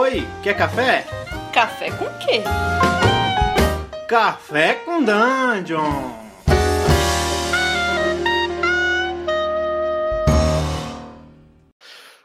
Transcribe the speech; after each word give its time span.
Oi, 0.00 0.22
quer 0.44 0.56
café? 0.56 1.04
Café 1.52 1.90
com 1.90 2.06
quê? 2.20 2.44
Café 4.06 4.74
com 4.74 5.02
Dungeon! 5.02 6.12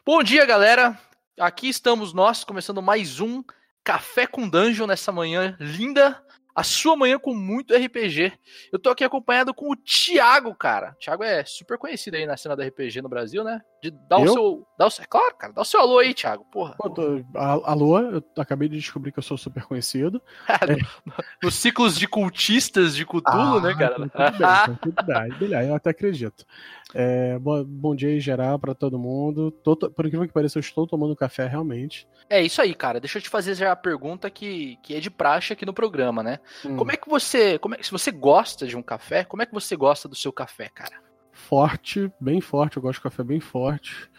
Bom 0.06 0.22
dia, 0.22 0.46
galera. 0.46 0.96
Aqui 1.40 1.68
estamos 1.68 2.14
nós, 2.14 2.44
começando 2.44 2.80
mais 2.80 3.20
um 3.20 3.44
Café 3.84 4.28
com 4.28 4.48
Dungeon 4.48 4.86
nessa 4.86 5.12
manhã 5.12 5.58
linda. 5.60 6.24
A 6.54 6.62
sua 6.62 6.96
manhã 6.96 7.18
com 7.18 7.34
muito 7.34 7.74
RPG. 7.74 8.34
Eu 8.72 8.78
tô 8.78 8.92
aqui 8.92 9.04
acompanhado 9.04 9.52
com 9.52 9.72
o 9.72 9.76
Thiago, 9.76 10.54
cara. 10.54 10.92
O 10.92 11.00
Thiago 11.00 11.24
é 11.24 11.44
super 11.44 11.80
conhecido 11.80 12.18
aí 12.18 12.28
na 12.28 12.38
cena 12.38 12.56
da 12.56 12.64
RPG 12.64 13.02
no 13.02 13.10
Brasil, 13.10 13.44
né? 13.44 13.64
De 13.84 13.92
dar 13.92 14.18
o 14.20 14.26
Eu? 14.26 14.32
seu. 14.34 14.68
Dar 14.78 14.86
o 14.88 14.92
é 15.02 15.06
claro, 15.06 15.36
cara. 15.36 15.52
Dá 15.52 15.62
o 15.62 15.66
seu 15.66 15.78
alô 15.82 16.00
aí, 16.00 16.14
Thiago. 16.14 16.46
Porra. 16.46 16.74
Pô, 16.78 16.90
tô- 16.90 17.22
a- 17.36 17.72
Alô, 17.72 18.00
eu 18.00 18.24
acabei 18.38 18.70
de 18.70 18.78
descobrir 18.78 19.12
que 19.12 19.20
eu 19.20 19.24
sou 19.24 19.38
super 19.38 19.66
conhecido. 19.66 20.22
Nos 21.44 21.56
ciclos 21.56 21.98
de 21.98 22.08
cultistas 22.08 22.96
de 22.96 23.06
Cthulhu, 23.06 23.60
né, 23.60 23.76
cara? 23.76 23.96
Tudo 23.96 25.06
bem, 25.06 25.30
tudo 25.32 25.50
bem. 25.50 25.68
Eu 25.68 25.76
até 25.76 25.90
acredito. 25.90 26.46
É, 26.94 27.38
bo- 27.40 27.66
bom 27.66 27.94
dia 27.94 28.16
em 28.16 28.22
geral 28.22 28.58
pra 28.58 28.74
todo 28.74 28.98
mundo. 28.98 29.52
Tô 29.52 29.76
por 29.76 30.06
incrível 30.06 30.26
que 30.28 30.34
pareça, 30.34 30.58
eu 30.58 30.62
estou 30.62 30.88
tomando 30.88 31.14
café 31.14 31.46
realmente. 31.46 32.08
É 32.30 32.42
isso 32.42 32.62
aí, 32.62 32.74
cara. 32.74 33.02
Deixa 33.02 33.18
eu 33.18 33.22
te 33.22 33.28
fazer 33.30 33.54
já 33.56 33.74
a 33.74 33.76
pergunta 33.76 34.30
que, 34.30 34.78
que 34.82 34.96
é 34.96 35.02
de 35.02 35.12
praxe 35.12 35.52
aqui 35.52 35.66
no 35.66 35.74
programa, 35.74 36.24
né? 36.24 36.40
Hum, 36.66 36.78
Como 36.78 36.90
é 36.92 36.96
que 36.96 37.10
você. 37.10 37.60
Como 37.60 37.76
é, 37.76 37.84
se 37.84 37.92
você 37.92 38.12
gosta 38.12 38.66
de 38.66 38.78
um 38.78 38.82
café, 38.82 39.26
como 39.26 39.44
é 39.44 39.46
que 39.46 39.54
você 39.54 39.76
gosta 39.76 40.08
do 40.08 40.16
seu 40.16 40.32
café, 40.32 40.70
cara? 40.74 41.04
Forte, 41.48 42.12
bem 42.20 42.40
forte. 42.42 42.78
Eu 42.78 42.84
gosto 42.84 43.00
de 43.00 43.04
café 43.04 43.24
bem 43.24 43.40
forte. 43.40 44.10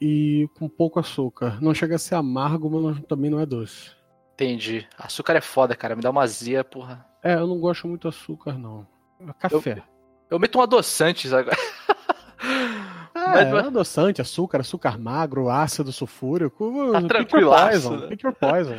E 0.00 0.48
com 0.58 0.68
pouco 0.68 1.00
açúcar. 1.00 1.58
Não 1.60 1.74
chega 1.74 1.96
a 1.96 1.98
ser 1.98 2.14
amargo, 2.14 2.70
mas 2.70 3.00
também 3.06 3.30
não 3.30 3.40
é 3.40 3.46
doce. 3.46 3.90
Entendi. 4.34 4.86
Açúcar 4.96 5.34
é 5.36 5.40
foda, 5.40 5.74
cara. 5.74 5.96
Me 5.96 6.02
dá 6.02 6.10
uma 6.10 6.22
azia, 6.22 6.62
porra. 6.62 7.04
É, 7.22 7.34
eu 7.34 7.46
não 7.46 7.58
gosto 7.58 7.88
muito 7.88 8.02
de 8.02 8.08
açúcar, 8.08 8.56
não. 8.56 8.86
É 9.20 9.32
Café. 9.32 9.82
Eu 10.30 10.38
meto 10.38 10.58
um 10.58 10.62
adoçante 10.62 11.26
agora. 11.34 11.56
É, 13.14 13.20
Mas- 13.44 13.52
mas- 13.52 13.66
adoçante, 13.66 14.20
açúcar, 14.22 14.60
açúcar 14.60 14.96
magro, 14.96 15.50
ácido 15.50 15.90
sulfúrico. 15.92 16.70
Tá 16.92 17.00
pick 17.00 17.00
your 17.00 17.08
tranquilaço, 17.08 17.88
poison, 17.88 17.96
né? 17.96 18.06
pick 18.06 18.22
your 18.22 18.32
poison. 18.34 18.76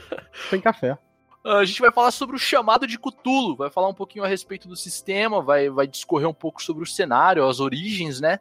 Tem 0.50 0.60
café. 0.60 0.98
A 1.44 1.64
gente 1.64 1.80
vai 1.80 1.90
falar 1.90 2.12
sobre 2.12 2.36
o 2.36 2.38
chamado 2.38 2.86
de 2.86 2.98
Cthulhu, 2.98 3.56
vai 3.56 3.68
falar 3.68 3.88
um 3.88 3.94
pouquinho 3.94 4.24
a 4.24 4.28
respeito 4.28 4.68
do 4.68 4.76
sistema, 4.76 5.42
vai, 5.42 5.68
vai 5.68 5.86
discorrer 5.86 6.28
um 6.28 6.34
pouco 6.34 6.62
sobre 6.62 6.84
o 6.84 6.86
cenário, 6.86 7.46
as 7.46 7.58
origens, 7.58 8.20
né? 8.20 8.38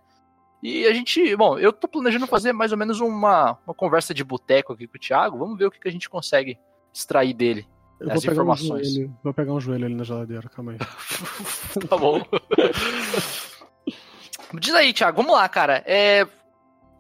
E 0.62 0.86
a 0.86 0.94
gente, 0.94 1.36
bom, 1.36 1.58
eu 1.58 1.74
tô 1.74 1.88
planejando 1.88 2.28
fazer 2.28 2.54
mais 2.54 2.72
ou 2.72 2.78
menos 2.78 3.02
uma, 3.02 3.58
uma 3.66 3.74
conversa 3.74 4.14
de 4.14 4.24
boteco 4.24 4.74
aqui 4.74 4.88
com 4.88 4.98
o 4.98 5.00
Thiago, 5.00 5.40
vamos 5.40 5.58
ver 5.58 5.66
o 5.66 5.72
que, 5.72 5.80
que 5.80 5.88
a 5.88 5.92
gente 5.92 6.08
consegue 6.08 6.60
extrair 6.94 7.34
dele. 7.34 7.68
Eu 8.00 8.12
As 8.12 8.24
vou 8.24 8.32
informações. 8.32 8.90
Um 8.90 8.94
joelho, 8.94 9.18
vou 9.24 9.34
pegar 9.34 9.54
um 9.54 9.60
joelho 9.60 9.86
ali 9.86 9.96
na 9.96 10.04
geladeira, 10.04 10.48
calma 10.50 10.74
aí. 10.74 10.78
tá 11.90 11.98
bom. 11.98 12.22
Diz 14.60 14.76
aí, 14.76 14.94
Thiago, 14.94 15.18
vamos 15.18 15.34
lá, 15.34 15.50
cara. 15.50 15.84
É, 15.88 16.28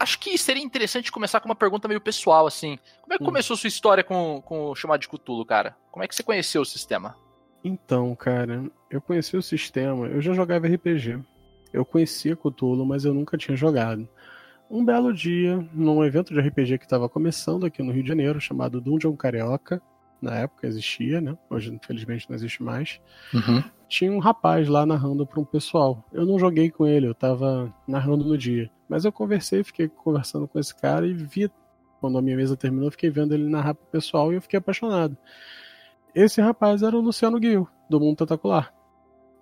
acho 0.01 0.19
que 0.19 0.37
seria 0.37 0.63
interessante 0.63 1.11
começar 1.11 1.39
com 1.39 1.47
uma 1.47 1.55
pergunta 1.55 1.87
meio 1.87 2.01
pessoal, 2.01 2.47
assim. 2.47 2.77
Como 3.01 3.13
é 3.13 3.17
que 3.17 3.23
Hum. 3.23 3.27
começou 3.27 3.55
sua 3.55 3.67
história 3.67 4.03
com, 4.03 4.41
com 4.45 4.69
o 4.71 4.75
chamado 4.75 4.99
de 5.01 5.07
Cthulhu, 5.07 5.45
cara? 5.45 5.75
Como 5.91 6.03
é 6.03 6.07
que 6.07 6.15
você 6.15 6.23
conheceu 6.23 6.61
o 6.61 6.65
sistema? 6.65 7.15
Então, 7.63 8.15
cara, 8.15 8.63
eu 8.89 8.99
conheci 9.01 9.37
o 9.37 9.41
sistema, 9.41 10.07
eu 10.07 10.19
já 10.21 10.33
jogava 10.33 10.67
RPG. 10.67 11.19
Eu 11.71 11.85
conhecia 11.85 12.35
Cthulhu, 12.35 12.85
mas 12.85 13.05
eu 13.05 13.13
nunca 13.13 13.37
tinha 13.37 13.55
jogado. 13.55 14.07
Um 14.69 14.83
belo 14.83 15.13
dia, 15.13 15.57
num 15.73 16.03
evento 16.03 16.33
de 16.33 16.39
RPG 16.39 16.77
que 16.79 16.85
estava 16.85 17.07
começando 17.09 17.65
aqui 17.65 17.83
no 17.83 17.91
Rio 17.91 18.03
de 18.03 18.09
Janeiro, 18.09 18.39
chamado 18.41 18.81
Dungeon 18.81 19.15
Carioca, 19.15 19.81
na 20.21 20.35
época 20.35 20.67
existia, 20.67 21.19
né? 21.19 21.35
Hoje, 21.49 21.73
infelizmente, 21.73 22.29
não 22.29 22.35
existe 22.35 22.61
mais. 22.61 23.01
tinha 23.87 24.11
um 24.11 24.19
rapaz 24.19 24.67
lá 24.67 24.85
narrando 24.85 25.25
para 25.25 25.39
um 25.39 25.45
pessoal. 25.45 26.05
Eu 26.13 26.25
não 26.25 26.37
joguei 26.37 26.69
com 26.69 26.85
ele, 26.85 27.07
eu 27.07 27.15
tava 27.15 27.73
narrando 27.87 28.23
no 28.23 28.37
dia. 28.37 28.69
Mas 28.87 29.03
eu 29.03 29.11
conversei, 29.11 29.63
fiquei 29.63 29.87
conversando 29.89 30.47
com 30.47 30.59
esse 30.59 30.75
cara 30.75 31.07
e 31.07 31.13
vi, 31.13 31.49
quando 31.99 32.17
a 32.17 32.21
minha 32.21 32.37
mesa 32.37 32.55
terminou, 32.55 32.87
eu 32.87 32.91
fiquei 32.91 33.09
vendo 33.09 33.33
ele 33.33 33.49
narrar 33.49 33.73
pro 33.73 33.85
pessoal 33.87 34.31
e 34.31 34.35
eu 34.35 34.41
fiquei 34.41 34.59
apaixonado. 34.59 35.17
Esse 36.13 36.41
rapaz 36.41 36.83
era 36.83 36.95
o 36.95 37.01
Luciano 37.01 37.39
Guil, 37.39 37.67
do 37.89 37.99
Mundo 37.99 38.17
Tentacular. 38.17 38.73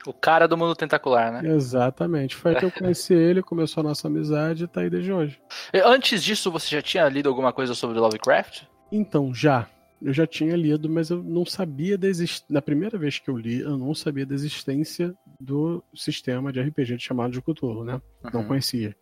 O 0.07 0.13
cara 0.13 0.47
do 0.47 0.57
mundo 0.57 0.75
tentacular, 0.75 1.31
né? 1.31 1.50
Exatamente. 1.50 2.34
Foi 2.35 2.51
aí 2.51 2.57
que 2.57 2.66
eu 2.66 2.72
conheci 2.72 3.13
ele, 3.16 3.41
começou 3.41 3.81
a 3.81 3.84
nossa 3.84 4.07
amizade 4.07 4.63
e 4.63 4.68
tá 4.68 4.81
aí 4.81 4.89
desde 4.89 5.12
hoje. 5.12 5.41
E 5.73 5.79
Antes 5.79 6.23
disso, 6.23 6.50
você 6.50 6.73
já 6.73 6.81
tinha 6.81 7.09
lido 7.09 7.28
alguma 7.28 7.51
coisa 7.51 7.75
sobre 7.75 8.00
Lovecraft? 8.00 8.63
Então, 8.91 9.34
já. 9.34 9.68
Eu 10.01 10.13
já 10.13 10.25
tinha 10.25 10.55
lido, 10.55 10.89
mas 10.89 11.09
eu 11.09 11.21
não 11.21 11.45
sabia 11.45 11.97
da 11.97 12.07
existência. 12.07 12.45
Na 12.49 12.61
primeira 12.61 12.97
vez 12.97 13.19
que 13.19 13.29
eu 13.29 13.37
li, 13.37 13.59
eu 13.59 13.77
não 13.77 13.93
sabia 13.93 14.25
da 14.25 14.33
existência 14.33 15.13
do 15.39 15.83
sistema 15.93 16.53
de 16.53 16.61
RPG 16.61 16.97
chamado 16.99 17.31
de 17.33 17.41
Cthulhu, 17.41 17.83
né? 17.83 18.01
Não 18.33 18.41
Uhum. 18.41 18.47
conhecia. 18.47 18.95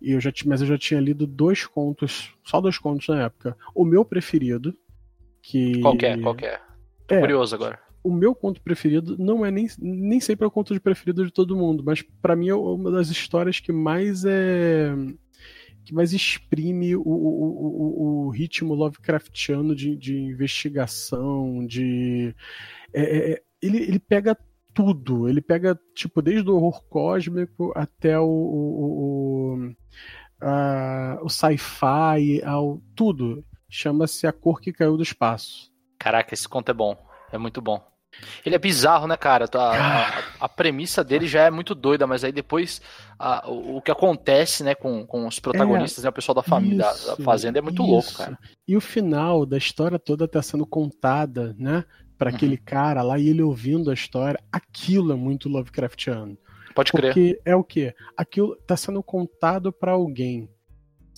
E 0.00 0.12
eu 0.12 0.20
já 0.20 0.32
mas 0.46 0.60
eu 0.60 0.66
já 0.68 0.78
tinha 0.78 1.00
lido 1.00 1.26
dois 1.26 1.66
contos, 1.66 2.32
só 2.44 2.60
dois 2.60 2.78
contos 2.78 3.08
na 3.08 3.24
época. 3.24 3.56
O 3.74 3.84
meu 3.84 4.04
preferido, 4.04 4.76
que. 5.42 5.80
Qual 5.80 5.96
que 5.96 6.06
é? 6.06 6.16
Qual 6.18 6.34
que 6.34 6.46
é? 6.46 6.60
Tô 7.06 7.14
É. 7.16 7.20
curioso 7.20 7.54
agora. 7.54 7.78
O 8.04 8.12
meu 8.12 8.32
conto 8.34 8.62
preferido 8.62 9.16
não 9.18 9.44
é 9.44 9.50
nem, 9.50 9.66
nem 9.78 10.20
sempre 10.20 10.44
é 10.44 10.46
o 10.46 10.50
conto 10.52 10.72
de 10.72 10.78
preferido 10.80 11.26
de 11.26 11.32
todo 11.32 11.56
mundo, 11.56 11.82
mas 11.84 12.00
pra 12.22 12.36
mim 12.36 12.48
é 12.48 12.54
uma 12.54 12.92
das 12.92 13.10
histórias 13.10 13.58
que 13.58 13.72
mais 13.72 14.24
é. 14.24 14.94
Que 15.88 15.94
mais 15.94 16.12
exprime 16.12 16.94
o, 16.94 17.00
o, 17.00 17.06
o, 17.06 18.26
o- 18.26 18.28
ritmo 18.30 18.74
Lovecraftiano 18.74 19.74
de, 19.74 19.96
de 19.96 20.16
investigação, 20.18 21.66
de. 21.66 22.34
é, 22.92 23.02
é, 23.02 23.32
é, 23.32 23.42
ele, 23.62 23.78
ele 23.78 23.98
pega 23.98 24.36
tudo. 24.74 25.26
Ele 25.28 25.40
pega, 25.40 25.80
tipo, 25.94 26.20
desde 26.20 26.48
o 26.50 26.54
horror 26.56 26.84
cósmico 26.88 27.72
até 27.74 28.18
o, 28.20 28.24
o, 28.26 29.54
o, 29.56 31.24
o 31.24 31.28
sci-fi, 31.28 32.42
ao 32.44 32.80
tudo. 32.94 33.42
Chama-se 33.70 34.26
A 34.26 34.32
Cor 34.32 34.60
que 34.60 34.72
Caiu 34.72 34.96
do 34.96 35.02
Espaço. 35.02 35.72
Caraca, 35.98 36.34
esse 36.34 36.48
conto 36.48 36.70
é 36.70 36.74
bom. 36.74 36.96
É 37.32 37.38
muito 37.38 37.60
bom. 37.62 37.82
Ele 38.44 38.54
é 38.54 38.58
bizarro, 38.58 39.06
né, 39.06 39.16
cara? 39.16 39.46
Tá- 39.46 39.60
A, 39.72 40.08
a- 40.08 40.22
a 40.40 40.48
premissa 40.48 41.04
dele 41.04 41.26
já 41.26 41.42
é 41.44 41.50
muito 41.50 41.74
doida, 41.74 42.06
mas 42.06 42.24
aí 42.24 42.32
depois 42.32 42.80
a- 43.18 43.48
o, 43.48 43.76
o 43.76 43.82
que 43.82 43.90
acontece, 43.90 44.64
né, 44.64 44.74
com, 44.74 45.06
com 45.06 45.26
os 45.26 45.38
protagonistas, 45.38 46.02
né, 46.04 46.10
o 46.10 46.12
pessoal 46.12 46.34
da 46.34 46.42
família, 46.42 46.78
da- 46.78 46.92
da, 46.92 47.12
Isso, 47.14 47.22
fazenda, 47.22 47.58
é 47.58 47.62
muito 47.62 47.82
isso. 47.82 47.90
louco, 47.90 48.12
cara. 48.14 48.38
E 48.66 48.76
o 48.76 48.80
final 48.80 49.44
da 49.46 49.56
história 49.56 49.98
toda 49.98 50.26
tá 50.26 50.42
sendo 50.42 50.66
contada, 50.66 51.54
né? 51.58 51.84
Pra 52.16 52.30
Uhum. 52.30 52.36
aquele 52.36 52.56
cara 52.56 53.02
lá 53.02 53.16
e 53.18 53.28
ele 53.28 53.42
ouvindo 53.42 53.90
a 53.90 53.94
história, 53.94 54.40
aquilo 54.50 55.12
é 55.12 55.16
muito 55.16 55.48
Lovecraftiano. 55.48 56.36
Pode 56.74 56.90
crer. 56.92 57.12
Porque 57.14 57.40
é 57.44 57.54
o 57.54 57.62
quê? 57.62 57.94
Aquilo 58.16 58.56
tá 58.66 58.76
sendo 58.76 59.02
contado 59.02 59.72
pra 59.72 59.92
alguém. 59.92 60.48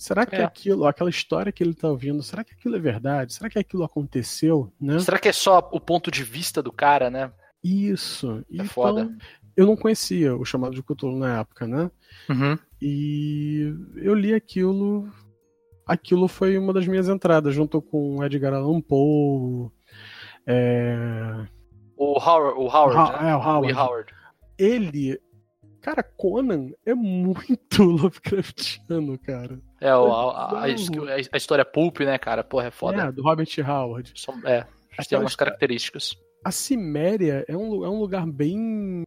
Será 0.01 0.25
que 0.25 0.35
É. 0.35 0.43
aquilo, 0.43 0.87
aquela 0.87 1.11
história 1.11 1.51
que 1.51 1.63
ele 1.63 1.75
tá 1.75 1.87
ouvindo, 1.87 2.23
será 2.23 2.43
que 2.43 2.53
aquilo 2.55 2.75
é 2.75 2.79
verdade? 2.79 3.35
Será 3.35 3.47
que 3.51 3.59
aquilo 3.59 3.83
aconteceu, 3.83 4.73
né? 4.81 4.97
Será 4.99 5.19
que 5.19 5.29
é 5.29 5.31
só 5.31 5.59
o 5.71 5.79
ponto 5.79 6.09
de 6.09 6.23
vista 6.23 6.59
do 6.59 6.71
cara, 6.71 7.11
né? 7.11 7.31
Isso. 7.63 8.39
É 8.49 8.55
então, 8.55 8.65
foda. 8.65 9.15
eu 9.55 9.67
não 9.67 9.75
conhecia 9.77 10.35
o 10.35 10.43
chamado 10.43 10.73
de 10.73 10.81
Cthulhu 10.81 11.19
na 11.19 11.41
época, 11.41 11.67
né? 11.67 11.91
Uhum. 12.27 12.57
E 12.81 13.71
eu 13.97 14.15
li 14.15 14.33
aquilo. 14.33 15.07
Aquilo 15.85 16.27
foi 16.27 16.57
uma 16.57 16.73
das 16.73 16.87
minhas 16.87 17.07
entradas, 17.07 17.53
junto 17.53 17.79
com 17.79 18.23
Edgar 18.23 18.55
Allan 18.55 18.81
Poe. 18.81 19.69
É... 20.47 21.45
O 21.95 22.17
Howard, 22.19 22.57
o 22.59 22.63
Howard, 22.63 22.97
Ha- 22.97 23.21
né? 23.21 23.29
é, 23.29 23.35
o 23.35 23.39
Howard. 23.39 23.67
Lee 23.67 23.75
Howard. 23.79 24.13
Ele. 24.57 25.19
Cara, 25.81 26.03
Conan 26.03 26.69
é 26.85 26.93
muito 26.93 27.81
Lovecraftiano, 27.83 29.17
cara. 29.17 29.59
É, 29.79 29.95
o- 29.95 30.11
a, 30.13 30.31
a- 30.31 30.63
a- 30.63 30.65
a 31.33 31.37
história 31.37 31.65
pulp, 31.65 31.99
né, 32.01 32.17
cara? 32.17 32.43
Porra, 32.43 32.67
é 32.67 32.71
foda. 32.71 33.03
É, 33.03 33.11
do 33.11 33.23
Robert 33.23 33.47
Howard. 33.67 34.13
São- 34.15 34.39
É, 34.45 34.65
tem 35.07 35.15
algumas 35.15 35.35
características. 35.35 36.15
A 36.43 36.51
Ciméria 36.51 37.45
é 37.47 37.55
um, 37.57 37.83
é 37.85 37.89
um 37.89 37.99
lugar 37.99 38.25
bem. 38.25 39.03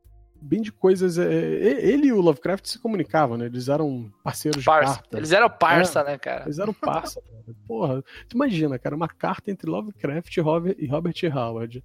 Bem 0.47 0.61
de 0.61 0.71
coisas. 0.71 1.17
é, 1.19 1.25
e- 1.33 1.91
ele 1.93 2.09
e 2.09 2.13
o 2.13 2.21
Lovecraft 2.21 2.67
se 2.67 2.79
comunicavam, 2.79 3.37
né? 3.39 3.47
Eles 3.47 3.69
eram 3.69 4.13
parceiros 4.23 4.61
de 4.61 4.67
Parça. 4.67 4.97
carta. 4.97 5.17
Eles 5.17 5.33
eram 5.33 5.49
parça, 5.49 6.05
né, 6.05 6.19
cara? 6.19 6.45
Eles 6.45 6.59
eram 6.59 6.75
parça, 6.75 7.21
cara. 7.23 7.35
Porra, 7.67 8.03
tu 8.29 8.35
imagina, 8.35 8.79
cara, 8.79 8.95
uma 8.95 9.09
carta 9.09 9.51
entre 9.51 9.71
Lovecraft 9.71 10.37
e 10.37 10.41
Robert, 10.41 10.77
e 10.79 10.87
Robert 10.87 11.15
Howard. 11.35 11.83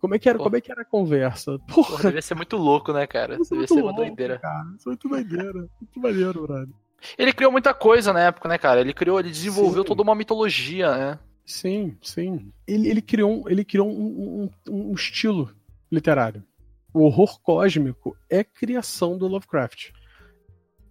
Como 0.00 0.14
é 0.14 0.18
que 0.18 0.28
era, 0.28 0.38
como 0.38 0.56
é 0.56 0.60
que 0.60 0.70
era 0.70 0.82
a 0.82 0.84
conversa? 0.84 1.58
Porra, 1.60 1.88
Porra, 1.90 2.02
devia 2.04 2.22
ser 2.22 2.34
muito 2.34 2.56
louco, 2.56 2.92
né, 2.92 3.06
cara? 3.06 3.34
isso 3.34 3.54
é 3.54 3.56
Devia 3.56 3.58
muito 3.58 3.68
ser 3.68 3.74
uma 3.82 3.82
louco, 3.90 3.96
doideira. 4.00 4.38
cara. 4.38 4.66
Isso 4.78 4.88
é 4.88 4.90
muito 4.90 5.08
doideira. 5.08 5.52
Muito 5.80 6.00
maneiro, 6.00 6.42
brother. 6.46 6.68
Ele 7.16 7.32
criou 7.32 7.52
muita 7.52 7.72
coisa 7.74 8.12
na 8.12 8.20
época, 8.20 8.48
né, 8.48 8.58
cara? 8.58 8.80
Ele 8.80 8.92
criou, 8.92 9.18
ele 9.20 9.30
desenvolveu 9.30 9.82
Sim. 9.82 9.88
toda 9.88 10.02
uma 10.02 10.14
mitologia, 10.14 10.96
né? 10.96 11.18
Sim, 11.46 11.96
sim. 12.02 12.52
Ele, 12.66 12.88
ele 12.90 13.00
criou, 13.02 13.42
um, 13.44 13.48
ele 13.48 13.64
criou 13.64 13.88
um, 13.88 14.50
um- 14.68 14.90
um 14.90 14.92
estilo 14.94 15.50
literário. 15.90 16.44
O 16.92 17.04
horror 17.04 17.40
cósmico 17.40 18.16
é 18.28 18.42
criação 18.44 19.16
do 19.16 19.26
Lovecraft. 19.28 19.90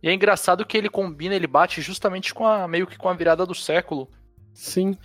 E 0.01 0.07
é 0.09 0.13
engraçado 0.13 0.65
que 0.65 0.77
ele 0.77 0.89
combina, 0.89 1.35
ele 1.35 1.47
bate 1.47 1.81
justamente 1.81 2.33
com 2.33 2.45
a 2.45 2.67
meio 2.67 2.87
que 2.87 2.97
com 2.97 3.09
a 3.09 3.13
virada 3.13 3.45
do 3.45 3.53
século. 3.55 4.09
Sim. 4.53 4.97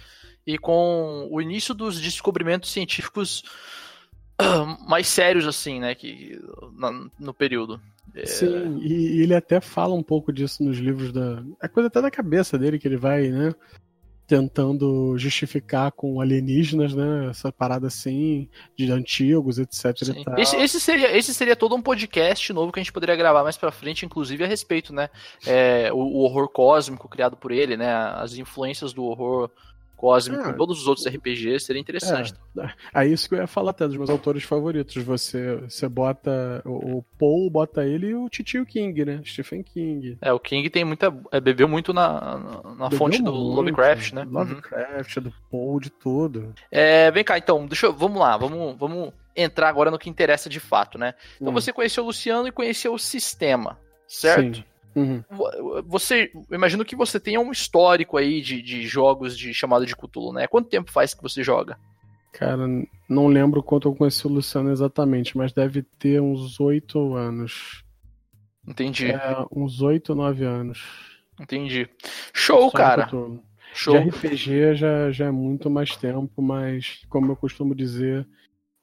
e 0.47 0.57
com 0.59 1.29
o 1.31 1.41
início 1.41 1.75
dos 1.75 2.01
descobrimentos 2.01 2.71
científicos 2.73 3.43
mais 4.87 5.09
sérios, 5.09 5.47
assim, 5.47 5.81
né, 5.81 5.95
que, 5.95 6.39
no 7.19 7.35
período. 7.35 7.81
É... 8.15 8.27
Sim, 8.27 8.79
e 8.83 9.23
ele 9.23 9.35
até 9.35 9.61
fala 9.61 9.95
um 9.95 10.03
pouco 10.03 10.33
disso 10.33 10.63
nos 10.63 10.79
livros 10.79 11.13
da. 11.13 11.43
É 11.63 11.69
coisa 11.69 11.87
até 11.87 12.01
da 12.01 12.11
cabeça 12.11 12.59
dele 12.59 12.79
que 12.79 12.87
ele 12.87 12.97
vai, 12.97 13.29
né? 13.29 13.55
tentando 14.33 15.15
justificar 15.19 15.93
com 15.93 16.19
alienígenas, 16.19 16.95
né? 16.95 17.29
Essa 17.29 17.53
parada 17.53 17.87
assim, 17.87 18.49
de 18.75 18.91
antigos, 18.91 19.59
etc. 19.59 19.95
Esse, 20.39 20.57
esse, 20.57 20.81
seria, 20.81 21.15
esse 21.15 21.35
seria 21.35 21.55
todo 21.55 21.75
um 21.75 21.83
podcast 21.83 22.51
novo 22.51 22.73
que 22.73 22.81
a 22.81 22.83
gente 22.83 22.93
poderia 22.93 23.15
gravar 23.15 23.43
mais 23.43 23.59
pra 23.59 23.71
frente, 23.71 24.07
inclusive 24.07 24.43
a 24.43 24.47
respeito, 24.47 24.91
né? 24.91 25.11
É, 25.47 25.93
o, 25.93 25.99
o, 25.99 26.19
horror 26.21 26.49
cósmico 26.49 27.11
criado 27.11 27.37
por 27.37 27.53
ele, 27.53 27.77
né? 27.77 27.93
As 27.93 28.35
influências 28.35 28.95
do 28.95 29.05
horror 29.05 29.51
cósmico, 30.03 30.43
ah, 30.43 30.53
todos 30.53 30.81
os 30.81 30.89
outros 30.89 31.07
RPGs, 31.07 31.65
seria 31.65 31.81
interessante. 31.81 32.35
É, 32.59 33.03
é 33.03 33.07
isso 33.07 33.29
que 33.29 33.37
eu 33.37 33.39
ia 33.39 33.47
falar 33.47 33.71
até 33.71 33.87
dos 33.87 33.97
meus 33.97 34.11
autores 34.11 34.43
favoritos. 34.43 35.01
Você, 35.05 35.55
você 35.59 35.89
bota 35.89 36.61
o, 36.65 36.99
o 36.99 37.05
Paul, 37.17 37.49
bota 37.49 37.87
ele 37.87 38.09
e 38.09 38.15
o 38.17 38.29
Titio 38.29 38.67
King, 38.67 39.05
né? 39.05 39.21
Stephen 39.25 39.63
King. 39.63 40.19
É, 40.21 40.33
o 40.33 40.41
King 40.41 40.69
tem 40.69 40.85
muita. 40.85 41.15
É, 41.31 41.41
bebeu 41.41 41.69
muito 41.69 41.93
na, 41.93 42.65
na 42.77 42.91
fonte 42.91 43.23
do 43.23 43.31
Lovecraft, 43.31 44.13
né? 44.13 44.27
Lovecraft, 44.29 45.17
uhum. 45.19 45.23
do 45.23 45.35
Paul, 45.49 45.79
de 45.79 45.91
tudo. 45.91 46.53
É, 46.69 47.09
vem 47.13 47.23
cá, 47.23 47.39
então, 47.39 47.65
deixa 47.65 47.87
eu, 47.87 47.93
vamos 47.93 48.19
lá, 48.19 48.37
vamos, 48.37 48.77
vamos 48.77 49.13
entrar 49.37 49.69
agora 49.69 49.89
no 49.89 50.01
que 50.01 50.11
interessa 50.11 50.51
de 50.51 50.59
fato, 50.59 50.99
né? 50.99 51.15
Então 51.37 51.51
hum. 51.51 51.55
você 51.55 51.73
conheceu 51.73 52.03
o 52.03 52.07
Luciano 52.07 52.49
e 52.49 52.53
conheceu 52.53 52.93
o 52.93 52.99
sistema, 52.99 53.79
certo? 54.09 54.57
Sim. 54.57 54.65
Uhum. 54.95 55.23
Você, 55.87 56.31
imagino 56.51 56.85
que 56.85 56.97
você 56.97 57.19
tenha 57.19 57.41
um 57.41 57.51
histórico 57.51 58.17
aí 58.17 58.41
de, 58.41 58.61
de 58.61 58.87
jogos 58.87 59.37
de 59.37 59.55
chamada 59.55 59.87
de 59.87 59.97
Cthulhu, 59.97 60.33
né? 60.33 60.47
Quanto 60.47 60.69
tempo 60.69 60.91
faz 60.91 61.15
que 61.15 61.23
você 61.23 61.43
joga? 61.43 61.79
Cara, 62.33 62.67
não 63.09 63.27
lembro 63.27 63.63
quanto 63.63 63.89
eu 63.89 63.95
conheci 63.95 64.27
o 64.27 64.31
Luciano 64.31 64.71
exatamente, 64.71 65.37
mas 65.37 65.53
deve 65.53 65.83
ter 65.83 66.21
uns 66.21 66.59
oito 66.61 67.15
anos. 67.15 67.85
Entendi. 68.67 69.11
É, 69.11 69.45
uns 69.51 69.83
oito, 69.83 70.15
nove 70.15 70.45
anos. 70.45 70.83
Entendi. 71.39 71.89
Show, 72.33 72.71
Só 72.71 72.77
cara. 72.77 73.09
Show. 73.75 73.99
De 73.99 74.09
RPG 74.09 74.75
já, 74.75 75.11
já 75.11 75.27
é 75.27 75.31
muito 75.31 75.69
mais 75.69 75.97
tempo, 75.97 76.41
mas 76.41 77.03
como 77.09 77.33
eu 77.33 77.37
costumo 77.37 77.75
dizer, 77.75 78.27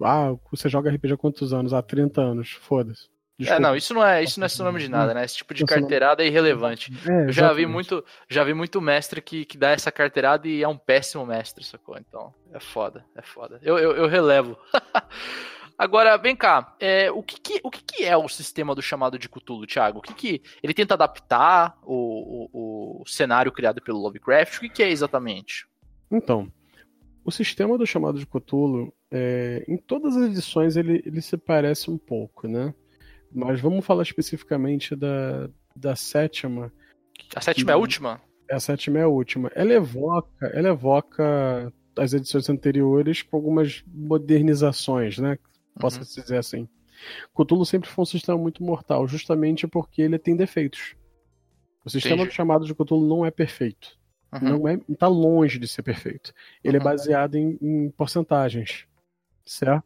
ah, 0.02 0.36
você 0.52 0.68
joga 0.68 0.92
RPG 0.92 1.14
há 1.14 1.18
quantos 1.18 1.54
anos? 1.54 1.74
Há 1.74 1.82
30 1.82 2.22
anos, 2.22 2.52
foda-se. 2.52 3.08
Desculpa. 3.40 3.56
É, 3.56 3.60
não, 3.60 3.74
isso 3.74 3.94
não 3.94 4.06
é, 4.06 4.22
isso 4.22 4.38
não 4.38 4.46
é 4.46 4.50
sinônimo 4.50 4.80
de 4.80 4.90
nada, 4.90 5.14
né? 5.14 5.24
Esse 5.24 5.38
tipo 5.38 5.54
de 5.54 5.64
carteirada 5.64 6.22
é 6.22 6.28
irrelevante. 6.28 6.92
É, 7.10 7.28
eu 7.28 7.32
já 7.32 7.54
vi 7.54 7.66
muito, 7.66 8.04
já 8.30 8.44
vi 8.44 8.54
muito 8.54 8.82
mestre 8.82 9.22
que, 9.22 9.46
que 9.46 9.58
dá 9.58 9.70
essa 9.70 9.90
carteirada 9.90 10.46
e 10.46 10.62
é 10.62 10.68
um 10.68 10.78
péssimo 10.78 11.26
mestre, 11.26 11.64
sacou? 11.64 11.98
Então, 11.98 12.34
é 12.54 12.60
foda, 12.60 13.06
é 13.16 13.22
foda. 13.22 13.58
Eu, 13.64 13.80
eu, 13.80 13.96
eu 13.96 14.08
relevo. 14.08 14.58
Agora, 15.78 16.18
vem 16.18 16.36
cá, 16.36 16.76
é, 16.82 17.10
o, 17.10 17.24
que, 17.24 17.40
que 17.40 17.62
o 17.64 17.72
que, 17.72 17.82
que, 17.82 18.04
é 18.04 18.18
o 18.18 18.28
sistema 18.28 18.76
do 18.76 18.82
chamado 18.82 19.18
de 19.18 19.30
Cthulhu, 19.30 19.66
Thiago? 19.66 20.00
O 20.00 20.02
que, 20.02 20.14
que 20.14 20.42
ele 20.62 20.74
tenta 20.74 20.96
adaptar 20.96 21.78
o, 21.84 22.50
o, 22.52 23.02
o 23.02 23.08
cenário 23.08 23.54
criado 23.54 23.82
pelo 23.82 24.02
Lovecraft? 24.02 24.58
O 24.58 24.60
que, 24.60 24.70
que 24.70 24.84
é 24.84 24.90
exatamente? 24.90 25.66
Então, 26.12 26.52
o 27.24 27.32
sistema 27.32 27.78
do 27.78 27.88
chamado 27.88 28.20
de 28.20 28.26
Cthulhu, 28.26 28.94
é, 29.10 29.64
em 29.66 29.78
todas 29.78 30.18
as 30.18 30.30
edições 30.30 30.76
ele, 30.76 31.02
ele 31.06 31.22
se 31.22 31.38
parece 31.38 31.90
um 31.90 31.98
pouco, 31.98 32.46
né? 32.46 32.74
Mas 33.32 33.62
vamos 33.62 33.86
falar 33.86 34.04
especificamente 34.04 34.96
da, 34.96 35.50
da 35.76 35.96
sétima. 35.96 36.72
A 37.36 37.42
sétima 37.42 37.66
que, 37.66 37.72
é 37.72 37.74
a 37.74 37.78
última? 37.78 38.22
A 38.52 38.60
sétima 38.60 39.00
é 39.00 39.04
a 39.04 39.08
última. 39.08 39.52
Ela 39.54 39.74
evoca, 39.74 40.48
ela 40.48 40.70
evoca 40.70 41.72
as 41.98 42.14
edições 42.14 42.50
anteriores 42.50 43.22
com 43.22 43.38
algumas 43.38 43.84
modernizações, 43.88 45.18
né? 45.18 45.38
Posso 45.80 46.00
uhum. 46.00 46.04
dizer 46.04 46.38
assim. 46.38 46.68
Cthulhu 47.34 47.66
sempre 47.66 47.90
foi 47.90 48.02
um 48.04 48.06
sistema 48.06 48.38
muito 48.38 48.64
mortal, 48.64 49.08
justamente 49.08 49.68
porque 49.68 50.02
ele 50.02 50.18
tem 50.18 50.36
defeitos. 50.36 50.96
O 51.86 51.90
sistema 51.90 52.24
Entendi. 52.24 52.36
chamado 52.36 52.66
de 52.66 52.74
Cthulhu 52.74 53.08
não 53.08 53.26
é 53.26 53.32
perfeito. 53.32 53.98
Uhum. 54.34 54.40
Não 54.42 54.68
é, 54.68 54.80
está 54.90 55.08
longe 55.08 55.58
de 55.58 55.68
ser 55.68 55.82
perfeito. 55.82 56.34
Ele 56.64 56.78
é 56.78 56.80
uhum. 56.80 56.88
é 56.88 56.92
baseado 56.92 57.36
em, 57.36 57.58
em 57.62 57.90
porcentagens, 57.92 58.86
certo? 59.46 59.84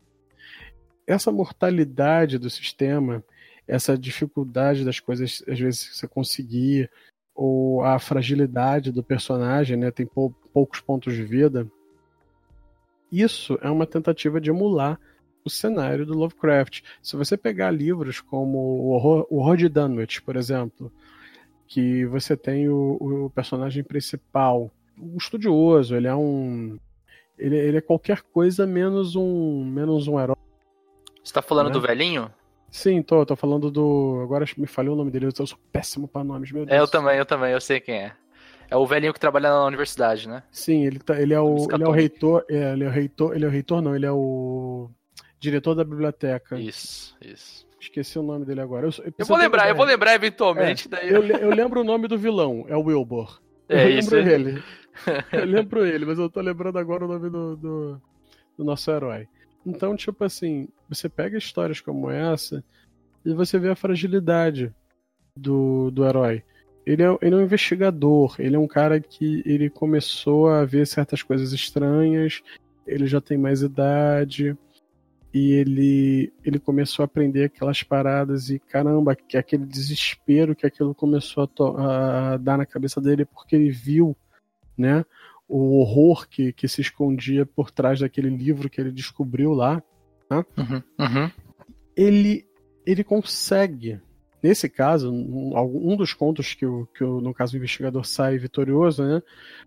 Essa 1.06 1.32
mortalidade 1.32 2.38
do 2.38 2.50
sistema 2.50 3.24
essa 3.68 3.98
dificuldade 3.98 4.84
das 4.84 5.00
coisas, 5.00 5.44
às 5.48 5.60
vezes, 5.60 5.96
você 5.98 6.08
conseguir, 6.08 6.90
ou 7.34 7.84
a 7.84 7.98
fragilidade 8.00 8.92
do 8.92 9.04
personagem, 9.04 9.78
né? 9.78 9.92
Tem 9.92 10.06
pou, 10.06 10.32
poucos 10.54 10.80
pontos 10.80 11.14
de 11.14 11.24
vida. 11.24 11.68
Isso 13.12 13.58
é 13.62 13.70
uma 13.70 13.86
tentativa 13.86 14.40
de 14.42 14.50
emular 14.50 15.00
o 15.46 15.50
cenário 15.50 16.06
do 16.06 16.18
Lovecraft. 16.18 16.82
Se 17.02 17.16
você 17.16 17.36
pegar 17.36 17.72
livros 17.72 18.22
como 18.22 18.58
o 18.58 18.90
Horror, 18.92 19.28
o 19.30 19.38
horror 19.38 19.58
de 19.58 19.68
Dunwich, 19.68 20.22
por 20.22 20.36
exemplo, 20.36 20.92
que 21.68 22.06
você 22.06 22.38
tem 22.38 22.70
o, 22.70 22.98
o 23.26 23.30
personagem 23.30 23.84
principal, 23.84 24.72
um 24.98 25.18
estudioso, 25.18 25.96
ele 25.96 26.08
é 26.08 26.16
um. 26.16 26.78
Ele, 27.38 27.58
ele, 27.58 27.78
é 27.78 27.82
qualquer 27.82 28.22
coisa 28.22 28.66
menos 28.66 29.16
um 29.16 29.66
menos 29.66 30.08
um 30.08 30.20
herói. 30.20 30.38
Você 31.24 31.34
tá 31.34 31.42
falando 31.42 31.68
né? 31.68 31.74
do 31.74 31.82
velhinho? 31.82 32.32
Sim, 32.74 33.04
tô, 33.04 33.24
tô 33.24 33.36
falando 33.36 33.70
do. 33.70 34.20
Agora 34.24 34.44
me 34.58 34.66
falhou 34.66 34.96
o 34.96 34.98
nome 34.98 35.12
dele, 35.12 35.28
eu 35.28 35.46
sou 35.46 35.60
péssimo 35.72 36.08
para 36.08 36.24
nomes, 36.24 36.52
meu 36.52 36.66
Deus. 36.66 36.76
É, 36.76 36.82
eu 36.82 36.88
também, 36.88 37.20
eu 37.20 37.26
também, 37.26 37.52
eu 37.52 37.62
sei 37.62 37.80
quem 37.80 37.96
é. 37.96 38.14
É 38.68 38.76
o 38.76 38.88
velhinho 38.88 39.14
que 39.14 39.20
trabalha 39.20 39.52
na 39.52 39.66
universidade, 39.66 40.28
né? 40.28 40.42
Sim, 40.50 40.84
ele, 40.84 40.98
tá, 40.98 41.22
ele, 41.22 41.36
é, 41.36 41.40
o, 41.40 41.68
ele 41.72 41.84
é 41.84 41.88
o 41.88 41.92
reitor. 41.92 42.44
É, 42.50 42.74
ele 42.74 42.84
é 42.84 42.88
o 42.88 42.90
reitor. 42.90 43.36
Ele 43.36 43.46
é 43.46 43.48
o 43.48 43.52
reitor, 43.52 43.80
não, 43.80 43.96
ele 43.96 44.08
é 44.08 44.12
o 44.12 44.90
diretor 45.40 45.76
da 45.76 45.84
biblioteca. 45.84 46.60
Isso, 46.60 47.16
isso. 47.22 47.68
Esqueci 47.80 48.18
o 48.18 48.24
nome 48.24 48.44
dele 48.44 48.62
agora. 48.62 48.88
Eu, 48.88 48.94
eu, 49.06 49.14
eu 49.20 49.26
vou 49.28 49.38
lembrar, 49.38 49.70
eu 49.70 49.76
vou 49.76 49.86
lembrar 49.86 50.16
eventualmente. 50.16 50.88
É, 50.88 50.90
daí 50.90 51.10
eu... 51.12 51.24
eu... 51.24 51.50
lembro 51.52 51.82
o 51.82 51.84
nome 51.84 52.08
do 52.08 52.18
vilão, 52.18 52.66
é 52.68 52.76
o 52.76 52.82
Wilbur. 52.82 53.40
É, 53.70 53.86
eu 53.86 54.00
isso. 54.00 54.16
lembro 54.16 54.32
ele. 54.32 54.64
eu 55.32 55.46
lembro 55.46 55.86
ele, 55.86 56.06
mas 56.08 56.18
eu 56.18 56.28
tô 56.28 56.42
lembrando 56.42 56.80
agora 56.80 57.06
o 57.06 57.08
nome 57.08 57.30
do, 57.30 57.56
do, 57.56 58.02
do 58.58 58.64
nosso 58.64 58.90
herói. 58.90 59.28
Então, 59.66 59.96
tipo 59.96 60.24
assim, 60.24 60.68
você 60.90 61.08
pega 61.08 61.38
histórias 61.38 61.80
como 61.80 62.10
essa 62.10 62.64
e 63.26 63.34
você 63.34 63.58
vê 63.58 63.70
a 63.70 63.76
fragilidade 63.76 64.74
do, 65.36 65.90
do 65.92 66.06
herói. 66.06 66.44
Ele 66.86 67.02
é, 67.02 67.18
ele 67.22 67.36
é 67.36 67.38
um 67.38 67.44
investigador, 67.44 68.36
ele 68.38 68.56
é 68.56 68.60
um 68.60 68.68
cara 68.68 69.00
que 69.00 69.42
ele 69.46 69.70
começou 69.70 70.50
a 70.50 70.66
ver 70.66 70.86
certas 70.86 71.24
coisas 71.24 71.54
estranhas, 71.54 72.42
ele 72.86 73.08
já 73.08 73.22
tem 73.22 73.38
mais 73.38 73.62
idade, 73.62 74.58
e 75.34 75.54
ele, 75.54 76.32
ele 76.44 76.60
começou 76.60 77.02
a 77.02 77.06
aprender 77.06 77.46
aquelas 77.46 77.82
paradas 77.82 78.50
e 78.50 78.60
caramba, 78.60 79.16
que 79.16 79.36
aquele 79.36 79.66
desespero 79.66 80.56
que 80.56 80.66
aquilo 80.66 80.94
começou 80.94 81.50
a, 81.78 82.34
a, 82.34 82.38
dar 82.38 82.58
na 82.58 82.68
cabeça 82.68 83.02
dele 83.02 83.26
porque 83.26 83.56
ele 83.56 83.72
viu, 83.72 84.16
né, 84.78 85.04
o 85.48 85.80
horror 85.80 86.28
que, 86.28 86.54
que 86.54 86.68
se 86.68 86.82
escondia 86.82 87.46
por 87.46 87.72
trás 87.72 88.00
daquele 88.00 88.30
livro 88.30 88.70
que 88.70 88.80
ele 88.80 88.92
descobriu 88.92 89.54
lá, 89.54 89.84
né? 90.30 90.44
uhum, 90.58 90.84
uhum. 91.00 91.32
ele 91.96 92.46
ele 92.86 93.04
consegue, 93.04 94.02
nesse 94.42 94.68
caso, 94.68 95.10
um, 95.10 95.54
um 95.94 95.96
dos 95.96 96.14
contos 96.14 96.54
que, 96.54 96.66
o, 96.66 96.86
que 96.88 97.04
o, 97.04 97.22
no 97.22 97.34
caso 97.34 97.54
o 97.54 97.58
investigador 97.58 98.06
sai 98.06 98.38
vitorioso, 98.38 99.04
né? 99.06 99.22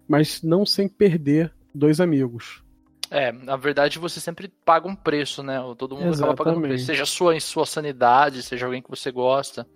Mas 0.07 0.43
não 0.43 0.67
sem 0.67 0.87
perder 0.87 1.51
dois 1.75 1.99
amigos. 1.99 2.63
É, 3.11 3.31
na 3.31 3.57
verdade 3.57 3.99
você 3.99 4.21
sempre 4.21 4.53
paga 4.65 4.89
um 4.89 4.97
preço, 4.97 5.43
né? 5.43 5.57
Todo 5.79 5.95
mundo 5.95 6.09
Exatamente. 6.09 6.25
acaba 6.25 6.37
pagando 6.37 6.59
um 6.59 6.63
preço. 6.69 6.87
Seja 6.87 7.07
sua, 7.07 7.39
sua 7.41 7.65
sanidade, 7.65 8.43
seja 8.43 8.67
alguém 8.67 8.83
que 8.83 8.91
você 8.91 9.11
gosta. 9.11 9.67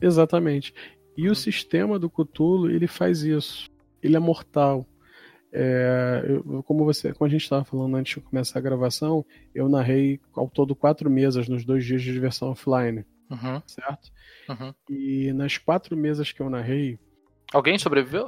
Exatamente. 0.00 0.72
E 1.16 1.26
o 1.26 1.30
uhum. 1.30 1.34
sistema 1.34 1.98
do 1.98 2.08
Cthulhu, 2.08 2.70
ele 2.70 2.86
faz 2.86 3.22
isso. 3.22 3.68
Ele 4.02 4.16
é 4.16 4.18
mortal. 4.18 4.86
É, 5.52 6.24
eu, 6.26 6.62
como 6.62 6.84
você, 6.84 7.12
como 7.12 7.26
a 7.26 7.30
gente 7.30 7.42
estava 7.42 7.64
falando 7.64 7.96
antes 7.96 8.14
de 8.14 8.20
começar 8.20 8.58
a 8.58 8.62
gravação, 8.62 9.24
eu 9.54 9.68
narrei 9.68 10.20
ao 10.34 10.48
todo 10.48 10.76
quatro 10.76 11.10
mesas 11.10 11.48
nos 11.48 11.64
dois 11.64 11.84
dias 11.84 12.02
de 12.02 12.12
diversão 12.12 12.50
offline, 12.50 13.04
uhum. 13.30 13.62
certo? 13.66 14.10
Uhum. 14.48 14.74
E 14.90 15.32
nas 15.32 15.56
quatro 15.56 15.96
mesas 15.96 16.32
que 16.32 16.40
eu 16.40 16.50
narrei, 16.50 16.98
alguém 17.52 17.78
sobreviveu? 17.78 18.26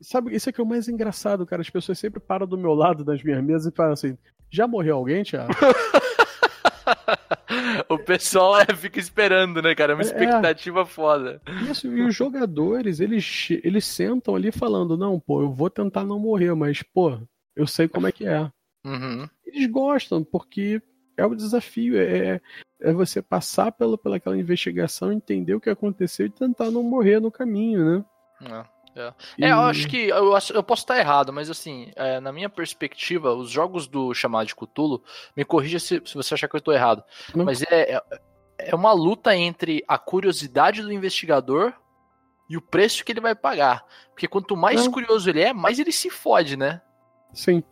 Sabe, 0.00 0.34
isso 0.34 0.50
é 0.50 0.52
que 0.52 0.60
é 0.60 0.64
o 0.64 0.66
mais 0.66 0.88
engraçado, 0.88 1.46
cara. 1.46 1.62
As 1.62 1.70
pessoas 1.70 1.98
sempre 1.98 2.20
param 2.20 2.46
do 2.46 2.58
meu 2.58 2.74
lado 2.74 3.04
das 3.04 3.22
minhas 3.22 3.42
mesas 3.42 3.72
e 3.72 3.76
falam 3.76 3.92
assim: 3.92 4.18
já 4.50 4.66
morreu 4.66 4.96
alguém, 4.96 5.22
Thiago? 5.22 5.52
o 7.90 7.98
pessoal 7.98 8.60
é, 8.60 8.66
fica 8.74 8.98
esperando, 9.00 9.60
né, 9.60 9.74
cara? 9.74 9.92
É 9.92 9.94
uma 9.94 10.02
é. 10.02 10.06
expectativa 10.06 10.80
é, 10.80 10.86
foda. 10.86 11.42
Isso, 11.68 11.88
e 11.88 12.02
os 12.02 12.14
jogadores, 12.14 13.00
eles, 13.00 13.48
eles 13.64 13.84
sentam 13.84 14.36
ali 14.36 14.52
falando, 14.52 14.96
não, 14.96 15.18
pô, 15.18 15.42
eu 15.42 15.52
vou 15.52 15.68
tentar 15.68 16.04
não 16.04 16.18
morrer, 16.18 16.54
mas, 16.54 16.82
pô, 16.82 17.18
eu 17.56 17.66
sei 17.66 17.88
como 17.88 18.06
é 18.06 18.12
que 18.12 18.26
é. 18.26 18.50
Uhum. 18.86 19.28
Eles 19.44 19.66
gostam, 19.66 20.22
porque 20.22 20.80
é 21.16 21.26
o 21.26 21.34
desafio, 21.34 22.00
é, 22.00 22.40
é 22.80 22.92
você 22.92 23.20
passar 23.20 23.72
pela, 23.72 23.98
pela 23.98 24.16
aquela 24.16 24.38
investigação, 24.38 25.12
entender 25.12 25.54
o 25.54 25.60
que 25.60 25.68
aconteceu 25.68 26.26
e 26.26 26.30
tentar 26.30 26.70
não 26.70 26.82
morrer 26.82 27.20
no 27.20 27.30
caminho, 27.30 27.84
né? 27.84 28.04
É. 28.42 28.79
É, 29.00 29.46
é 29.46 29.52
eu 29.52 29.60
acho 29.60 29.88
que 29.88 30.08
eu, 30.08 30.32
eu 30.54 30.62
posso 30.62 30.82
estar 30.82 30.98
errado, 30.98 31.32
mas 31.32 31.50
assim, 31.50 31.90
é, 31.96 32.20
na 32.20 32.32
minha 32.32 32.48
perspectiva, 32.48 33.34
os 33.34 33.50
jogos 33.50 33.86
do 33.86 34.14
chamado 34.14 34.46
de 34.46 34.54
Cthulhu, 34.54 35.02
me 35.36 35.44
corrija 35.44 35.78
se, 35.78 36.00
se 36.04 36.14
você 36.14 36.34
achar 36.34 36.48
que 36.48 36.54
eu 36.54 36.58
estou 36.58 36.74
errado, 36.74 37.02
Não. 37.34 37.44
mas 37.44 37.62
é, 37.62 37.94
é, 37.94 38.02
é 38.58 38.74
uma 38.74 38.92
luta 38.92 39.34
entre 39.36 39.82
a 39.88 39.98
curiosidade 39.98 40.82
do 40.82 40.92
investigador 40.92 41.72
e 42.48 42.56
o 42.56 42.62
preço 42.62 43.04
que 43.04 43.12
ele 43.12 43.20
vai 43.20 43.34
pagar. 43.34 43.84
Porque 44.10 44.26
quanto 44.26 44.56
mais 44.56 44.84
Não. 44.84 44.92
curioso 44.92 45.30
ele 45.30 45.40
é, 45.40 45.52
mais 45.52 45.78
ele 45.78 45.92
se 45.92 46.10
fode, 46.10 46.56
né? 46.56 46.80
Sim. 47.32 47.62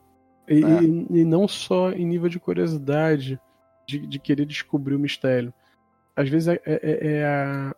E, 0.48 0.64
é. 0.64 0.82
e, 0.82 1.20
e 1.20 1.24
não 1.24 1.46
só 1.46 1.90
em 1.90 2.06
nível 2.06 2.28
de 2.28 2.38
curiosidade, 2.38 3.40
de, 3.86 4.06
de, 4.06 4.18
querer 4.18 4.46
descobrir 4.46 4.94
o 4.94 4.98
mistério. 4.98 5.52
Às 6.14 6.28
vezes 6.28 6.48
é, 6.48 6.60
é, 6.64 6.80
é 6.82 7.24
a 7.24 7.74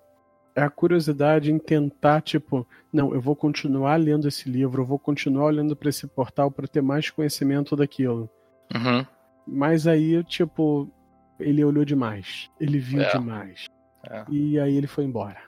é 0.61 0.65
a 0.65 0.71
curiosidade 0.71 1.51
em 1.53 1.59
tentar, 1.59 2.21
tipo, 2.21 2.67
não, 2.93 3.15
eu 3.15 3.21
vou 3.21 3.35
continuar 3.35 3.97
lendo 3.97 4.29
esse 4.29 4.49
livro, 4.49 4.83
eu 4.83 4.87
vou 4.87 4.99
continuar 4.99 5.47
olhando 5.47 5.75
para 5.75 5.89
esse 5.89 6.07
portal 6.07 6.51
para 6.51 6.67
ter 6.67 6.83
mais 6.83 7.09
conhecimento 7.09 7.75
daquilo. 7.75 8.29
Uhum. 8.75 9.07
Mas 9.47 9.87
aí, 9.87 10.23
tipo, 10.25 10.91
ele 11.39 11.65
olhou 11.65 11.85
demais, 11.85 12.51
ele 12.61 12.79
viu 12.79 13.01
é. 13.01 13.11
demais. 13.11 13.67
É. 14.05 14.25
E 14.29 14.59
aí 14.59 14.77
ele 14.77 14.87
foi 14.87 15.05
embora. 15.05 15.41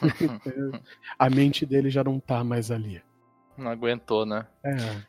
a 1.18 1.28
mente 1.28 1.66
dele 1.66 1.90
já 1.90 2.04
não 2.04 2.20
tá 2.20 2.44
mais 2.44 2.70
ali. 2.70 3.02
Não 3.56 3.70
aguentou, 3.70 4.24
né? 4.24 4.46
É. 4.64 5.02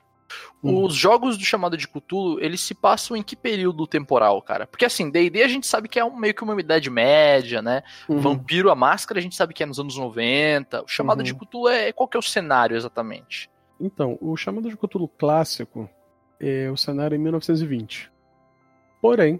Hum. 0.63 0.83
Os 0.83 0.95
jogos 0.95 1.37
do 1.37 1.43
chamado 1.43 1.75
de 1.75 1.87
Cthulhu, 1.87 2.39
eles 2.39 2.61
se 2.61 2.73
passam 2.73 3.17
em 3.17 3.23
que 3.23 3.35
período 3.35 3.85
temporal, 3.85 4.41
cara? 4.41 4.65
Porque 4.65 4.85
assim, 4.85 5.09
D&D 5.09 5.43
a 5.43 5.47
gente 5.47 5.67
sabe 5.67 5.87
que 5.87 5.99
é 5.99 6.05
um, 6.05 6.15
meio 6.15 6.33
que 6.33 6.43
uma 6.43 6.59
idade 6.59 6.89
média, 6.89 7.61
né? 7.61 7.83
Uhum. 8.07 8.19
Vampiro, 8.19 8.71
a 8.71 8.75
Máscara, 8.75 9.19
a 9.19 9.23
gente 9.23 9.35
sabe 9.35 9.53
que 9.53 9.63
é 9.63 9.65
nos 9.65 9.79
anos 9.79 9.97
90. 9.97 10.83
O 10.83 10.87
chamado 10.87 11.19
uhum. 11.19 11.23
de 11.23 11.33
Cthulhu 11.33 11.67
é... 11.67 11.91
Qual 11.91 12.07
que 12.07 12.15
é 12.15 12.19
o 12.19 12.23
cenário, 12.23 12.77
exatamente? 12.77 13.49
Então, 13.79 14.17
o 14.21 14.37
chamado 14.37 14.69
de 14.69 14.77
Cthulhu 14.77 15.07
clássico 15.07 15.89
é 16.39 16.69
o 16.71 16.77
cenário 16.77 17.15
em 17.15 17.19
1920. 17.19 18.11
Porém, 19.01 19.39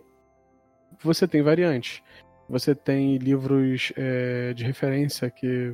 você 1.01 1.27
tem 1.27 1.41
variantes. 1.41 2.01
Você 2.49 2.75
tem 2.75 3.17
livros 3.17 3.93
é, 3.95 4.53
de 4.53 4.63
referência 4.63 5.29
que 5.29 5.73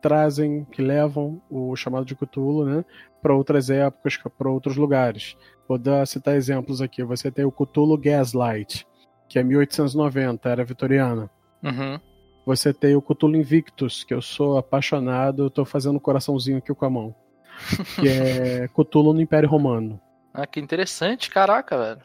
trazem, 0.00 0.64
que 0.64 0.82
levam 0.82 1.40
o 1.50 1.74
chamado 1.76 2.04
de 2.04 2.14
Cthulhu, 2.14 2.64
né, 2.64 2.84
para 3.22 3.34
outras 3.34 3.70
épocas, 3.70 4.18
para 4.36 4.50
outros 4.50 4.76
lugares. 4.76 5.36
Vou 5.68 5.78
dar, 5.78 6.06
citar 6.06 6.34
exemplos 6.36 6.80
aqui. 6.80 7.02
Você 7.04 7.30
tem 7.30 7.44
o 7.44 7.52
Cthulhu 7.52 7.98
Gaslight, 7.98 8.86
que 9.28 9.38
é 9.38 9.42
1890, 9.42 10.48
era 10.48 10.64
vitoriana. 10.64 11.30
Uhum. 11.62 12.00
Você 12.46 12.72
tem 12.72 12.96
o 12.96 13.02
Cthulhu 13.02 13.36
Invictus, 13.36 14.04
que 14.04 14.14
eu 14.14 14.22
sou 14.22 14.56
apaixonado, 14.56 15.44
eu 15.44 15.50
tô 15.50 15.64
fazendo 15.64 15.96
um 15.96 16.00
coraçãozinho 16.00 16.58
aqui 16.58 16.72
com 16.74 16.84
a 16.84 16.90
mão. 16.90 17.14
que 18.00 18.08
é 18.08 18.68
Cthulhu 18.68 19.12
no 19.12 19.20
Império 19.20 19.48
Romano. 19.48 20.00
Ah, 20.32 20.46
que 20.46 20.60
interessante, 20.60 21.30
caraca, 21.30 21.76
velho. 21.76 22.00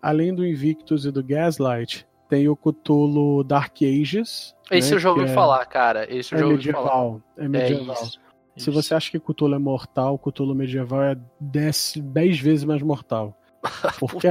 Além 0.00 0.34
do 0.34 0.46
Invictus 0.46 1.04
e 1.04 1.10
do 1.10 1.22
Gaslight, 1.22 2.06
tem 2.28 2.48
o 2.48 2.56
Cthulhu 2.56 3.44
Dark 3.44 3.76
Ages. 3.82 4.54
Esse 4.70 4.90
né, 4.90 4.96
eu 4.96 5.00
já 5.00 5.10
ouvi 5.10 5.24
é... 5.24 5.28
falar, 5.28 5.64
cara. 5.66 6.04
Esse 6.12 6.34
eu 6.34 6.38
é 6.38 6.40
já 6.40 6.46
ouvi 6.46 6.56
medieval, 6.56 6.86
falar. 6.86 7.20
É 7.36 7.48
medieval. 7.48 7.96
É 7.96 8.02
isso, 8.02 8.20
Se 8.56 8.70
você 8.70 8.94
acha 8.94 9.10
que 9.10 9.20
Cthulhu 9.20 9.54
é 9.54 9.58
mortal, 9.58 10.18
Cthulhu 10.18 10.54
medieval 10.54 11.02
é 11.02 11.16
10, 11.40 11.94
vezes 12.40 12.64
mais 12.64 12.82
mortal. 12.82 13.36
Por 13.98 14.16
quê? 14.16 14.30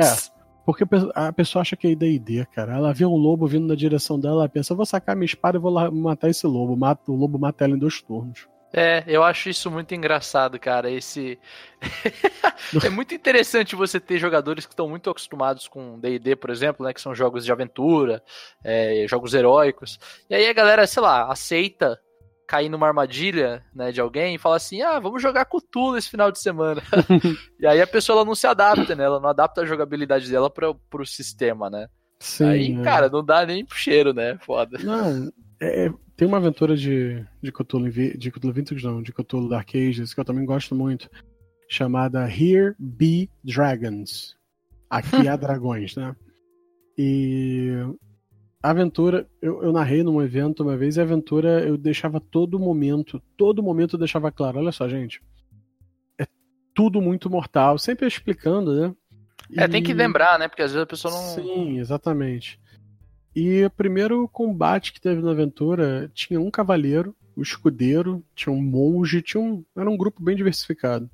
Porque 0.65 0.83
a 1.13 1.31
pessoa 1.31 1.61
acha 1.61 1.75
que 1.75 1.87
é 1.87 1.95
D&D, 1.95 2.45
cara. 2.47 2.75
Ela 2.75 2.91
vê 2.91 3.05
um 3.05 3.15
lobo 3.15 3.45
vindo 3.45 3.67
na 3.67 3.75
direção 3.75 4.19
dela, 4.19 4.41
ela 4.41 4.49
pensa, 4.49 4.73
vou 4.73 4.85
sacar 4.85 5.15
minha 5.15 5.25
espada 5.25 5.57
e 5.57 5.61
vou 5.61 5.71
lá 5.71 5.91
matar 5.91 6.29
esse 6.29 6.47
lobo. 6.47 6.75
Mata, 6.75 7.11
o 7.11 7.15
lobo 7.15 7.37
mata 7.37 7.63
ela 7.63 7.75
em 7.75 7.79
dois 7.79 8.01
turnos. 8.01 8.47
É, 8.73 9.03
eu 9.07 9.23
acho 9.23 9.47
isso 9.47 9.69
muito 9.71 9.93
engraçado, 9.93 10.59
cara. 10.59 10.89
Esse. 10.89 11.39
é 12.83 12.89
muito 12.89 13.13
interessante 13.13 13.75
você 13.75 13.99
ter 13.99 14.17
jogadores 14.17 14.65
que 14.65 14.73
estão 14.73 14.89
muito 14.89 15.09
acostumados 15.09 15.67
com 15.67 15.99
DD, 15.99 16.35
por 16.35 16.49
exemplo, 16.49 16.85
né? 16.85 16.93
Que 16.93 16.99
são 16.99 17.15
jogos 17.15 17.45
de 17.45 17.51
aventura, 17.51 18.21
é, 18.63 19.05
jogos 19.07 19.33
heróicos. 19.33 19.97
E 20.29 20.35
aí 20.35 20.47
a 20.47 20.53
galera, 20.53 20.85
sei 20.87 21.01
lá, 21.01 21.31
aceita 21.31 21.97
cair 22.47 22.69
numa 22.69 22.87
armadilha 22.87 23.63
né, 23.73 23.91
de 23.91 23.99
alguém 23.99 24.35
e 24.35 24.39
fala 24.39 24.55
assim: 24.55 24.81
ah, 24.81 24.99
vamos 24.99 25.21
jogar 25.21 25.45
Cthulhu 25.45 25.97
esse 25.97 26.09
final 26.09 26.31
de 26.31 26.39
semana. 26.39 26.81
e 27.59 27.65
aí 27.65 27.81
a 27.81 27.87
pessoa 27.87 28.17
ela 28.17 28.25
não 28.25 28.35
se 28.35 28.47
adapta, 28.47 28.95
né? 28.95 29.03
Ela 29.03 29.19
não 29.19 29.29
adapta 29.29 29.61
a 29.61 29.65
jogabilidade 29.65 30.29
dela 30.29 30.49
para 30.49 30.69
o 30.69 31.05
sistema, 31.05 31.69
né? 31.69 31.87
Sim, 32.19 32.45
aí, 32.45 32.79
é. 32.79 32.81
cara, 32.81 33.09
não 33.09 33.23
dá 33.23 33.45
nem 33.45 33.65
pro 33.65 33.77
cheiro, 33.77 34.13
né? 34.13 34.37
Foda. 34.41 34.77
Não, 34.79 35.31
é, 35.61 35.91
tem 36.15 36.27
uma 36.27 36.37
aventura 36.37 36.75
de, 36.75 37.25
de 37.41 37.51
Cthulhu, 37.51 37.91
de 37.91 38.31
Cthulhu 38.31 38.53
Vintage, 38.53 38.85
não, 38.85 39.01
de 39.01 39.11
Cthulhu 39.11 39.49
Dark 39.49 39.69
Ages, 39.75 40.13
que 40.13 40.19
eu 40.19 40.25
também 40.25 40.45
gosto 40.45 40.73
muito, 40.73 41.09
chamada 41.67 42.25
Here 42.29 42.75
Be 42.79 43.29
Dragons. 43.43 44.35
Aqui 44.89 45.27
há 45.27 45.35
dragões, 45.35 45.95
né? 45.95 46.15
E 46.97 47.71
aventura, 48.71 49.27
eu, 49.41 49.63
eu, 49.63 49.71
narrei 49.71 50.03
num 50.03 50.21
evento 50.21 50.63
uma 50.63 50.75
vez, 50.75 50.97
e 50.97 50.99
a 50.99 51.03
aventura 51.03 51.63
eu 51.65 51.77
deixava 51.77 52.19
todo 52.19 52.59
momento, 52.59 53.21
todo 53.37 53.63
momento 53.63 53.95
eu 53.95 53.99
deixava 53.99 54.31
claro, 54.31 54.59
olha 54.59 54.71
só, 54.71 54.87
gente, 54.87 55.21
é 56.19 56.25
tudo 56.73 57.01
muito 57.01 57.29
mortal, 57.29 57.77
sempre 57.77 58.07
explicando, 58.07 58.73
né? 58.73 58.95
E... 59.49 59.59
É, 59.59 59.67
tem 59.67 59.83
que 59.83 59.93
lembrar, 59.93 60.39
né? 60.39 60.47
Porque 60.47 60.61
às 60.61 60.71
vezes 60.71 60.83
a 60.83 60.87
pessoa 60.87 61.13
não. 61.13 61.21
Sim, 61.21 61.79
exatamente. 61.79 62.59
E 63.35 63.65
o 63.65 63.69
primeiro 63.69 64.27
combate 64.29 64.93
que 64.93 65.01
teve 65.01 65.21
na 65.21 65.31
aventura 65.31 66.09
tinha 66.13 66.39
um 66.39 66.49
cavaleiro, 66.49 67.15
o 67.35 67.41
um 67.41 67.43
escudeiro, 67.43 68.23
tinha 68.33 68.53
um 68.53 68.61
monge, 68.61 69.21
tinha 69.21 69.41
um, 69.41 69.63
era 69.75 69.89
um 69.89 69.97
grupo 69.97 70.23
bem 70.23 70.35
diversificado. 70.35 71.09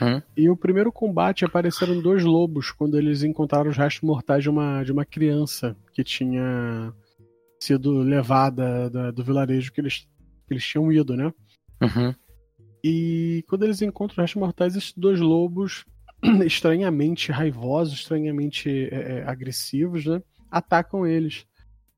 Uhum. 0.00 0.22
E 0.36 0.48
o 0.48 0.56
primeiro 0.56 0.92
combate 0.92 1.44
apareceram 1.44 2.00
dois 2.00 2.22
lobos 2.24 2.70
quando 2.70 2.96
eles 2.96 3.22
encontraram 3.22 3.70
os 3.70 3.76
restos 3.76 4.02
mortais 4.02 4.42
de 4.42 4.50
uma, 4.50 4.82
de 4.82 4.92
uma 4.92 5.04
criança 5.04 5.76
que 5.92 6.04
tinha 6.04 6.92
sido 7.60 7.98
levada 7.98 8.90
da, 8.90 9.10
do 9.10 9.24
vilarejo 9.24 9.72
que 9.72 9.80
eles, 9.80 10.08
que 10.46 10.54
eles 10.54 10.64
tinham 10.64 10.90
ido, 10.90 11.16
né? 11.16 11.32
Uhum. 11.80 12.14
E 12.82 13.44
quando 13.48 13.62
eles 13.64 13.80
encontram 13.82 14.14
os 14.14 14.18
restos 14.18 14.40
mortais, 14.40 14.76
esses 14.76 14.92
dois 14.96 15.20
lobos, 15.20 15.84
estranhamente 16.44 17.30
raivosos, 17.30 17.94
estranhamente 17.94 18.68
é, 18.90 19.18
é 19.18 19.24
agressivos, 19.28 20.06
né? 20.06 20.22
Atacam 20.50 21.06
eles. 21.06 21.46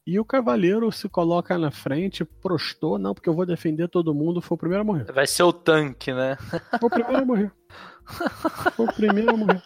E 0.07 0.21
o 0.21 0.25
cavaleiro 0.25 0.93
se 0.93 1.09
coloca 1.09 1.57
na 1.57 1.71
frente, 1.71 2.27
prostou, 2.27 2.99
não, 2.99 3.15
porque 3.15 3.29
eu 3.29 3.35
vou 3.35 3.47
defender 3.47 3.89
todo 3.89 4.15
mundo, 4.15 4.43
foi 4.43 4.55
o 4.55 4.59
primeiro 4.59 4.83
a 4.83 4.85
morrer. 4.85 5.05
Vai 5.11 5.27
ser 5.27 5.45
o 5.45 5.53
tanque, 5.53 6.13
né? 6.13 6.37
Foi 6.79 6.89
o 6.89 6.91
primeiro 6.91 7.23
a 7.23 7.25
morrer. 7.25 7.53
Foi 8.77 8.87
o 8.87 8.93
primeiro 8.93 9.31
a 9.31 9.37
morrer. 9.37 9.63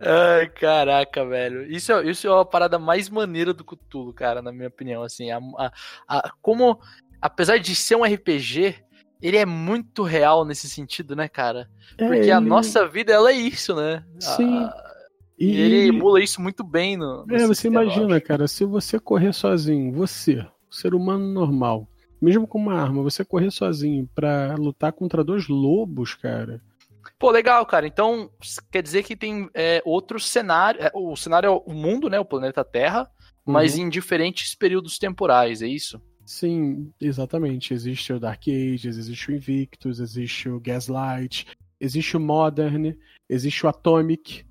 Ai, 0.00 0.48
caraca, 0.48 1.24
velho. 1.24 1.70
Isso 1.70 1.92
é, 1.92 2.04
isso 2.04 2.26
é 2.26 2.40
a 2.40 2.44
parada 2.44 2.80
mais 2.80 3.08
maneira 3.08 3.54
do 3.54 3.64
Cthulhu, 3.64 4.12
cara, 4.12 4.42
na 4.42 4.50
minha 4.50 4.66
opinião. 4.66 5.04
Assim, 5.04 5.30
a, 5.30 5.38
a, 5.38 5.72
a, 6.08 6.32
como, 6.42 6.80
apesar 7.22 7.58
de 7.58 7.76
ser 7.76 7.94
um 7.94 8.04
RPG, 8.04 8.74
ele 9.22 9.36
é 9.36 9.46
muito 9.46 10.02
real 10.02 10.44
nesse 10.44 10.68
sentido, 10.68 11.14
né, 11.14 11.28
cara? 11.28 11.70
É, 11.96 12.08
Porque 12.08 12.30
a 12.30 12.40
nossa 12.40 12.88
vida, 12.88 13.12
ela 13.12 13.30
é 13.30 13.34
isso, 13.34 13.74
né? 13.74 14.04
Sim. 14.18 14.64
A, 14.64 14.93
e, 15.38 15.46
e 15.46 15.60
ele 15.60 15.88
emula 15.88 16.22
isso 16.22 16.40
muito 16.40 16.62
bem 16.62 16.96
no. 16.96 17.26
no 17.26 17.34
é, 17.34 17.46
você 17.46 17.68
imagina, 17.68 18.20
cara, 18.20 18.46
se 18.46 18.64
você 18.64 18.98
correr 18.98 19.32
sozinho, 19.32 19.92
você, 19.92 20.46
ser 20.70 20.94
humano 20.94 21.26
normal, 21.26 21.88
mesmo 22.20 22.46
com 22.46 22.58
uma 22.58 22.74
arma, 22.74 23.02
você 23.02 23.24
correr 23.24 23.50
sozinho 23.50 24.08
para 24.14 24.54
lutar 24.56 24.92
contra 24.92 25.24
dois 25.24 25.48
lobos, 25.48 26.14
cara. 26.14 26.62
Pô, 27.18 27.30
legal, 27.30 27.64
cara. 27.66 27.86
Então, 27.86 28.30
quer 28.70 28.82
dizer 28.82 29.02
que 29.02 29.16
tem 29.16 29.48
é, 29.54 29.82
outro 29.84 30.18
cenário. 30.18 30.80
É, 30.80 30.90
o 30.94 31.14
cenário 31.16 31.46
é 31.46 31.50
o 31.50 31.74
mundo, 31.74 32.08
né? 32.08 32.18
O 32.18 32.24
planeta 32.24 32.64
Terra, 32.64 33.10
mas 33.44 33.74
uhum. 33.74 33.82
em 33.82 33.88
diferentes 33.88 34.54
períodos 34.54 34.98
temporais, 34.98 35.60
é 35.60 35.68
isso? 35.68 36.00
Sim, 36.24 36.90
exatamente. 37.00 37.74
Existe 37.74 38.12
o 38.12 38.20
Dark 38.20 38.42
Ages, 38.48 38.96
existe 38.96 39.30
o 39.30 39.34
Invictus, 39.34 40.00
existe 40.00 40.48
o 40.48 40.58
Gaslight, 40.58 41.46
existe 41.78 42.16
o 42.16 42.20
Modern, 42.20 42.94
existe 43.28 43.66
o 43.66 43.68
Atomic, 43.68 44.44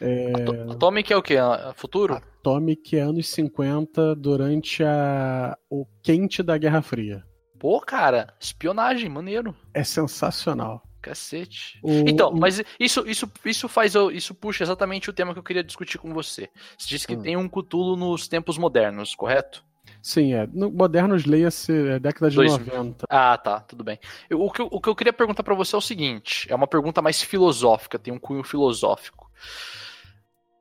é... 0.00 0.32
Atomic 0.70 1.12
é 1.12 1.16
o 1.16 1.22
que? 1.22 1.34
Futuro? 1.74 2.14
Atomic 2.14 2.96
é 2.96 3.00
anos 3.00 3.28
50 3.28 4.14
durante 4.16 4.82
a... 4.84 5.56
o 5.68 5.86
quente 6.02 6.42
da 6.42 6.56
Guerra 6.56 6.82
Fria. 6.82 7.24
Pô, 7.58 7.80
cara, 7.80 8.32
espionagem, 8.40 9.08
maneiro. 9.08 9.54
É 9.74 9.82
sensacional. 9.82 10.82
Cacete. 11.02 11.78
O... 11.82 11.90
Então, 12.08 12.32
mas 12.32 12.62
isso, 12.78 13.06
isso, 13.06 13.30
isso 13.44 13.68
faz. 13.68 13.94
Isso 14.12 14.34
puxa 14.34 14.64
exatamente 14.64 15.10
o 15.10 15.12
tema 15.12 15.32
que 15.32 15.38
eu 15.38 15.44
queria 15.44 15.64
discutir 15.64 15.98
com 15.98 16.12
você. 16.12 16.48
Você 16.76 16.88
disse 16.88 17.06
que 17.06 17.16
hum. 17.16 17.22
tem 17.22 17.36
um 17.36 17.48
Cthulhu 17.48 17.96
nos 17.96 18.28
tempos 18.28 18.58
modernos, 18.58 19.14
correto? 19.14 19.64
Sim, 20.02 20.34
é. 20.34 20.46
No 20.52 20.70
modernos, 20.70 21.24
leia-se 21.24 21.72
é 21.72 21.98
década 21.98 22.30
de 22.30 22.36
Dois... 22.36 22.52
90. 22.52 23.06
Ah, 23.08 23.36
tá, 23.36 23.60
tudo 23.60 23.82
bem. 23.82 23.98
Eu, 24.28 24.40
o, 24.40 24.50
que, 24.50 24.62
o 24.62 24.80
que 24.80 24.88
eu 24.88 24.94
queria 24.94 25.12
perguntar 25.12 25.42
para 25.42 25.54
você 25.54 25.74
é 25.74 25.78
o 25.78 25.82
seguinte: 25.82 26.46
é 26.50 26.54
uma 26.54 26.66
pergunta 26.66 27.02
mais 27.02 27.22
filosófica, 27.22 27.98
tem 27.98 28.12
um 28.12 28.18
cunho 28.18 28.44
filosófico. 28.44 29.30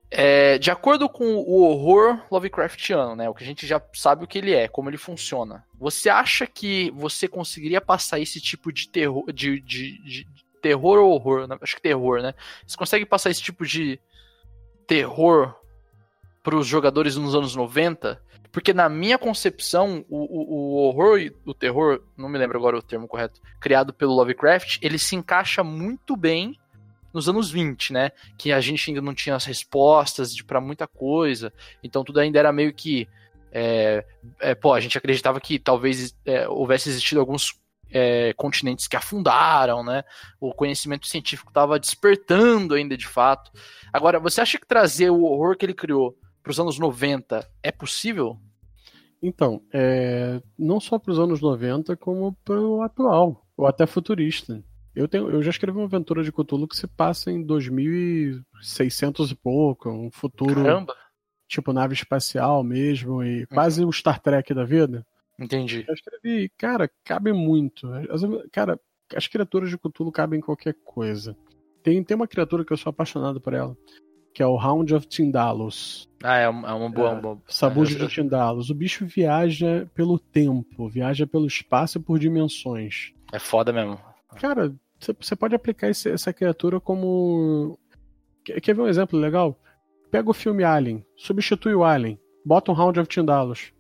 É, 0.10 0.58
de 0.58 0.72
acordo 0.72 1.10
com 1.10 1.36
o 1.36 1.64
horror 1.64 2.22
Lovecraftiano, 2.32 3.14
né, 3.16 3.30
o 3.30 3.34
que 3.34 3.44
a 3.44 3.48
gente 3.48 3.68
já 3.68 3.82
sabe 3.94 4.24
o 4.24 4.28
que 4.28 4.38
ele 4.38 4.54
é, 4.54 4.68
como 4.68 4.90
ele 4.90 4.98
funciona, 4.98 5.66
você 5.78 6.10
acha 6.10 6.48
que 6.48 6.90
você 6.92 7.28
conseguiria 7.28 7.82
passar 7.82 8.18
esse 8.18 8.40
tipo 8.40 8.72
de 8.72 8.88
terror, 8.88 9.30
de, 9.34 9.60
de, 9.60 10.02
de 10.04 10.28
terror 10.62 11.00
ou 11.00 11.12
horror? 11.12 11.46
Né? 11.48 11.58
Acho 11.62 11.76
que 11.76 11.82
terror, 11.82 12.22
né? 12.22 12.34
Você 12.66 12.78
consegue 12.78 13.06
passar 13.06 13.30
esse 13.30 13.42
tipo 13.42 13.66
de 13.66 14.00
terror 14.86 15.54
para 16.42 16.56
os 16.56 16.66
jogadores 16.66 17.18
nos 17.18 17.36
anos 17.36 17.54
90? 17.54 18.22
Porque 18.50 18.74
na 18.74 18.88
minha 18.88 19.18
concepção, 19.18 20.06
o, 20.10 20.18
o, 20.18 20.56
o 20.56 20.88
horror 20.88 21.20
e 21.20 21.36
o 21.46 21.54
terror, 21.54 22.02
não 22.16 22.30
me 22.30 22.38
lembro 22.38 22.58
agora 22.58 22.78
o 22.78 22.82
termo 22.82 23.08
correto, 23.08 23.42
criado 23.60 23.94
pelo 23.94 24.16
Lovecraft, 24.16 24.80
ele 24.82 24.98
se 24.98 25.16
encaixa 25.16 25.64
muito 25.64 26.16
bem 26.16 26.58
nos 27.18 27.28
anos 27.28 27.50
20, 27.50 27.92
né? 27.92 28.12
Que 28.38 28.52
a 28.52 28.62
gente 28.62 28.90
ainda 28.90 29.02
não 29.02 29.16
tinha 29.16 29.36
as 29.36 29.44
respostas 29.44 30.40
para 30.44 30.62
muita 30.62 30.88
coisa, 30.88 31.52
então 31.84 32.04
tudo 32.04 32.20
ainda 32.20 32.38
era 32.38 32.54
meio 32.54 32.72
que. 32.72 33.08
É, 33.52 34.06
é, 34.40 34.54
pô, 34.54 34.74
a 34.74 34.80
gente 34.80 34.98
acreditava 34.98 35.42
que 35.42 35.58
talvez 35.58 36.16
é, 36.26 36.48
houvesse 36.48 36.90
existido 36.90 37.20
alguns 37.20 37.60
é, 37.90 38.34
continentes 38.34 38.88
que 38.88 38.96
afundaram, 38.96 39.84
né? 39.84 40.04
O 40.40 40.54
conhecimento 40.54 41.08
científico 41.08 41.50
estava 41.50 41.80
despertando 41.80 42.76
ainda 42.76 42.96
de 42.96 43.08
fato. 43.08 43.52
Agora, 43.92 44.20
você 44.20 44.42
acha 44.42 44.60
que 44.60 44.68
trazer 44.68 45.10
o 45.10 45.24
horror 45.24 45.58
que 45.58 45.66
ele 45.66 45.74
criou 45.74 46.16
para 46.44 46.52
os 46.52 46.60
anos 46.60 46.78
90 46.78 47.50
é 47.64 47.72
possível? 47.72 48.38
Então, 49.24 49.64
é, 49.74 50.40
não 50.58 50.80
só 50.80 51.00
para 51.00 51.14
os 51.14 51.20
anos 51.20 51.42
90, 51.42 51.98
como 51.98 52.38
para 52.46 52.62
o 52.62 52.84
atual, 52.84 53.44
ou 53.58 53.66
até 53.66 53.88
futurista. 53.88 54.64
Eu, 54.98 55.08
tenho, 55.08 55.30
eu 55.30 55.44
já 55.44 55.50
escrevi 55.52 55.78
uma 55.78 55.86
aventura 55.86 56.24
de 56.24 56.32
Cthulhu 56.32 56.68
que 56.68 56.76
se 56.76 56.88
passa 56.88 57.32
em 57.32 57.44
2600 57.44 59.32
e 59.32 59.36
pouco, 59.36 59.90
um 59.90 60.10
futuro 60.12 60.56
Caramba! 60.56 60.96
tipo 61.48 61.72
nave 61.74 61.94
espacial 61.94 62.64
mesmo, 62.64 63.24
e 63.24 63.46
quase 63.48 63.84
o 63.84 63.92
Star 63.92 64.20
Trek 64.20 64.54
da 64.54 64.64
vida. 64.66 65.06
Entendi. 65.40 65.86
Eu 65.88 65.94
escrevi, 65.94 66.50
cara, 66.58 66.90
cabe 67.04 67.32
muito. 67.32 67.88
As- 68.10 68.22
cara, 68.52 68.80
as 69.16 69.28
criaturas 69.28 69.70
de 69.70 69.78
Cthulhu 69.78 70.12
cabem 70.12 70.40
em 70.40 70.42
qualquer 70.42 70.76
coisa. 70.84 71.38
Tem, 71.84 72.04
tem 72.04 72.16
uma 72.16 72.28
criatura 72.28 72.66
que 72.66 72.74
eu 72.74 72.78
sou 72.78 72.90
apaixonado 72.90 73.40
por 73.40 73.54
ela, 73.54 73.78
que 74.34 74.42
é 74.44 74.48
o 74.48 74.56
Hound 74.58 74.94
of 74.94 75.08
Tyndalus. 75.08 76.10
Ah, 76.24 76.38
é 76.38 76.50
uma, 76.50 76.68
é 76.70 76.74
uma 76.74 76.90
boa. 76.90 77.10
É, 77.10 77.12
uma 77.14 77.22
boa- 77.22 77.42
Sabujo 77.48 77.98
eu- 77.98 78.08
de 78.08 78.14
Tyndalus. 78.16 78.70
O 78.70 78.76
bicho 78.76 79.06
viaja 79.06 79.88
pelo 79.94 80.18
tempo, 80.20 80.90
viaja 80.90 81.26
pelo 81.28 81.46
espaço 81.48 81.98
e 82.00 82.02
por 82.02 82.18
dimensões. 82.20 83.14
É 83.32 83.40
foda 83.40 83.72
mesmo. 83.72 83.98
Cara, 84.42 84.74
você- 85.00 85.36
pode 85.36 85.56
aplicar 85.56 85.90
esse- 85.90 86.10
essa 86.10 86.34
criatura 86.34 86.80
como. 86.80 87.78
Quer, 88.44 88.74
ver 88.74 88.82
um 88.82 88.88
exemplo 88.88 89.20
legal? 89.20 89.60
Pega 90.10 90.30
o 90.30 90.34
filme 90.34 90.64
Alien, 90.64 91.06
substitui 91.18 91.76
o 91.76 91.84
Alien, 91.84 92.20
bota 92.46 92.72
um 92.72 92.80
Hound 92.80 93.00
of 93.00 93.10
Tyndalus. 93.10 93.74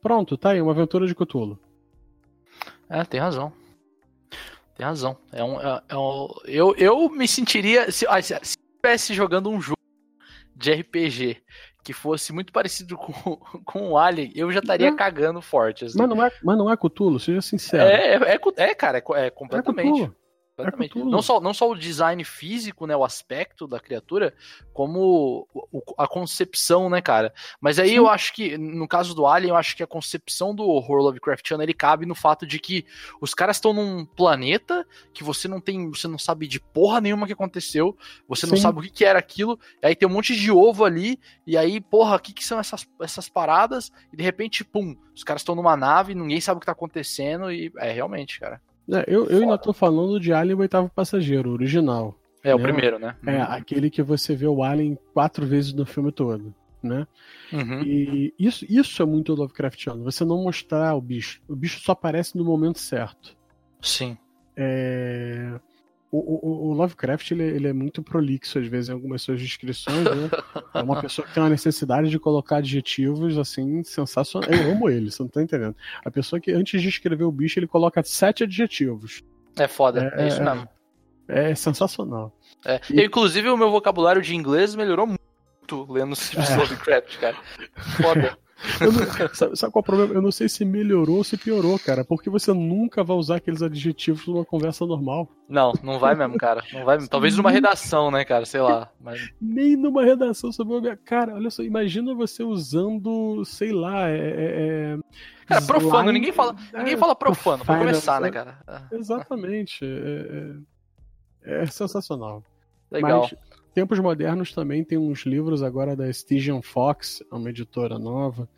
Pronto, 0.00 0.36
tá 0.38 0.50
aí, 0.50 0.62
uma 0.62 0.72
aventura 0.72 1.06
de 1.06 1.14
Cthulhu. 1.14 1.58
É, 2.88 3.04
tem 3.04 3.20
razão. 3.20 3.52
Tem 4.76 4.86
razão. 4.86 5.16
É 5.32 5.42
um, 5.44 5.60
é, 5.60 5.82
é 5.90 5.96
um- 5.96 6.28
eu, 6.46 6.74
eu 6.76 7.08
me 7.10 7.26
sentiria. 7.28 7.90
Se, 7.90 8.06
ah, 8.08 8.22
se 8.22 8.28
se 8.28 8.34
eu 8.34 8.40
estivesse 8.76 9.12
jogando 9.12 9.50
um 9.50 9.60
jogo 9.60 9.76
de 10.56 10.72
RPG 10.72 11.42
que 11.84 11.92
fosse 11.92 12.32
muito 12.32 12.52
parecido 12.52 12.96
com, 12.96 13.12
com 13.64 13.90
o 13.90 13.98
Alien, 13.98 14.32
eu 14.34 14.50
já 14.52 14.60
estaria 14.60 14.90
Não. 14.90 14.96
cagando 14.96 15.42
forte. 15.42 15.84
assim. 15.84 15.98
Mas 15.98 16.08
não 16.08 16.24
é, 16.24 16.30
mas 16.42 16.56
não 16.56 16.70
é 16.72 16.76
Cthulhu, 16.76 17.18
seja 17.18 17.42
sincero. 17.42 17.82
é, 17.82 18.14
é, 18.14 18.34
é, 18.34 18.40
é, 18.70 18.74
cara, 18.74 18.98
é, 18.98 19.02
é 19.16 19.26
É 19.26 19.30
completamente. 19.30 20.10
Completamente. 20.64 20.90
Cthulhu. 20.90 21.10
não, 21.10 21.22
só, 21.22 21.40
não 21.40 21.54
só 21.54 21.70
o 21.70 21.74
design 21.78 22.22
físico, 22.24 22.86
né, 22.86 22.96
o 22.96 23.04
aspecto 23.04 23.66
da 23.66 23.78
criatura, 23.80 24.34
como 24.72 25.48
o- 25.52 25.82
a 25.96 26.06
concepção, 26.06 26.88
né, 26.90 27.00
cara. 27.00 27.32
Mas 27.60 27.78
aí 27.78 27.90
Sim. 27.90 27.96
eu 27.96 28.08
acho 28.08 28.32
que, 28.34 28.56
no 28.58 28.86
caso 28.86 29.14
do 29.14 29.26
Alien, 29.26 29.50
eu 29.50 29.56
acho 29.56 29.76
que 29.76 29.82
a 29.82 29.86
concepção 29.86 30.54
do 30.54 30.64
horror 30.64 31.02
Lovecraftiano, 31.02 31.62
ele 31.62 31.74
cabe 31.74 32.06
no 32.06 32.14
fato 32.14 32.46
de 32.46 32.58
que 32.58 32.84
os 33.20 33.34
caras 33.34 33.56
estão 33.56 33.72
num 33.72 34.04
planeta 34.04 34.86
que 35.12 35.24
você 35.24 35.48
não 35.48 35.60
tem, 35.60 35.88
você 35.90 36.06
não 36.08 36.18
sabe 36.18 36.46
de 36.46 36.60
porra 36.60 37.00
nenhuma 37.00 37.26
que 37.26 37.32
aconteceu, 37.32 37.96
você 38.28 38.46
não 38.46 38.56
Sim. 38.56 38.62
sabe 38.62 38.78
o 38.78 38.82
que, 38.82 38.90
que 38.90 39.04
era 39.04 39.18
aquilo, 39.18 39.58
e 39.82 39.86
aí 39.86 39.96
tem 39.96 40.08
um 40.08 40.12
monte 40.12 40.34
de 40.36 40.50
ovo 40.50 40.84
ali, 40.84 41.18
e 41.46 41.56
aí, 41.56 41.80
porra, 41.80 42.16
o 42.16 42.20
que, 42.20 42.32
que 42.32 42.44
são 42.44 42.58
essas, 42.58 42.86
essas 43.00 43.28
paradas? 43.28 43.90
E 44.12 44.16
de 44.16 44.22
repente, 44.22 44.64
pum, 44.64 44.96
os 45.14 45.24
caras 45.24 45.42
estão 45.42 45.54
numa 45.54 45.76
nave, 45.76 46.14
ninguém 46.14 46.40
sabe 46.40 46.58
o 46.58 46.60
que 46.60 46.66
tá 46.66 46.72
acontecendo, 46.72 47.50
e 47.50 47.72
é 47.78 47.90
realmente, 47.92 48.38
cara. 48.38 48.60
É, 48.90 49.04
eu, 49.06 49.26
eu 49.26 49.42
ainda 49.42 49.58
tô 49.58 49.72
falando 49.72 50.18
de 50.18 50.32
Alien 50.32 50.56
o 50.56 50.60
Oitavo 50.60 50.90
Passageiro, 50.94 51.50
o 51.50 51.52
original. 51.52 52.18
É 52.42 52.54
o 52.54 52.58
Né? 52.58 52.64
primeiro, 52.64 52.98
né? 52.98 53.16
É, 53.26 53.40
aquele 53.42 53.90
que 53.90 54.02
você 54.02 54.34
vê 54.34 54.46
o 54.46 54.62
Alien 54.62 54.96
quatro 55.12 55.44
vezes 55.46 55.72
no 55.72 55.84
filme 55.84 56.10
todo, 56.12 56.54
né? 56.82 57.06
Uhum. 57.52 57.82
E 57.82 58.34
isso, 58.38 58.64
isso 58.68 59.02
é 59.02 59.06
muito 59.06 59.34
Lovecraftiano, 59.34 60.04
você 60.04 60.24
não 60.24 60.42
mostrar 60.42 60.94
o 60.94 61.00
bicho. 61.00 61.40
O 61.48 61.56
bicho 61.56 61.80
só 61.80 61.92
aparece 61.92 62.36
no 62.38 62.44
momento 62.44 62.78
certo. 62.78 63.36
Sim. 63.82 64.16
É, 64.56 65.58
O, 66.10 66.16
o- 66.18 66.70
o 66.70 66.72
Lovecraft 66.72 67.30
ele, 67.32 67.42
ele 67.42 67.68
é 67.68 67.72
muito 67.72 68.02
prolixo 68.02 68.58
às 68.58 68.66
vezes 68.66 68.88
em 68.88 68.92
algumas 68.92 69.20
suas 69.20 69.38
descrições, 69.40 70.04
né? 70.04 70.30
É 70.72 70.80
uma 70.82 71.00
pessoa 71.02 71.26
que 71.28 71.34
tem 71.34 71.42
uma 71.42 71.50
necessidade 71.50 72.08
de 72.08 72.18
colocar 72.18 72.56
adjetivos 72.58 73.36
assim 73.36 73.82
sensacionais. 73.84 74.50
Eu 74.58 74.72
amo 74.72 74.88
ele, 74.88 75.10
você 75.10 75.22
não 75.22 75.28
tá 75.28 75.42
entendendo. 75.42 75.76
A 76.04 76.10
pessoa 76.10 76.40
que 76.40 76.50
antes 76.50 76.80
de 76.80 76.88
escrever 76.88 77.24
o 77.24 77.30
bicho 77.32 77.58
ele 77.58 77.66
coloca 77.66 78.02
sete 78.02 78.44
adjetivos. 78.44 79.22
É 79.56 79.68
foda, 79.68 80.10
é, 80.16 80.24
É, 80.24 80.28
isso 80.28 80.40
é, 80.40 80.44
mesmo. 80.44 80.68
É 81.28 81.54
sensacional. 81.54 82.34
É. 82.64 82.80
E- 82.90 83.04
inclusive, 83.04 83.50
o 83.50 83.56
meu 83.58 83.70
vocabulário 83.70 84.22
de 84.22 84.34
inglês 84.34 84.74
melhorou 84.74 85.06
muito 85.06 85.92
lendo 85.92 86.14
livros 86.14 86.48
É. 86.50 86.56
Lovecraft, 86.56 87.18
cara. 87.18 87.36
Foda. 88.00 88.38
Não- 88.80 89.34
sabe, 89.34 89.56
sabe 89.56 89.72
qual 89.72 89.80
é 89.80 89.82
o 89.82 89.82
problema? 89.82 90.14
Eu 90.14 90.22
não 90.22 90.32
sei 90.32 90.48
se 90.48 90.64
melhorou 90.64 91.18
ou 91.18 91.24
se 91.24 91.36
piorou, 91.36 91.78
cara. 91.78 92.04
Porque 92.04 92.28
você 92.28 92.52
nunca 92.52 93.04
vai 93.04 93.16
usar 93.16 93.36
aqueles 93.36 93.62
adjetivos 93.62 94.26
numa 94.26 94.44
conversa 94.44 94.84
normal. 94.84 95.28
Não, 95.48 95.72
não 95.82 95.98
vai 95.98 96.14
mesmo, 96.14 96.36
cara. 96.36 96.62
Não 96.72 96.84
vai 96.84 96.96
mesmo. 96.96 97.08
Talvez 97.08 97.36
numa 97.36 97.50
redação, 97.50 98.10
né, 98.10 98.24
cara? 98.24 98.44
Sei 98.44 98.60
lá. 98.60 98.90
Mas... 99.00 99.30
Nem 99.40 99.76
numa 99.76 100.04
redação 100.04 100.50
sobre 100.52 100.74
o 100.74 100.98
Cara, 101.04 101.34
olha 101.34 101.50
só, 101.50 101.62
imagina 101.62 102.14
você 102.14 102.42
usando, 102.42 103.44
sei 103.44 103.72
lá, 103.72 104.08
é. 104.08 104.16
é, 104.16 104.94
é 104.94 104.98
Cara, 105.46 105.62
profano, 105.62 106.12
ninguém 106.12 106.32
fala, 106.32 106.54
ninguém 106.74 106.94
é, 106.94 106.96
fala 106.98 107.16
profano, 107.16 107.64
pra 107.64 107.78
começar, 107.78 108.20
né, 108.20 108.28
é, 108.28 108.30
cara? 108.30 108.58
É, 108.66 108.96
Exatamente. 108.96 109.84
É, 109.84 110.54
é- 111.44 111.62
é 111.62 111.66
sensacional. 111.66 112.42
Legal. 112.90 113.22
Mas, 113.30 113.34
tempos 113.78 114.00
modernos 114.00 114.52
também 114.52 114.82
tem 114.82 114.98
uns 114.98 115.20
livros 115.24 115.62
agora 115.62 115.94
da 115.94 116.08
Stygian 116.10 116.60
Fox, 116.60 117.22
é 117.30 117.34
uma 117.34 117.48
editora 117.48 117.96
nova, 117.96 118.48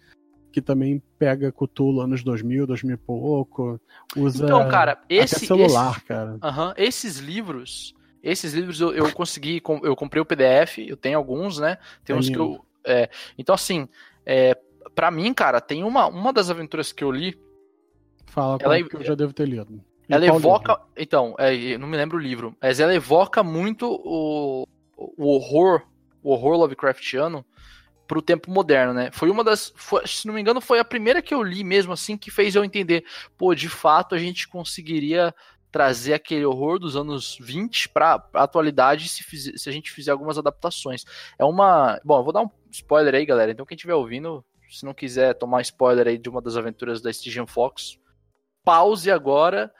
que 0.51 0.63
também 0.63 1.03
pega 1.19 1.53
Cthulhu 1.53 2.01
anos 2.01 2.23
2000, 2.25 2.67
2000 2.67 2.95
e 2.95 2.97
pouco. 2.97 3.79
Usa 4.17 4.47
Então, 4.47 4.67
cara, 4.71 4.99
esse. 5.11 5.47
celular, 5.47 5.97
esse- 5.97 6.05
cara. 6.07 6.39
Aham, 6.43 6.73
esses 6.79 7.19
livros. 7.19 7.93
Esses 8.23 8.55
livros 8.55 8.81
eu, 8.81 8.95
eu 8.95 9.13
consegui. 9.13 9.61
Eu 9.83 9.95
comprei 9.95 10.23
o 10.23 10.25
PDF, 10.25 10.79
eu 10.89 10.97
tenho 10.97 11.19
alguns, 11.19 11.59
né? 11.59 11.77
Tem 12.03 12.17
É 12.17 12.19
uns 12.19 12.31
que 12.31 12.39
eu. 12.39 12.65
é, 12.87 13.11
então, 13.37 13.55
assim, 13.55 13.87
é, 14.25 14.57
pra 14.95 15.11
mim, 15.11 15.35
cara, 15.35 15.61
tem 15.61 15.85
uma, 15.85 16.07
uma 16.07 16.33
das 16.33 16.49
aventuras 16.49 16.93
que 16.93 17.05
eu 17.05 17.13
li. 17.13 17.39
Fala 18.25 18.57
ela 18.59 18.83
que 18.83 18.97
eu 18.97 19.05
já 19.05 19.15
devo 19.15 19.35
ter 19.35 19.47
lido. 19.47 19.85
E 20.09 20.15
Ela 20.15 20.27
evoca. 20.27 20.73
livro? 20.73 20.85
Então, 20.97 21.35
é, 21.39 21.55
eu 21.55 21.79
não 21.79 21.87
me 21.87 21.97
lembro 21.99 22.17
o 22.17 22.21
livro, 22.21 22.57
mas 22.61 22.81
ela 22.81 22.95
evoca 22.95 23.43
muito 23.43 23.87
o, 24.03 24.67
o 25.17 25.35
horror, 25.35 25.83
o 26.23 26.33
horror 26.33 26.57
Lovecraftiano 26.57 27.45
pro 28.07 28.21
tempo 28.21 28.51
moderno, 28.51 28.93
né? 28.93 29.11
Foi 29.13 29.31
uma 29.31 29.45
das. 29.45 29.73
foi- 29.77 30.07
se 30.07 30.27
não 30.27 30.35
me 30.35 30.41
engano, 30.41 30.61
foi 30.61 30.79
a 30.81 30.85
primeira 30.85 31.23
que 31.23 31.33
eu 31.33 31.43
li 31.43 31.63
mesmo, 31.63 31.93
assim, 31.93 32.17
que 32.17 32.31
fez 32.31 32.55
eu 32.55 32.65
entender. 32.65 33.05
Pô, 33.39 33.55
de 33.55 33.69
fato, 33.69 34.15
a 34.15 34.19
gente 34.19 34.49
conseguiria 34.49 35.35
trazer 35.71 36.15
aquele 36.15 36.45
horror 36.45 36.81
dos 36.81 36.97
anos 36.97 37.39
20 37.41 37.89
pra, 37.89 38.19
pra 38.19 38.43
atualidade 38.43 39.09
se, 39.09 39.23
fizer- 39.23 39.57
se 39.57 39.69
a 39.69 39.73
gente 39.73 39.93
fizer 39.93 40.11
algumas 40.11 40.37
adaptações. 40.39 41.05
É 41.39 41.45
uma. 41.45 42.01
Bom, 42.05 42.19
eu 42.19 42.25
vou 42.25 42.33
dar 42.33 42.43
um 42.43 42.51
spoiler 42.73 43.15
aí, 43.15 43.25
galera. 43.25 43.53
Então, 43.53 43.65
quem 43.65 43.77
estiver 43.77 43.95
ouvindo, 43.95 44.45
se 44.69 44.85
não 44.85 44.93
quiser 44.93 45.35
tomar 45.35 45.63
spoiler 45.63 46.09
aí 46.09 46.19
de 46.19 46.29
uma 46.29 46.43
das 46.43 46.57
aventuras 46.57 47.01
da 47.01 47.11
Stygian 47.11 47.47
Fox, 47.47 47.97
pause 48.65 49.11
agora 49.11 49.73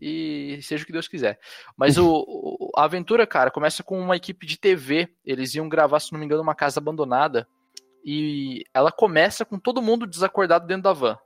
e 0.00 0.60
seja 0.62 0.82
o 0.82 0.86
que 0.86 0.92
Deus 0.92 1.08
quiser. 1.08 1.38
Mas 1.76 1.96
o, 1.98 2.06
o- 2.26 2.70
a 2.76 2.84
aventura, 2.84 3.26
cara, 3.26 3.50
começa 3.50 3.82
com 3.82 3.98
uma 3.98 4.16
equipe 4.16 4.46
de 4.46 4.58
TV. 4.58 5.08
Eles 5.24 5.54
iam 5.54 5.68
gravar, 5.68 6.00
se 6.00 6.12
não 6.12 6.18
me 6.18 6.24
engano, 6.26 6.42
uma 6.42 6.54
casa 6.54 6.80
abandonada. 6.80 7.46
E 8.04 8.64
ela 8.72 8.90
começa 8.92 9.44
com 9.44 9.58
todo 9.58 9.82
mundo 9.82 10.06
desacordado 10.06 10.66
dentro 10.66 10.84
da 10.84 10.92
van. 10.92 11.18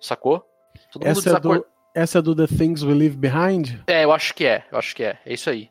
Sacou? 0.00 0.44
Todo 0.92 1.02
mundo 1.04 1.10
Essa 1.10 1.20
é, 1.20 1.32
desacordado. 1.32 1.64
do, 1.64 1.70
essa 1.94 2.18
é 2.18 2.22
do 2.22 2.34
The 2.36 2.46
Things 2.46 2.82
We 2.82 2.94
Leave 2.94 3.16
Behind? 3.16 3.80
É, 3.86 4.04
eu 4.04 4.12
acho 4.12 4.34
que 4.34 4.44
é, 4.46 4.66
eu 4.70 4.78
acho 4.78 4.94
que 4.94 5.02
é, 5.04 5.18
é 5.24 5.32
isso 5.32 5.48
aí. 5.48 5.70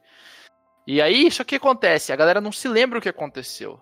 E 0.88 1.01
aí, 1.01 1.25
isso 1.28 1.43
que 1.43 1.56
acontece, 1.56 2.13
a 2.13 2.15
galera 2.15 2.39
não 2.39 2.51
se 2.51 2.67
lembra 2.67 2.99
o 2.99 3.01
que 3.01 3.10
aconteceu. 3.10 3.80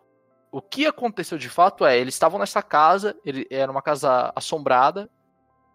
O 0.52 0.62
que 0.62 0.86
aconteceu 0.86 1.38
de 1.38 1.50
fato 1.50 1.86
é, 1.86 1.98
eles 1.98 2.14
estavam 2.14 2.40
nessa 2.40 2.62
casa, 2.62 3.16
ele, 3.26 3.46
era 3.50 3.72
uma 3.72 3.82
casa 3.82 4.32
assombrada, 4.36 5.10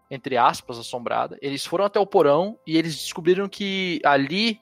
entre 0.09 0.37
aspas, 0.37 0.79
assombrada. 0.79 1.37
Eles 1.41 1.65
foram 1.65 1.85
até 1.85 1.99
o 1.99 2.05
porão 2.05 2.57
e 2.65 2.77
eles 2.77 2.95
descobriram 2.95 3.47
que 3.47 4.01
ali 4.03 4.59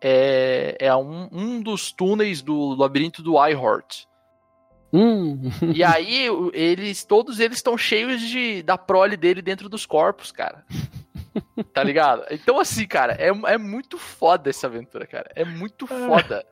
é, 0.00 0.76
é 0.78 0.94
um, 0.94 1.28
um 1.32 1.60
dos 1.60 1.92
túneis 1.92 2.42
do 2.42 2.74
labirinto 2.74 3.22
do 3.22 3.34
iHeart. 3.44 4.04
Hum. 4.92 5.50
E 5.74 5.82
aí, 5.82 6.28
eles, 6.52 7.04
todos 7.04 7.40
eles 7.40 7.56
estão 7.56 7.76
cheios 7.76 8.20
de, 8.20 8.62
da 8.62 8.78
prole 8.78 9.16
dele 9.16 9.42
dentro 9.42 9.68
dos 9.68 9.84
corpos, 9.84 10.30
cara. 10.30 10.64
Tá 11.72 11.82
ligado? 11.82 12.24
Então, 12.30 12.58
assim, 12.58 12.86
cara, 12.86 13.14
é, 13.14 13.28
é 13.52 13.58
muito 13.58 13.98
foda 13.98 14.50
essa 14.50 14.66
aventura, 14.66 15.06
cara. 15.06 15.30
É 15.34 15.44
muito 15.44 15.86
foda. 15.86 16.44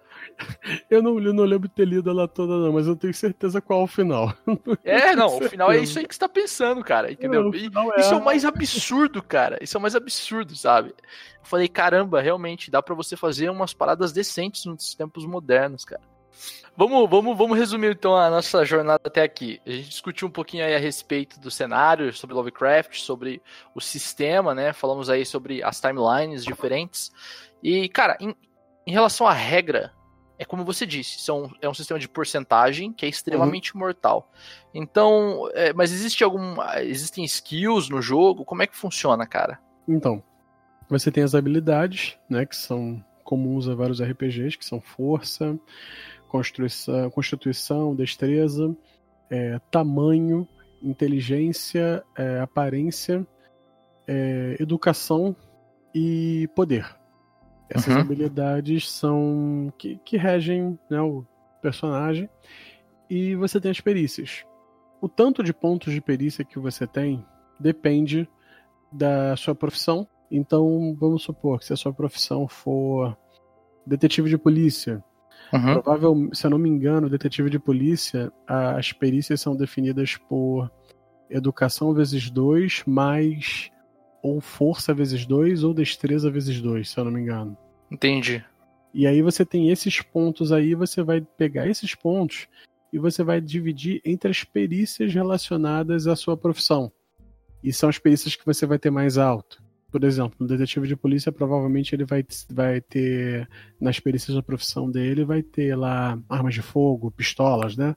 Eu 0.90 1.02
não, 1.02 1.18
eu 1.20 1.32
não 1.32 1.44
lembro 1.44 1.68
de 1.68 1.74
ter 1.74 1.84
lido 1.84 2.10
ela 2.10 2.26
toda, 2.26 2.56
não, 2.56 2.72
mas 2.72 2.86
eu 2.86 2.96
tenho 2.96 3.12
certeza 3.12 3.60
qual 3.60 3.80
é 3.80 3.84
o 3.84 3.86
final. 3.86 4.32
É, 4.84 5.14
não, 5.14 5.38
o 5.38 5.48
final 5.48 5.70
é 5.70 5.78
isso 5.78 5.98
aí 5.98 6.06
que 6.06 6.14
você 6.14 6.20
tá 6.20 6.28
pensando, 6.28 6.82
cara, 6.82 7.10
entendeu? 7.10 7.52
É, 7.52 7.56
é... 7.56 8.00
Isso 8.00 8.14
é 8.14 8.16
o 8.16 8.24
mais 8.24 8.44
absurdo, 8.44 9.22
cara. 9.22 9.58
Isso 9.60 9.76
é 9.76 9.78
o 9.78 9.82
mais 9.82 9.94
absurdo, 9.94 10.56
sabe? 10.56 10.90
Eu 10.90 11.44
falei, 11.44 11.68
caramba, 11.68 12.20
realmente, 12.20 12.70
dá 12.70 12.82
para 12.82 12.94
você 12.94 13.16
fazer 13.16 13.50
umas 13.50 13.74
paradas 13.74 14.12
decentes 14.12 14.64
nos 14.64 14.94
tempos 14.94 15.24
modernos, 15.26 15.84
cara. 15.84 16.02
Vamos, 16.74 17.08
vamos, 17.08 17.36
vamos 17.36 17.58
resumir 17.58 17.92
então 17.92 18.16
a 18.16 18.30
nossa 18.30 18.64
jornada 18.64 19.02
até 19.04 19.22
aqui. 19.22 19.60
A 19.66 19.70
gente 19.70 19.90
discutiu 19.90 20.26
um 20.26 20.30
pouquinho 20.30 20.64
aí 20.64 20.74
a 20.74 20.78
respeito 20.78 21.38
do 21.38 21.50
cenário, 21.50 22.12
sobre 22.14 22.34
Lovecraft, 22.34 22.98
sobre 22.98 23.42
o 23.74 23.80
sistema, 23.80 24.54
né? 24.54 24.72
Falamos 24.72 25.10
aí 25.10 25.26
sobre 25.26 25.62
as 25.62 25.80
timelines 25.80 26.44
diferentes. 26.44 27.12
E, 27.62 27.88
cara, 27.90 28.16
em, 28.18 28.34
em 28.86 28.92
relação 28.92 29.26
à 29.26 29.34
regra, 29.34 29.92
é 30.38 30.44
como 30.44 30.64
você 30.64 30.86
disse, 30.86 31.20
são, 31.20 31.52
é 31.60 31.68
um 31.68 31.74
sistema 31.74 32.00
de 32.00 32.08
porcentagem 32.08 32.92
que 32.92 33.04
é 33.04 33.08
extremamente 33.08 33.74
uhum. 33.74 33.80
mortal. 33.80 34.32
Então, 34.74 35.48
é, 35.52 35.72
mas 35.74 35.92
existe 35.92 36.24
algum. 36.24 36.56
Existem 36.78 37.22
skills 37.24 37.90
no 37.90 38.00
jogo? 38.00 38.44
Como 38.44 38.62
é 38.62 38.66
que 38.66 38.76
funciona, 38.76 39.26
cara? 39.26 39.60
Então, 39.86 40.22
você 40.88 41.12
tem 41.12 41.22
as 41.22 41.34
habilidades, 41.34 42.18
né? 42.28 42.46
Que 42.46 42.56
são 42.56 43.04
comuns 43.22 43.68
a 43.68 43.74
vários 43.74 44.02
RPGs, 44.02 44.58
que 44.58 44.64
são 44.64 44.80
força, 44.80 45.56
constituição, 46.32 47.10
constituição 47.10 47.94
destreza, 47.94 48.74
é, 49.28 49.60
tamanho, 49.70 50.48
inteligência, 50.82 52.02
é, 52.16 52.40
aparência, 52.40 53.26
é, 54.08 54.56
educação 54.58 55.36
e 55.94 56.48
poder. 56.56 56.86
Essas 57.68 57.94
uhum. 57.94 58.00
habilidades 58.00 58.90
são 58.90 59.72
que, 59.76 59.98
que 60.04 60.16
regem 60.16 60.78
né, 60.90 61.00
o 61.02 61.24
personagem. 61.60 62.30
E 63.10 63.34
você 63.34 63.60
tem 63.60 63.70
as 63.70 63.80
perícias. 63.80 64.44
O 65.02 65.08
tanto 65.08 65.42
de 65.42 65.52
pontos 65.52 65.92
de 65.92 66.00
perícia 66.00 66.44
que 66.44 66.58
você 66.58 66.86
tem 66.86 67.24
depende 67.60 68.26
da 68.90 69.36
sua 69.36 69.54
profissão. 69.54 70.08
Então, 70.30 70.96
vamos 70.98 71.22
supor 71.22 71.58
que 71.58 71.66
se 71.66 71.74
a 71.74 71.76
sua 71.76 71.92
profissão 71.92 72.48
for 72.48 73.16
detetive 73.86 74.30
de 74.30 74.38
polícia, 74.38 75.04
Uhum. 75.52 75.80
Provável, 75.80 76.30
se 76.32 76.46
eu 76.46 76.50
não 76.50 76.58
me 76.58 76.68
engano, 76.68 77.10
detetive 77.10 77.50
de 77.50 77.58
polícia, 77.58 78.32
as 78.46 78.92
perícias 78.92 79.40
são 79.40 79.54
definidas 79.54 80.16
por 80.16 80.70
educação 81.28 81.92
vezes 81.92 82.30
2 82.30 82.82
mais 82.86 83.70
ou 84.22 84.40
força 84.40 84.94
vezes 84.94 85.26
2 85.26 85.64
ou 85.64 85.74
destreza 85.74 86.30
vezes 86.30 86.60
2, 86.60 86.88
se 86.88 86.98
eu 86.98 87.04
não 87.04 87.12
me 87.12 87.20
engano. 87.20 87.56
Entendi. 87.90 88.42
E 88.94 89.06
aí 89.06 89.20
você 89.20 89.44
tem 89.44 89.70
esses 89.70 90.00
pontos 90.00 90.52
aí, 90.52 90.74
você 90.74 91.02
vai 91.02 91.20
pegar 91.20 91.66
esses 91.66 91.94
pontos 91.94 92.46
e 92.92 92.98
você 92.98 93.22
vai 93.22 93.40
dividir 93.40 94.00
entre 94.04 94.30
as 94.30 94.44
perícias 94.44 95.12
relacionadas 95.12 96.06
à 96.06 96.14
sua 96.14 96.36
profissão. 96.36 96.92
E 97.62 97.72
são 97.72 97.88
as 97.88 97.98
perícias 97.98 98.36
que 98.36 98.44
você 98.44 98.66
vai 98.66 98.78
ter 98.78 98.90
mais 98.90 99.18
alto 99.18 99.61
por 99.92 100.02
exemplo, 100.04 100.34
um 100.40 100.46
detetive 100.46 100.88
de 100.88 100.96
polícia 100.96 101.30
provavelmente 101.30 101.94
ele 101.94 102.06
vai, 102.06 102.24
vai 102.50 102.80
ter, 102.80 103.46
nas 103.78 104.00
perícias 104.00 104.34
da 104.34 104.42
profissão 104.42 104.90
dele, 104.90 105.22
vai 105.22 105.42
ter 105.42 105.76
lá 105.76 106.18
armas 106.30 106.54
de 106.54 106.62
fogo, 106.62 107.10
pistolas, 107.10 107.76
né? 107.76 107.94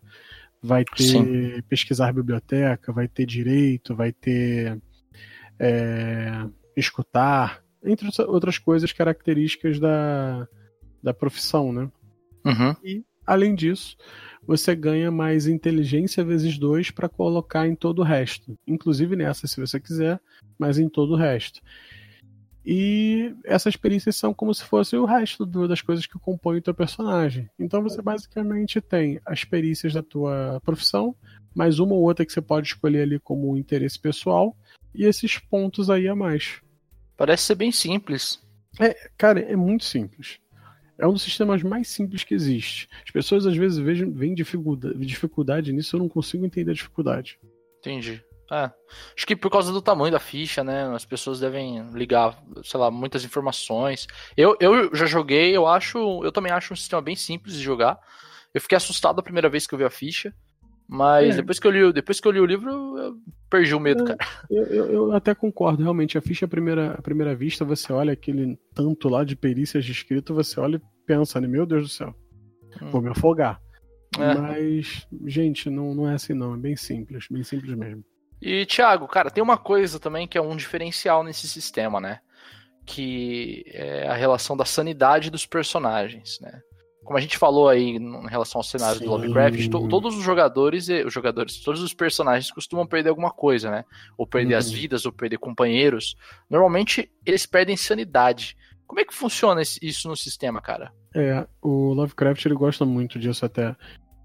Vai 0.62 0.84
ter 0.84 1.04
Sim. 1.04 1.62
pesquisar 1.70 2.12
biblioteca, 2.12 2.92
vai 2.92 3.08
ter 3.08 3.26
direito, 3.26 3.96
vai 3.96 4.12
ter 4.12 4.78
é, 5.58 6.46
escutar, 6.76 7.64
entre 7.84 8.10
outras 8.24 8.58
coisas 8.58 8.92
características 8.92 9.80
da, 9.80 10.46
da 11.02 11.14
profissão, 11.14 11.72
né? 11.72 11.90
Uhum. 12.44 12.76
E, 12.84 13.06
além 13.26 13.56
disso, 13.56 13.98
você 14.46 14.76
ganha 14.76 15.12
mais 15.12 15.48
inteligência 15.48 16.24
vezes 16.24 16.58
dois 16.58 16.92
para 16.92 17.10
colocar 17.10 17.68
em 17.68 17.76
todo 17.76 18.00
o 18.00 18.04
resto. 18.04 18.58
Inclusive 18.68 19.16
nessa, 19.16 19.48
se 19.48 19.60
você 19.60 19.80
quiser, 19.80 20.20
mas 20.58 20.78
em 20.78 20.88
todo 20.88 21.14
o 21.14 21.18
resto. 21.18 21.62
E 22.66 23.36
essas 23.44 23.76
perícias 23.76 24.16
são 24.16 24.34
como 24.34 24.54
se 24.54 24.64
fosse 24.64 24.96
o 24.96 25.06
resto 25.06 25.46
do, 25.46 25.68
das 25.68 25.82
coisas 25.82 26.08
que 26.08 26.18
compõem 26.18 26.58
o 26.58 26.62
teu 26.62 26.74
personagem. 26.74 27.48
Então 27.60 27.82
você 27.84 28.02
basicamente 28.02 28.82
tem 28.82 29.20
as 29.24 29.44
perícias 29.44 29.94
da 29.94 30.02
tua 30.02 30.60
profissão, 30.66 31.16
mais 31.54 31.78
uma 31.78 31.94
ou 31.94 32.02
outra 32.02 32.26
que 32.26 32.34
você 32.34 32.42
pode 32.42 32.68
escolher 32.68 33.04
ali 33.04 33.20
como 33.20 33.52
um 33.52 33.58
interesse 33.58 34.00
pessoal, 34.00 34.58
e 34.96 35.06
esses 35.06 35.38
pontos 35.38 35.92
aí 35.92 36.08
a 36.08 36.16
mais. 36.16 36.60
Parece 37.16 37.44
ser 37.44 37.56
bem 37.56 37.72
simples. 37.72 38.44
É, 38.80 39.10
cara, 39.16 39.40
é 39.40 39.56
muito 39.56 39.86
simples. 39.86 40.40
É 40.98 41.08
um 41.08 41.14
dos 41.14 41.24
sistemas 41.24 41.62
mais 41.62 41.90
simples 41.90 42.24
que 42.24 42.34
existe. 42.34 42.88
As 43.04 43.12
pessoas 43.12 43.46
às 43.46 43.56
vezes 43.56 43.78
veem 43.78 44.34
dificuldade, 44.34 44.98
dificuldade 45.06 45.74
nisso, 45.74 45.96
eu 45.96 46.00
não 46.00 46.10
consigo 46.10 46.46
entender 46.46 46.72
a 46.72 46.76
dificuldade. 46.76 47.38
Entendi. 47.80 48.24
É. 48.52 48.72
Acho 49.16 49.26
que 49.26 49.36
por 49.36 49.50
causa 49.50 49.74
do 49.74 49.82
tamanho 49.82 50.12
da 50.12 50.20
ficha, 50.20 50.64
né? 50.64 50.86
As 50.96 51.04
pessoas 51.04 51.40
devem 51.40 51.90
ligar, 51.92 52.42
sei 52.64 52.80
lá, 52.80 52.92
muitas 52.92 53.26
informações. 53.26 54.08
Eu, 54.38 54.56
eu 54.60 54.96
já 54.96 55.06
joguei, 55.06 55.56
eu 55.56 55.66
acho. 55.66 56.24
Eu 56.24 56.32
também 56.32 56.52
acho 56.52 56.74
um 56.74 56.78
sistema 56.78 57.02
bem 57.02 57.16
simples 57.16 57.56
de 57.56 57.64
jogar. 57.64 58.00
Eu 58.54 58.62
fiquei 58.62 58.76
assustado 58.76 59.20
a 59.20 59.24
primeira 59.24 59.50
vez 59.50 59.66
que 59.66 59.74
eu 59.74 59.80
vi 59.80 59.84
a 59.84 59.90
ficha. 59.90 60.34
Mas 60.88 61.34
é. 61.34 61.38
depois, 61.38 61.60
que 61.60 61.66
eu 61.66 61.72
li, 61.72 61.94
depois 61.94 62.20
que 62.20 62.28
eu 62.28 62.32
li 62.32 62.40
o 62.40 62.46
livro, 62.46 62.98
eu 62.98 63.16
perdi 63.50 63.74
o 63.74 63.80
medo, 63.80 64.04
é, 64.04 64.16
cara. 64.16 64.32
Eu, 64.50 64.64
eu, 64.66 64.86
eu, 64.92 65.12
até 65.14 65.34
concordo, 65.34 65.82
realmente. 65.82 66.18
A 66.18 66.22
ficha 66.22 66.46
à 66.46 66.48
primeira, 66.48 66.94
à 66.94 67.02
primeira 67.02 67.36
vista, 67.36 67.66
você 67.66 67.92
olha 67.92 68.14
aquele 68.14 68.58
tanto 68.74 69.10
lá 69.10 69.24
de 69.24 69.36
perícias 69.36 69.84
de 69.84 69.92
escrito, 69.92 70.34
você 70.34 70.60
olha 70.60 70.78
e 70.78 70.82
pensa, 71.06 71.42
né? 71.42 71.48
Meu 71.48 71.66
Deus 71.66 71.84
do 71.84 71.90
céu, 71.90 72.16
hum. 72.82 72.92
vou 72.92 73.02
me 73.02 73.10
afogar. 73.10 73.60
É. 74.20 74.36
Mas, 74.36 75.08
gente, 75.26 75.70
não, 75.70 75.96
não 75.96 76.10
é 76.10 76.14
assim 76.14 76.34
não. 76.34 76.54
É 76.54 76.58
bem 76.58 76.76
simples, 76.76 77.26
bem 77.30 77.44
simples 77.44 77.74
mesmo. 77.74 78.04
E, 78.42 78.66
Thiago, 78.66 79.08
cara, 79.08 79.32
tem 79.32 79.44
uma 79.44 79.58
coisa 79.58 80.00
também 80.00 80.28
que 80.28 80.38
é 80.38 80.42
um 80.42 80.56
diferencial 80.56 81.24
nesse 81.24 81.48
sistema, 81.48 82.00
né? 82.00 82.20
Que 82.86 83.64
é 83.70 84.08
a 84.08 84.14
relação 84.14 84.56
da 84.56 84.66
sanidade 84.66 85.32
dos 85.32 85.46
personagens, 85.46 86.40
né? 86.40 86.62
Como 87.06 87.18
a 87.18 87.22
gente 87.22 87.38
falou 87.38 87.70
aí 87.70 87.98
em 87.98 88.28
relação 88.28 88.60
ao 88.60 88.64
cenário 88.64 88.98
Sim. 88.98 89.06
do 89.06 89.12
Lovecraft, 89.12 89.70
to, 89.70 89.88
todos 89.88 90.18
os 90.18 90.24
jogadores, 90.24 90.90
os 90.90 91.14
jogadores, 91.14 91.58
todos 91.62 91.82
os 91.82 91.94
personagens 91.94 92.52
costumam 92.52 92.86
perder 92.86 93.10
alguma 93.10 93.32
coisa, 93.32 93.70
né? 93.70 93.86
Ou 94.18 94.26
perder 94.26 94.54
uhum. 94.54 94.60
as 94.60 94.72
vidas, 94.72 95.06
ou 95.06 95.12
perder 95.12 95.38
companheiros. 95.38 96.16
Normalmente 96.50 97.10
eles 97.26 97.46
perdem 97.46 97.78
sanidade. 97.78 98.58
Como 98.88 99.00
é 99.00 99.06
que 99.06 99.14
funciona 99.14 99.62
isso 99.62 100.10
no 100.10 100.18
sistema, 100.18 100.62
cara? 100.62 100.92
É, 101.14 101.48
o 101.62 101.94
Lovecraft 101.94 102.44
ele 102.46 102.56
gosta 102.56 102.84
muito 102.86 103.18
disso 103.18 103.46
até 103.46 103.76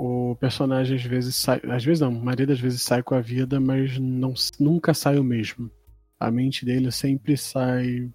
o 0.01 0.35
personagem 0.37 0.97
às 0.97 1.05
vezes 1.05 1.37
sai. 1.37 1.61
Às 1.71 1.85
vezes 1.85 2.01
não, 2.01 2.09
a 2.09 2.11
maioria 2.11 2.47
das 2.47 2.59
vezes 2.59 2.81
sai 2.81 3.03
com 3.03 3.15
a 3.15 3.21
vida, 3.21 3.61
mas 3.61 3.99
não, 3.99 4.33
nunca 4.59 4.95
sai 4.95 5.19
o 5.19 5.25
mesmo. 5.25 5.71
A 6.19 6.31
mente 6.31 6.65
dele 6.65 6.91
sempre 6.91 7.37
sai 7.37 8.11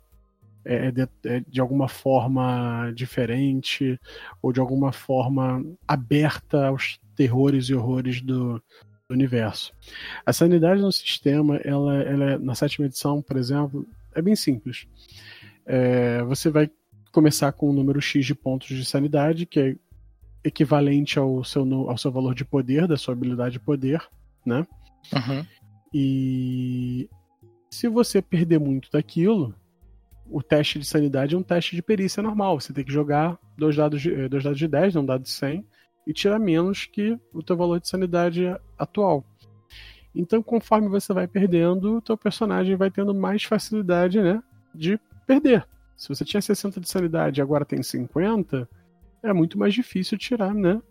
é, 0.65 0.87
é 0.87 0.91
de, 0.91 1.07
é 1.25 1.39
de, 1.47 1.61
alguma 1.61 1.87
forma 1.87 2.91
diferente 2.93 3.99
ou 4.41 4.51
de 4.51 4.59
alguma 4.59 4.91
forma 4.91 5.63
aberta 5.87 6.67
aos 6.67 6.99
terrores 7.15 7.65
e 7.65 7.75
horrores 7.75 8.21
do, 8.21 8.55
do 9.07 9.13
universo. 9.13 9.71
A 10.25 10.33
sanidade 10.33 10.81
no 10.81 10.91
sistema, 10.91 11.57
ela, 11.57 12.01
ela 12.01 12.31
é, 12.31 12.37
na 12.37 12.55
sétima 12.55 12.87
edição, 12.87 13.21
por 13.21 13.37
exemplo, 13.37 13.87
é 14.13 14.21
bem 14.21 14.35
simples. 14.35 14.87
É, 15.65 16.23
você 16.23 16.49
vai 16.49 16.69
começar 17.11 17.51
com 17.53 17.69
um 17.69 17.73
número 17.73 18.01
X 18.01 18.25
de 18.25 18.35
pontos 18.35 18.67
de 18.67 18.83
sanidade, 18.83 19.45
que 19.45 19.59
é 19.59 19.75
equivalente 20.43 21.17
ao 21.17 21.43
seu, 21.43 21.63
ao 21.89 21.97
seu 21.97 22.11
valor 22.11 22.35
de 22.35 22.45
poder, 22.45 22.87
da 22.87 22.97
sua 22.97 23.13
habilidade 23.13 23.53
de 23.53 23.59
poder, 23.59 24.01
né? 24.45 24.65
Uhum. 25.13 25.45
E 25.93 27.09
se 27.69 27.87
você 27.87 28.21
perder 28.21 28.59
muito 28.59 28.91
daquilo, 28.91 29.55
o 30.29 30.41
teste 30.41 30.79
de 30.79 30.85
sanidade 30.85 31.35
é 31.35 31.37
um 31.37 31.43
teste 31.43 31.75
de 31.75 31.81
perícia 31.81 32.21
normal. 32.21 32.59
Você 32.59 32.73
tem 32.73 32.83
que 32.83 32.91
jogar 32.91 33.37
dois 33.57 33.75
dados 33.75 34.01
de, 34.01 34.13
eh, 34.13 34.29
dois 34.29 34.43
dados 34.43 34.59
de 34.59 34.67
10, 34.67 34.95
né, 34.95 35.01
um 35.01 35.05
dado 35.05 35.23
de 35.23 35.29
100, 35.29 35.65
e 36.07 36.13
tirar 36.13 36.39
menos 36.39 36.85
que 36.85 37.17
o 37.33 37.41
teu 37.41 37.55
valor 37.55 37.79
de 37.79 37.87
sanidade 37.87 38.45
atual. 38.77 39.25
Então, 40.13 40.41
conforme 40.41 40.87
você 40.87 41.13
vai 41.13 41.27
perdendo, 41.27 41.97
o 41.97 42.01
teu 42.01 42.17
personagem 42.17 42.75
vai 42.75 42.89
tendo 42.89 43.13
mais 43.13 43.43
facilidade 43.43 44.21
né, 44.21 44.41
de 44.73 44.99
perder. 45.27 45.67
Se 45.97 46.09
você 46.09 46.23
tinha 46.23 46.41
60 46.41 46.79
de 46.79 46.89
sanidade 46.89 47.39
e 47.39 47.41
agora 47.41 47.65
tem 47.65 47.81
50, 47.81 48.67
é 49.23 49.33
muito 49.33 49.57
mais 49.57 49.73
difícil 49.73 50.17
tirar, 50.17 50.53
né? 50.53 50.81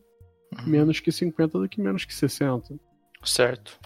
Uhum. 0.59 0.67
Menos 0.67 1.01
que 1.01 1.11
50 1.11 1.59
do 1.59 1.69
que 1.69 1.81
menos 1.81 2.05
que 2.05 2.15
60. 2.15 2.75
Certo. 3.23 3.79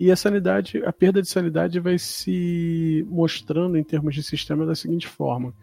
E 0.00 0.10
a 0.10 0.16
sanidade, 0.16 0.82
a 0.84 0.92
perda 0.92 1.22
de 1.22 1.28
sanidade 1.28 1.78
vai 1.78 1.98
se 1.98 3.06
mostrando 3.08 3.76
em 3.76 3.84
termos 3.84 4.14
de 4.14 4.22
sistema 4.22 4.66
da 4.66 4.74
seguinte 4.74 5.06
forma: 5.06 5.54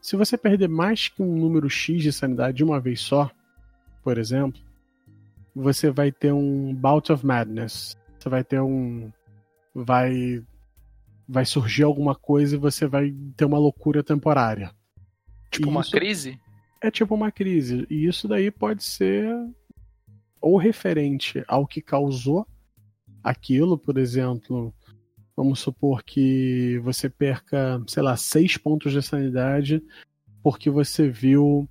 Se 0.00 0.16
você 0.16 0.36
perder 0.38 0.68
mais 0.68 1.08
que 1.08 1.22
um 1.22 1.36
número 1.36 1.68
X 1.68 2.02
de 2.02 2.12
sanidade 2.12 2.58
de 2.58 2.64
uma 2.64 2.78
vez 2.80 3.00
só, 3.00 3.30
por 4.04 4.16
exemplo, 4.16 4.60
você 5.54 5.90
vai 5.90 6.12
ter 6.12 6.32
um 6.32 6.72
bout 6.74 7.10
of 7.10 7.24
madness. 7.26 7.96
Você 8.18 8.28
vai 8.28 8.44
ter 8.44 8.60
um. 8.60 9.10
Vai. 9.74 10.42
Vai 11.28 11.44
surgir 11.44 11.84
alguma 11.84 12.14
coisa 12.14 12.56
e 12.56 12.58
você 12.58 12.86
vai 12.88 13.14
ter 13.36 13.44
uma 13.44 13.58
loucura 13.58 14.02
temporária. 14.02 14.72
Tipo 15.50 15.68
E 15.68 15.70
uma 15.70 15.80
isso- 15.80 15.90
crise? 15.92 16.40
É 16.82 16.90
tipo 16.90 17.14
uma 17.14 17.30
crise. 17.30 17.86
E 17.90 18.06
isso 18.06 18.26
daí 18.26 18.50
pode 18.50 18.82
ser 18.82 19.28
ou 20.40 20.56
referente 20.56 21.44
ao 21.46 21.66
que 21.66 21.80
causou 21.82 22.46
aquilo, 23.22 23.78
por 23.78 23.98
exemplo. 23.98 24.72
Vamos 25.36 25.60
supor 25.60 26.02
que 26.02 26.78
você 26.84 27.08
perca, 27.08 27.82
sei 27.86 28.02
lá, 28.02 28.16
seis 28.16 28.56
pontos 28.58 28.92
de 28.92 29.00
sanidade 29.00 29.82
porque 30.42 30.68
você 30.68 31.08
viu 31.08 31.68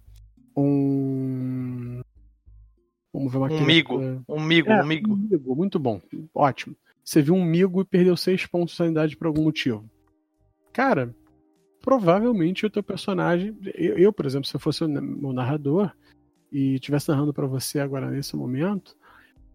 um. 0.56 2.02
Vamos 3.14 3.32
ver 3.32 3.38
uma 3.40 3.52
Um 3.52 3.66
migo. 3.66 4.00
Um 4.28 4.40
migo, 4.44 4.70
É, 4.72 4.82
um 4.82 4.86
migo. 4.86 5.14
um 5.14 5.16
migo, 5.18 5.56
muito 5.56 5.80
bom. 5.80 6.02
Ótimo. 6.34 6.76
Você 7.04 7.22
viu 7.22 7.34
um 7.34 7.44
migo 7.44 7.82
e 7.82 7.86
perdeu 7.86 8.16
seis 8.16 8.46
pontos 8.46 8.72
de 8.72 8.78
sanidade 8.78 9.18
por 9.18 9.28
algum 9.28 9.44
motivo. 9.44 9.90
Cara, 10.72 11.14
provavelmente 11.82 12.66
o 12.66 12.70
teu 12.70 12.84
personagem. 12.84 13.58
Eu, 13.76 13.98
eu, 13.98 14.14
por 14.14 14.26
exemplo, 14.26 14.48
se 14.48 14.56
eu 14.56 14.60
fosse 14.60 14.84
o 14.84 14.88
na- 14.88 15.02
o 15.02 15.34
narrador 15.34 15.92
e 16.52 16.76
estivesse 16.76 17.10
narrando 17.10 17.34
pra 17.34 17.48
você 17.48 17.80
agora 17.80 18.10
nesse 18.12 18.36
momento, 18.36 18.96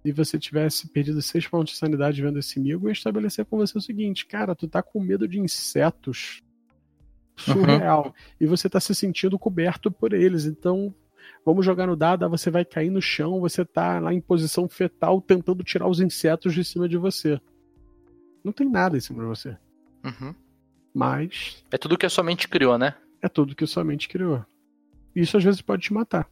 e 0.04 0.12
você 0.12 0.38
tivesse 0.38 0.88
perdido 0.88 1.22
seis 1.22 1.46
pontos 1.46 1.72
de 1.72 1.78
sanidade 1.78 2.20
vendo 2.20 2.38
esse 2.38 2.60
migo, 2.60 2.86
eu 2.86 2.90
ia 2.90 2.92
estabelecer 2.92 3.44
com 3.44 3.56
você 3.56 3.78
o 3.78 3.80
seguinte: 3.80 4.26
cara, 4.26 4.54
tu 4.54 4.68
tá 4.68 4.82
com 4.82 5.00
medo 5.00 5.26
de 5.26 5.38
insetos. 5.38 6.42
Surreal. 7.36 8.14
E 8.40 8.46
você 8.46 8.68
tá 8.68 8.78
se 8.78 8.94
sentindo 8.94 9.38
coberto 9.38 9.90
por 9.90 10.12
eles. 10.12 10.44
Então, 10.44 10.94
Vamos 11.44 11.64
jogar 11.64 11.86
no 11.86 11.96
dado, 11.96 12.28
você 12.28 12.50
vai 12.50 12.64
cair 12.64 12.90
no 12.90 13.02
chão, 13.02 13.40
você 13.40 13.64
tá 13.64 13.98
lá 14.00 14.14
em 14.14 14.20
posição 14.20 14.68
fetal 14.68 15.20
tentando 15.20 15.62
tirar 15.62 15.86
os 15.88 16.00
insetos 16.00 16.54
de 16.54 16.64
cima 16.64 16.88
de 16.88 16.96
você. 16.96 17.40
Não 18.42 18.52
tem 18.52 18.68
nada 18.68 18.96
em 18.96 19.00
cima 19.00 19.22
de 19.22 19.28
você. 19.28 19.56
Uhum. 20.04 20.34
Mas 20.94 21.64
É 21.70 21.76
tudo 21.76 21.98
que 21.98 22.06
a 22.06 22.10
sua 22.10 22.24
mente 22.24 22.48
criou, 22.48 22.78
né? 22.78 22.94
é 23.20 23.28
tudo 23.28 23.54
que 23.56 23.66
sua 23.66 23.82
mente 23.82 24.06
criou. 24.08 24.44
Isso 25.16 25.36
às 25.36 25.44
vezes 25.44 25.62
pode 25.62 25.82
te 25.82 25.92
matar. 25.92 26.28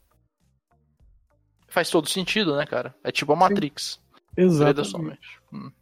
Faz 1.73 1.89
todo 1.89 2.07
sentido, 2.07 2.55
né, 2.55 2.67
cara? 2.67 2.95
É 3.03 3.11
tipo 3.11 3.33
a 3.33 3.37
Matrix. 3.37 3.99
Sua 4.37 4.45
Exatamente. 4.45 4.99
mente. 4.99 5.41
Hum. 5.51 5.73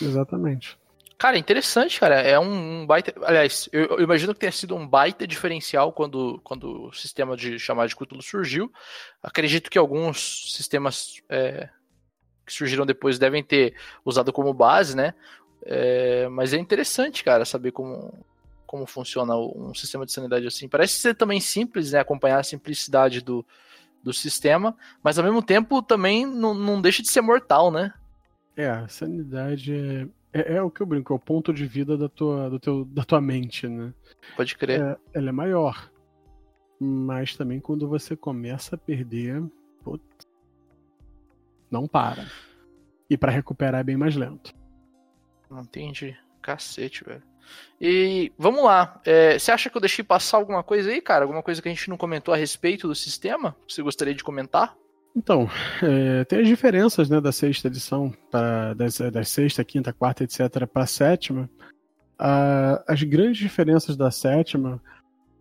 Exatamente. 0.00 0.78
Cara, 1.18 1.36
interessante, 1.36 1.98
cara. 1.98 2.20
É 2.20 2.38
um, 2.38 2.86
baita. 2.86 3.12
Aliás, 3.24 3.68
eu, 3.72 3.84
eu 3.86 4.00
imagino 4.00 4.32
que 4.32 4.38
tenha 4.38 4.52
sido 4.52 4.76
um 4.76 4.86
baita 4.86 5.26
diferencial 5.26 5.92
quando, 5.92 6.40
quando 6.44 6.86
o 6.86 6.92
sistema 6.92 7.36
de 7.36 7.58
chamada 7.58 7.88
de 7.88 7.96
Cthulhu 7.96 8.22
surgiu. 8.22 8.72
Acredito 9.20 9.68
que 9.68 9.76
alguns 9.76 10.54
sistemas 10.54 11.20
é, 11.28 11.68
que 12.46 12.52
surgiram 12.52 12.86
depois 12.86 13.18
devem 13.18 13.42
ter 13.42 13.74
usado 14.04 14.32
como 14.32 14.54
base, 14.54 14.96
né? 14.96 15.14
É, 15.66 16.28
mas 16.28 16.54
é 16.54 16.58
interessante, 16.58 17.24
cara, 17.24 17.44
saber 17.44 17.72
como, 17.72 18.24
como 18.68 18.86
funciona 18.86 19.36
um 19.36 19.74
sistema 19.74 20.06
de 20.06 20.12
sanidade 20.12 20.46
assim. 20.46 20.68
Parece 20.68 21.00
ser 21.00 21.16
também 21.16 21.40
simples, 21.40 21.90
né? 21.90 21.98
Acompanhar 21.98 22.38
a 22.38 22.44
simplicidade 22.44 23.20
do, 23.20 23.44
do 24.04 24.12
sistema, 24.12 24.76
mas 25.02 25.18
ao 25.18 25.24
mesmo 25.24 25.42
tempo 25.42 25.82
também 25.82 26.26
não, 26.26 26.52
não 26.52 26.80
deixa 26.80 27.02
de 27.02 27.10
ser 27.10 27.22
mortal, 27.22 27.70
né? 27.70 27.92
É, 28.54 28.68
a 28.68 28.86
sanidade 28.86 29.74
é, 29.74 30.06
é, 30.32 30.56
é 30.56 30.62
o 30.62 30.70
que 30.70 30.82
eu 30.82 30.86
brinco, 30.86 31.12
é 31.12 31.16
o 31.16 31.18
ponto 31.18 31.52
de 31.52 31.66
vida 31.66 31.96
da 31.96 32.08
tua, 32.08 32.50
do 32.50 32.60
teu, 32.60 32.84
da 32.84 33.02
tua 33.02 33.20
mente, 33.20 33.66
né? 33.66 33.92
Pode 34.36 34.56
crer. 34.56 34.80
É, 34.80 34.96
ela 35.14 35.30
é 35.30 35.32
maior. 35.32 35.90
Mas 36.78 37.34
também 37.34 37.58
quando 37.58 37.88
você 37.88 38.14
começa 38.14 38.74
a 38.74 38.78
perder, 38.78 39.42
putz, 39.82 40.04
não 41.70 41.88
para. 41.88 42.26
E 43.08 43.16
pra 43.16 43.32
recuperar 43.32 43.80
é 43.80 43.84
bem 43.84 43.96
mais 43.96 44.14
lento. 44.14 44.52
Não 45.50 45.62
entendi. 45.62 46.16
Cacete, 46.42 47.04
velho. 47.04 47.22
E 47.80 48.32
vamos 48.38 48.64
lá. 48.64 49.00
É, 49.04 49.38
você 49.38 49.50
acha 49.50 49.68
que 49.68 49.76
eu 49.76 49.80
deixei 49.80 50.04
passar 50.04 50.38
alguma 50.38 50.62
coisa 50.62 50.90
aí, 50.90 51.00
cara? 51.00 51.24
Alguma 51.24 51.42
coisa 51.42 51.60
que 51.60 51.68
a 51.68 51.72
gente 51.72 51.88
não 51.90 51.96
comentou 51.96 52.32
a 52.32 52.36
respeito 52.36 52.88
do 52.88 52.94
sistema? 52.94 53.56
Você 53.68 53.82
gostaria 53.82 54.14
de 54.14 54.24
comentar? 54.24 54.76
Então, 55.16 55.48
é, 55.82 56.24
tem 56.24 56.40
as 56.40 56.48
diferenças 56.48 57.08
né, 57.08 57.20
da 57.20 57.30
sexta 57.30 57.68
edição, 57.68 58.12
pra, 58.30 58.74
das, 58.74 58.98
da 58.98 59.22
sexta, 59.22 59.64
quinta, 59.64 59.92
quarta, 59.92 60.24
etc., 60.24 60.66
para 60.66 60.82
a 60.82 60.86
sétima. 60.86 61.48
As 62.18 63.02
grandes 63.02 63.38
diferenças 63.38 63.96
da 63.96 64.10
sétima 64.10 64.82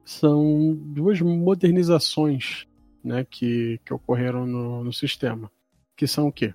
são 0.03 0.75
duas 0.75 1.21
modernizações 1.21 2.67
né, 3.03 3.25
que, 3.29 3.79
que 3.85 3.93
ocorreram 3.93 4.45
no, 4.45 4.83
no 4.83 4.93
sistema. 4.93 5.51
Que 5.95 6.07
são 6.07 6.27
o 6.27 6.31
quê? 6.31 6.53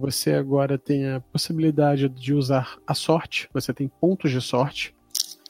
Você 0.00 0.32
agora 0.32 0.78
tem 0.78 1.06
a 1.10 1.20
possibilidade 1.20 2.08
de 2.08 2.32
usar 2.32 2.78
a 2.86 2.94
sorte, 2.94 3.50
você 3.52 3.70
tem 3.74 3.86
pontos 3.86 4.30
de 4.30 4.40
sorte. 4.40 4.94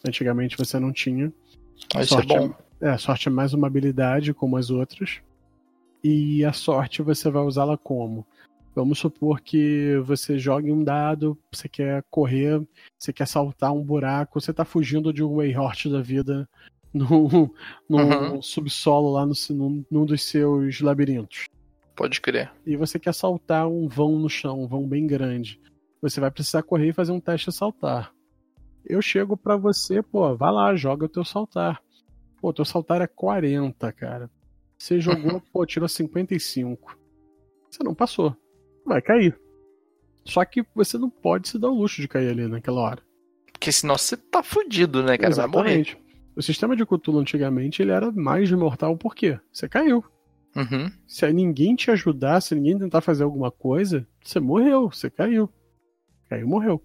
Antigamente 0.05 0.57
você 0.59 0.77
não 0.81 0.93
tinha. 0.93 1.33
A 1.95 2.01
é 2.01 2.05
sorte 2.05 2.27
bom. 2.27 2.53
é, 2.81 2.89
a 2.91 2.99
sorte 2.99 3.29
é 3.29 3.31
mais 3.31 3.55
uma 3.55 3.69
habilidade 3.69 4.35
como 4.35 4.57
as 4.57 4.69
outras. 4.69 5.21
E 6.03 6.45
a 6.45 6.53
sorte 6.53 7.01
você 7.01 7.31
vai 7.31 7.45
usá-la 7.45 7.79
como? 7.79 8.27
Vamos 8.75 8.99
supor 8.99 9.41
que 9.41 9.97
você 10.05 10.37
jogue 10.37 10.73
um 10.73 10.83
dado, 10.83 11.39
você 11.53 11.69
quer 11.69 12.03
correr, 12.11 12.61
você 12.99 13.13
quer 13.13 13.29
saltar 13.29 13.73
um 13.73 13.85
buraco, 13.85 14.41
você 14.41 14.53
tá 14.53 14.65
fugindo 14.65 15.13
de 15.13 15.23
um 15.23 15.37
Wayhort 15.37 15.89
da 15.89 16.03
vida 16.03 16.49
no, 16.93 17.55
no 17.89 17.99
Uhum. 17.99 18.43
subsolo 18.43 19.13
lá 19.13 19.25
no, 19.25 19.35
num, 19.51 19.85
num 19.89 20.05
dos 20.05 20.25
seus 20.25 20.81
labirintos. 20.81 21.45
Pode 21.95 22.21
crer. 22.21 22.51
E 22.67 22.77
você 22.77 22.99
quer 22.99 23.15
saltar 23.15 23.69
um 23.69 23.89
vão 23.89 24.19
no 24.19 24.29
chão, 24.29 24.63
um 24.63 24.67
vão 24.67 24.87
bem 24.87 25.07
grande. 25.07 25.61
Você 26.01 26.21
vai 26.21 26.31
precisar 26.31 26.63
correr 26.63 26.89
e 26.89 26.93
fazer 26.93 27.13
um 27.13 27.21
teste 27.21 27.51
a 27.51 27.53
saltar. 27.53 28.13
Eu 28.85 29.03
chego 29.03 29.37
pra 29.37 29.57
você, 29.57 30.03
pô, 30.03 30.35
vai 30.35 30.51
lá, 30.51 30.75
joga 30.75 31.05
o 31.05 31.09
teu 31.09 31.25
saltar. 31.25 31.83
Pô, 32.41 32.53
teu 32.53 32.65
saltar 32.65 33.03
é 33.03 33.07
40, 33.07 33.93
cara. 33.93 34.31
Você 34.79 34.99
jogou, 34.99 35.43
pô, 35.53 35.67
tirou 35.67 35.89
55. 35.89 36.99
Você 37.71 37.85
não 37.85 37.95
passou. 37.95 38.35
Vai 38.87 39.03
cair. 39.03 39.39
Só 40.25 40.45
que 40.45 40.65
você 40.75 40.97
não 40.97 41.11
pode 41.11 41.49
se 41.49 41.59
dar 41.59 41.69
o 41.69 41.75
luxo 41.75 42.01
de 42.01 42.09
cair 42.09 42.31
ali 42.31 42.47
naquela 42.47 42.81
hora. 42.81 43.03
Porque 43.53 43.71
senão 43.71 43.99
você 43.99 44.17
tá 44.17 44.43
fudido, 44.43 45.03
né, 45.03 45.19
cara? 45.19 45.35
Vai 45.35 45.47
morrer. 45.47 45.81
Exatamente. 45.81 45.99
O 46.35 46.43
sistema 46.43 46.75
de 46.75 46.87
Cthulhu 46.87 47.19
antigamente 47.19 47.83
ele 47.83 47.91
era 47.91 48.11
mais 48.11 48.51
mortal 48.51 48.97
por 48.97 49.15
quê? 49.15 49.39
Você 49.53 49.69
caiu. 49.69 50.03
Uhum. 50.57 50.91
Se 51.07 51.33
ninguém 51.33 51.77
te 51.77 51.91
ajudar, 51.91 52.41
se 52.41 52.55
ninguém 52.55 52.79
tentar 52.79 53.01
fazer 53.01 53.23
alguma 53.23 53.51
coisa, 53.51 54.07
você 54.23 54.41
morreu, 54.41 54.91
você 54.91 55.09
caiu. 55.09 55.49
Caiu, 56.29 56.47
morreu. 56.47 56.83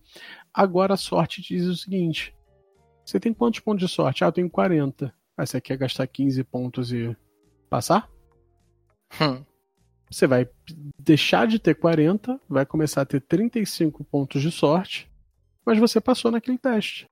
Agora 0.53 0.93
a 0.93 0.97
sorte 0.97 1.41
diz 1.41 1.65
o 1.65 1.75
seguinte: 1.75 2.35
você 3.05 3.19
tem 3.19 3.33
quantos 3.33 3.59
pontos 3.59 3.87
de 3.87 3.93
sorte? 3.93 4.23
Ah, 4.23 4.27
eu 4.27 4.31
tenho 4.31 4.49
40. 4.49 5.13
Ah, 5.37 5.45
você 5.45 5.61
quer 5.61 5.77
gastar 5.77 6.07
15 6.07 6.43
pontos 6.43 6.91
e 6.91 7.15
passar? 7.69 8.09
Hum. 9.21 9.43
Você 10.09 10.27
vai 10.27 10.47
deixar 10.99 11.47
de 11.47 11.59
ter 11.59 11.75
40, 11.75 12.39
vai 12.47 12.65
começar 12.65 13.01
a 13.01 13.05
ter 13.05 13.21
35 13.21 14.03
pontos 14.03 14.41
de 14.41 14.51
sorte, 14.51 15.11
mas 15.65 15.79
você 15.79 15.99
passou 15.99 16.31
naquele 16.31 16.57
teste. 16.57 17.07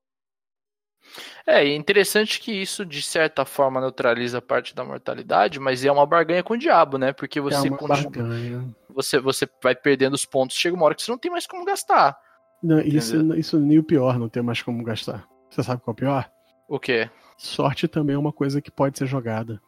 É, 1.46 1.64
é 1.64 1.76
interessante 1.76 2.40
que 2.40 2.52
isso, 2.52 2.86
de 2.86 3.02
certa 3.02 3.46
forma, 3.46 3.82
neutraliza 3.82 4.42
parte 4.42 4.76
da 4.76 4.84
mortalidade, 4.84 5.60
mas 5.60 5.84
é 5.84 5.92
uma 5.92 6.06
barganha 6.06 6.44
com 6.44 6.54
o 6.54 6.58
diabo, 6.58 6.98
né? 6.98 7.14
Porque 7.14 7.40
você, 7.40 7.68
é 7.68 7.72
continua- 7.72 8.66
você, 8.90 9.20
você 9.20 9.48
vai 9.62 9.76
perdendo 9.76 10.14
os 10.14 10.26
pontos, 10.26 10.56
chega 10.56 10.76
uma 10.76 10.86
hora 10.86 10.96
que 10.96 11.04
você 11.04 11.12
não 11.12 11.18
tem 11.18 11.32
mais 11.32 11.46
como 11.48 11.66
gastar. 11.66 12.18
Não, 12.62 12.80
isso, 12.80 13.36
isso 13.36 13.60
nem 13.60 13.78
o 13.78 13.84
pior, 13.84 14.18
não 14.18 14.30
tem 14.30 14.42
mais 14.42 14.62
como 14.62 14.84
gastar. 14.84 15.28
Você 15.50 15.62
sabe 15.64 15.82
qual 15.82 15.92
é 15.92 15.94
o 15.94 15.96
pior? 15.96 16.32
O 16.68 16.80
quê? 16.80 17.10
Sorte 17.38 17.88
também 17.88 18.16
é 18.16 18.20
uma 18.20 18.32
coisa 18.32 18.62
que 18.62 18.72
pode 18.72 18.98
ser 18.98 19.06
jogada. 19.06 19.62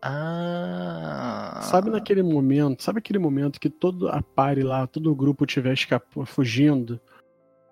Ah. 0.00 1.60
Sabe 1.62 1.90
naquele 1.90 2.22
momento, 2.22 2.82
sabe 2.82 2.98
aquele 2.98 3.20
momento 3.20 3.60
que 3.60 3.70
todo 3.70 4.08
a 4.08 4.20
pare 4.20 4.62
lá, 4.62 4.86
todo 4.86 5.12
o 5.12 5.14
grupo 5.14 5.44
estiver 5.44 5.76
fugindo 6.26 7.00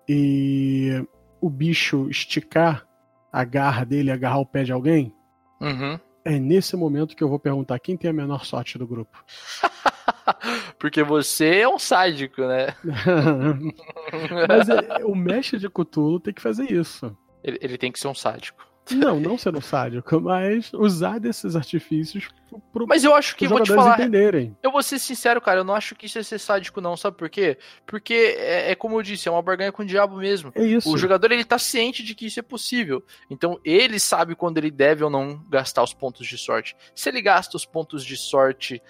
e 0.07 1.05
o 1.41 1.49
bicho 1.49 2.07
esticar 2.09 2.87
a 3.31 3.43
garra 3.43 3.85
dele, 3.85 4.11
agarrar 4.11 4.39
o 4.39 4.45
pé 4.45 4.63
de 4.63 4.71
alguém? 4.71 5.13
Uhum. 5.59 5.99
É 6.23 6.39
nesse 6.39 6.75
momento 6.75 7.15
que 7.15 7.23
eu 7.23 7.29
vou 7.29 7.39
perguntar 7.39 7.79
quem 7.79 7.97
tem 7.97 8.09
a 8.09 8.13
menor 8.13 8.45
sorte 8.45 8.77
do 8.77 8.87
grupo. 8.87 9.23
Porque 10.77 11.03
você 11.03 11.61
é 11.61 11.67
um 11.67 11.79
sádico, 11.79 12.41
né? 12.41 12.75
Mas 14.47 14.69
é, 14.69 15.05
o 15.05 15.15
mestre 15.15 15.59
de 15.59 15.69
Cthulhu 15.69 16.19
tem 16.19 16.33
que 16.33 16.41
fazer 16.41 16.71
isso. 16.71 17.15
Ele, 17.43 17.57
ele 17.61 17.77
tem 17.77 17.91
que 17.91 17.99
ser 17.99 18.07
um 18.07 18.15
sádico. 18.15 18.70
Não, 18.97 19.19
não 19.19 19.37
sendo 19.37 19.61
sádico, 19.61 20.19
mas 20.21 20.71
usar 20.73 21.19
desses 21.19 21.55
artifícios 21.55 22.27
pro, 22.73 22.85
Mas 22.87 23.03
eu 23.03 23.13
acho 23.15 23.35
que, 23.35 23.47
vou 23.47 23.61
te 23.61 23.73
falar, 23.73 23.93
entenderem. 23.99 24.55
eu 24.61 24.71
vou 24.71 24.83
ser 24.83 24.99
sincero, 24.99 25.39
cara, 25.41 25.59
eu 25.61 25.63
não 25.63 25.73
acho 25.73 25.95
que 25.95 26.05
isso 26.05 26.19
é 26.19 26.23
ser 26.23 26.39
sádico 26.39 26.81
não, 26.81 26.95
sabe 26.97 27.17
por 27.17 27.29
quê? 27.29 27.57
Porque, 27.85 28.35
é, 28.37 28.71
é 28.71 28.75
como 28.75 28.97
eu 28.97 29.01
disse, 29.03 29.27
é 29.27 29.31
uma 29.31 29.41
barganha 29.41 29.71
com 29.71 29.83
o 29.83 29.85
diabo 29.85 30.17
mesmo. 30.17 30.51
É 30.55 30.63
isso. 30.63 30.91
O 30.91 30.97
jogador, 30.97 31.31
ele 31.31 31.45
tá 31.45 31.57
ciente 31.57 32.03
de 32.03 32.13
que 32.15 32.25
isso 32.25 32.39
é 32.39 32.43
possível. 32.43 33.03
Então, 33.29 33.59
ele 33.63 33.99
sabe 33.99 34.35
quando 34.35 34.57
ele 34.57 34.71
deve 34.71 35.03
ou 35.03 35.09
não 35.09 35.43
gastar 35.49 35.83
os 35.83 35.93
pontos 35.93 36.27
de 36.27 36.37
sorte. 36.37 36.75
Se 36.95 37.09
ele 37.09 37.21
gasta 37.21 37.55
os 37.57 37.65
pontos 37.65 38.05
de 38.05 38.17
sorte 38.17 38.81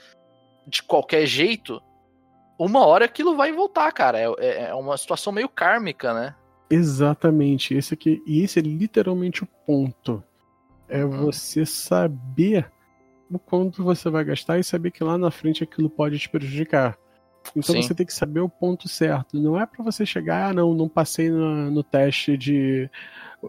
de 0.67 0.83
qualquer 0.83 1.25
jeito, 1.25 1.81
uma 2.59 2.85
hora 2.85 3.05
aquilo 3.05 3.35
vai 3.35 3.51
voltar, 3.51 3.91
cara. 3.91 4.19
É, 4.19 4.25
é- 4.39 4.63
é 4.69 4.73
uma 4.75 4.97
situação 4.97 5.33
meio 5.33 5.49
kármica, 5.49 6.13
né? 6.13 6.35
Exatamente. 6.71 7.73
Esse 7.73 7.93
aqui, 7.93 8.21
e 8.25 8.41
esse 8.41 8.59
é 8.59 8.61
literalmente 8.61 9.43
o 9.43 9.47
ponto. 9.65 10.23
É 10.87 11.03
Uhum. 11.05 11.25
você 11.25 11.65
saber 11.65 12.71
o 13.29 13.39
quanto 13.39 13.83
você 13.83 14.09
vai 14.09 14.23
gastar 14.25 14.59
e 14.59 14.63
saber 14.63 14.91
que 14.91 15.03
lá 15.03 15.17
na 15.17 15.31
frente 15.31 15.63
aquilo 15.63 15.89
pode 15.89 16.19
te 16.19 16.29
prejudicar. 16.29 16.97
Então 17.55 17.75
Sim. 17.75 17.81
você 17.81 17.95
tem 17.95 18.05
que 18.05 18.13
saber 18.13 18.39
o 18.41 18.49
ponto 18.49 18.87
certo. 18.87 19.39
Não 19.39 19.59
é 19.59 19.65
pra 19.65 19.83
você 19.83 20.05
chegar, 20.05 20.49
ah, 20.49 20.53
não, 20.53 20.73
não 20.73 20.87
passei 20.87 21.29
no, 21.29 21.71
no 21.71 21.83
teste 21.83 22.37
de, 22.37 22.89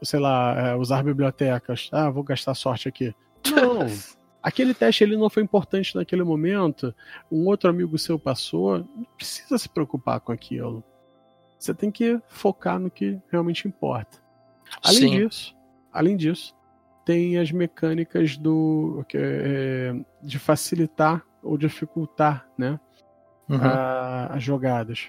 sei 0.02 0.18
lá, 0.20 0.54
é, 0.68 0.74
usar 0.76 1.02
bibliotecas. 1.02 1.88
Ah, 1.92 2.08
vou 2.10 2.22
gastar 2.22 2.54
sorte 2.54 2.88
aqui. 2.88 3.14
Não. 3.50 3.86
Aquele 4.42 4.74
teste 4.74 5.04
ele 5.04 5.16
não 5.16 5.30
foi 5.30 5.42
importante 5.42 5.94
naquele 5.94 6.24
momento. 6.24 6.92
Um 7.30 7.46
outro 7.46 7.70
amigo 7.70 7.96
seu 7.96 8.18
passou. 8.18 8.78
Não 8.78 9.04
precisa 9.16 9.56
se 9.56 9.68
preocupar 9.68 10.18
com 10.20 10.32
aquilo. 10.32 10.82
Você 11.62 11.72
tem 11.72 11.92
que 11.92 12.20
focar 12.26 12.76
no 12.80 12.90
que 12.90 13.20
realmente 13.30 13.68
importa. 13.68 14.18
Além 14.82 14.98
Sim. 14.98 15.10
disso, 15.10 15.56
além 15.92 16.16
disso, 16.16 16.56
tem 17.04 17.38
as 17.38 17.52
mecânicas 17.52 18.36
do 18.36 19.04
que 19.08 19.16
é, 19.16 19.94
de 20.20 20.40
facilitar 20.40 21.22
ou 21.40 21.56
dificultar, 21.56 22.48
né, 22.58 22.80
Uhum. 23.48 23.60
a- 23.62 24.26
as 24.34 24.42
jogadas. 24.42 25.08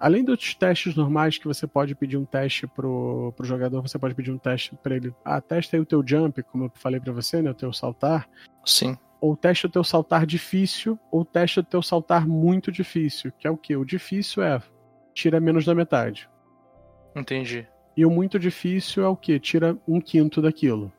Além 0.00 0.24
dos 0.24 0.52
testes 0.52 0.96
normais 0.96 1.38
que 1.38 1.46
você 1.46 1.64
pode 1.64 1.94
pedir 1.94 2.16
um 2.16 2.24
teste 2.24 2.66
pro, 2.66 3.32
pro 3.36 3.46
jogador, 3.46 3.80
você 3.80 3.98
pode 4.00 4.16
pedir 4.16 4.32
um 4.32 4.38
teste 4.38 4.74
para 4.82 4.96
ele. 4.96 5.14
Ah, 5.24 5.40
testa 5.40 5.76
aí 5.76 5.80
o 5.80 5.86
teu 5.86 6.02
jump, 6.04 6.42
como 6.42 6.64
eu 6.64 6.72
falei 6.74 6.98
para 6.98 7.12
você, 7.12 7.40
né, 7.40 7.50
o 7.52 7.54
teu 7.54 7.72
saltar. 7.72 8.28
Sim. 8.64 8.96
Ou 9.20 9.36
teste 9.36 9.66
o 9.66 9.68
teu 9.70 9.84
saltar 9.84 10.26
difícil, 10.26 10.98
ou 11.10 11.24
teste 11.24 11.60
o 11.60 11.64
teu 11.64 11.82
saltar 11.82 12.26
muito 12.26 12.72
difícil, 12.72 13.30
que 13.38 13.46
é 13.46 13.50
o 13.50 13.56
que? 13.56 13.76
O 13.76 13.84
difícil 13.84 14.42
é 14.42 14.60
tira 15.18 15.40
menos 15.40 15.64
da 15.64 15.74
metade. 15.74 16.30
Entendi. 17.14 17.66
E 17.96 18.06
o 18.06 18.10
muito 18.10 18.38
difícil 18.38 19.02
é 19.02 19.08
o 19.08 19.16
que? 19.16 19.40
Tira 19.40 19.76
um 19.86 20.00
quinto 20.00 20.40
daquilo. 20.40 20.92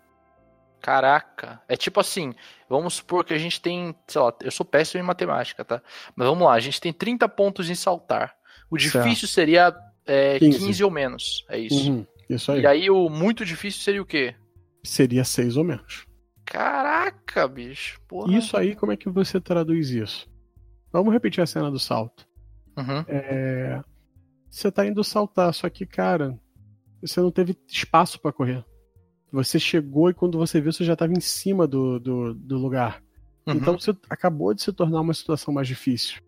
Caraca. 0.81 1.61
É 1.69 1.77
tipo 1.77 2.01
assim, 2.01 2.33
vamos 2.67 2.95
supor 2.95 3.23
que 3.23 3.33
a 3.33 3.37
gente 3.37 3.61
tem, 3.61 3.95
sei 4.07 4.21
lá, 4.21 4.33
eu 4.41 4.51
sou 4.51 4.65
péssimo 4.65 5.01
em 5.01 5.05
matemática, 5.05 5.63
tá? 5.63 5.81
Mas 6.15 6.27
vamos 6.27 6.45
lá, 6.45 6.53
a 6.53 6.59
gente 6.59 6.81
tem 6.81 6.91
30 6.91 7.29
pontos 7.29 7.69
em 7.69 7.75
saltar. 7.75 8.35
O 8.69 8.77
difícil 8.77 9.27
seria 9.27 9.73
é, 10.05 10.37
15. 10.37 10.59
15. 10.59 10.83
ou 10.83 10.91
menos, 10.91 11.45
é 11.47 11.57
isso. 11.57 11.89
Uhum, 11.89 12.05
isso 12.29 12.51
aí. 12.51 12.61
E 12.61 12.67
aí 12.67 12.89
o 12.89 13.09
muito 13.09 13.45
difícil 13.45 13.81
seria 13.81 14.01
o 14.01 14.05
quê? 14.05 14.35
Seria 14.83 15.23
seis 15.23 15.55
ou 15.55 15.63
menos. 15.63 16.05
Caraca, 16.45 17.47
bicho. 17.47 18.01
Porra. 18.05 18.37
Isso 18.37 18.57
aí, 18.57 18.75
como 18.75 18.91
é 18.91 18.97
que 18.97 19.09
você 19.09 19.39
traduz 19.39 19.91
isso? 19.91 20.29
Vamos 20.91 21.13
repetir 21.13 21.41
a 21.41 21.47
cena 21.47 21.71
do 21.71 21.79
salto. 21.79 22.27
Uhum. 22.77 23.03
É, 23.07 23.81
Você 24.49 24.71
tá 24.71 24.85
indo 24.85 25.03
saltar, 25.03 25.53
só 25.53 25.69
que, 25.69 25.85
cara, 25.85 26.37
você 27.01 27.21
não 27.21 27.31
teve 27.31 27.55
espaço 27.67 28.19
pra 28.19 28.33
correr. 28.33 28.65
Você 29.31 29.59
chegou 29.59 30.09
e 30.09 30.13
quando 30.13 30.37
você 30.37 30.59
viu, 30.59 30.71
você 30.73 30.83
já 30.83 30.95
tava 30.95 31.13
em 31.13 31.19
cima 31.19 31.67
do, 31.67 31.99
do, 31.99 32.33
do 32.33 32.57
lugar. 32.57 33.03
Uhum. 33.45 33.53
Então 33.55 33.79
você 33.79 33.95
acabou 34.09 34.53
de 34.53 34.61
se 34.63 34.73
tornar 34.73 35.01
uma 35.01 35.13
situação 35.13 35.53
mais 35.53 35.67
difícil 35.67 36.21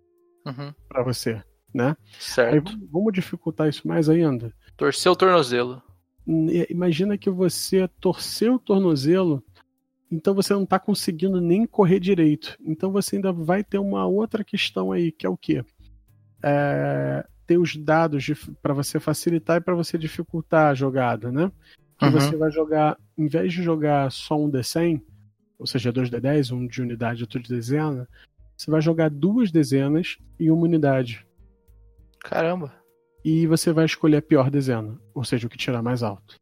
Uhum. 0.45 0.71
pra 0.88 1.03
você, 1.03 1.41
né? 1.73 1.89
Aí 1.99 2.05
Certo. 2.19 2.71
vamos- 2.71 2.89
vamos 2.91 3.13
dificultar 3.13 3.67
isso 3.69 3.88
mais 3.88 4.07
ainda. 4.07 4.53
Torceu 4.77 5.13
o 5.13 5.15
tornozelo. 5.15 5.81
N- 6.27 6.67
Imagina 6.69 7.17
que 7.17 7.29
você 7.29 7.88
torceu 7.99 8.55
o 8.55 8.60
tornozelo, 8.60 9.43
então 10.12 10.36
você 10.36 10.53
não 10.53 10.65
tá 10.65 10.77
conseguindo 10.79 11.41
nem 11.41 11.65
correr 11.65 11.99
direito. 11.99 12.55
Então 12.63 12.91
você 12.91 13.15
ainda 13.15 13.34
vai 13.34 13.63
ter 13.63 13.79
uma 13.79 14.05
outra 14.05 14.43
questão 14.43 14.91
aí, 14.91 15.12
que 15.12 15.25
é 15.25 15.29
o 15.29 15.38
quê? 15.38 15.63
É, 16.43 17.25
ter 17.47 17.58
os 17.58 17.75
dados 17.75 18.25
para 18.62 18.73
você 18.73 18.99
facilitar 18.99 19.58
e 19.58 19.62
para 19.62 19.75
você 19.75 19.97
dificultar 19.97 20.71
a 20.71 20.73
jogada, 20.73 21.32
né? 21.32 21.51
Que 21.97 22.06
Uhum. 22.06 22.12
você 22.12 22.36
vai 22.36 22.51
jogar, 22.51 22.97
em 23.17 23.27
vez 23.27 23.54
de 23.54 23.62
jogar 23.62 24.12
só 24.12 24.36
um 24.39 24.49
D100, 24.49 25.01
ou 25.60 25.67
seja, 25.67 25.91
dois 25.91 26.10
D10, 26.10 26.51
um 26.51 26.65
de 26.67 26.82
unidade 26.82 27.19
e 27.21 27.23
outro 27.23 27.39
de 27.39 27.49
dezena, 27.49 28.08
você 28.58 28.69
vai 28.71 28.82
jogar 28.82 29.10
duas 29.10 29.51
dezenas 29.51 30.17
e 30.39 30.49
uma 30.49 30.63
unidade. 30.63 31.25
Caramba. 32.19 32.73
E 33.23 33.45
você 33.45 33.71
vai 33.71 33.86
escolher 33.86 34.17
a 34.17 34.21
pior 34.21 34.49
dezena, 34.49 34.99
ou 35.13 35.23
seja, 35.23 35.45
o 35.45 35.49
que 35.49 35.58
tirar 35.58 35.82
mais 35.84 36.01
alto. 36.01 36.36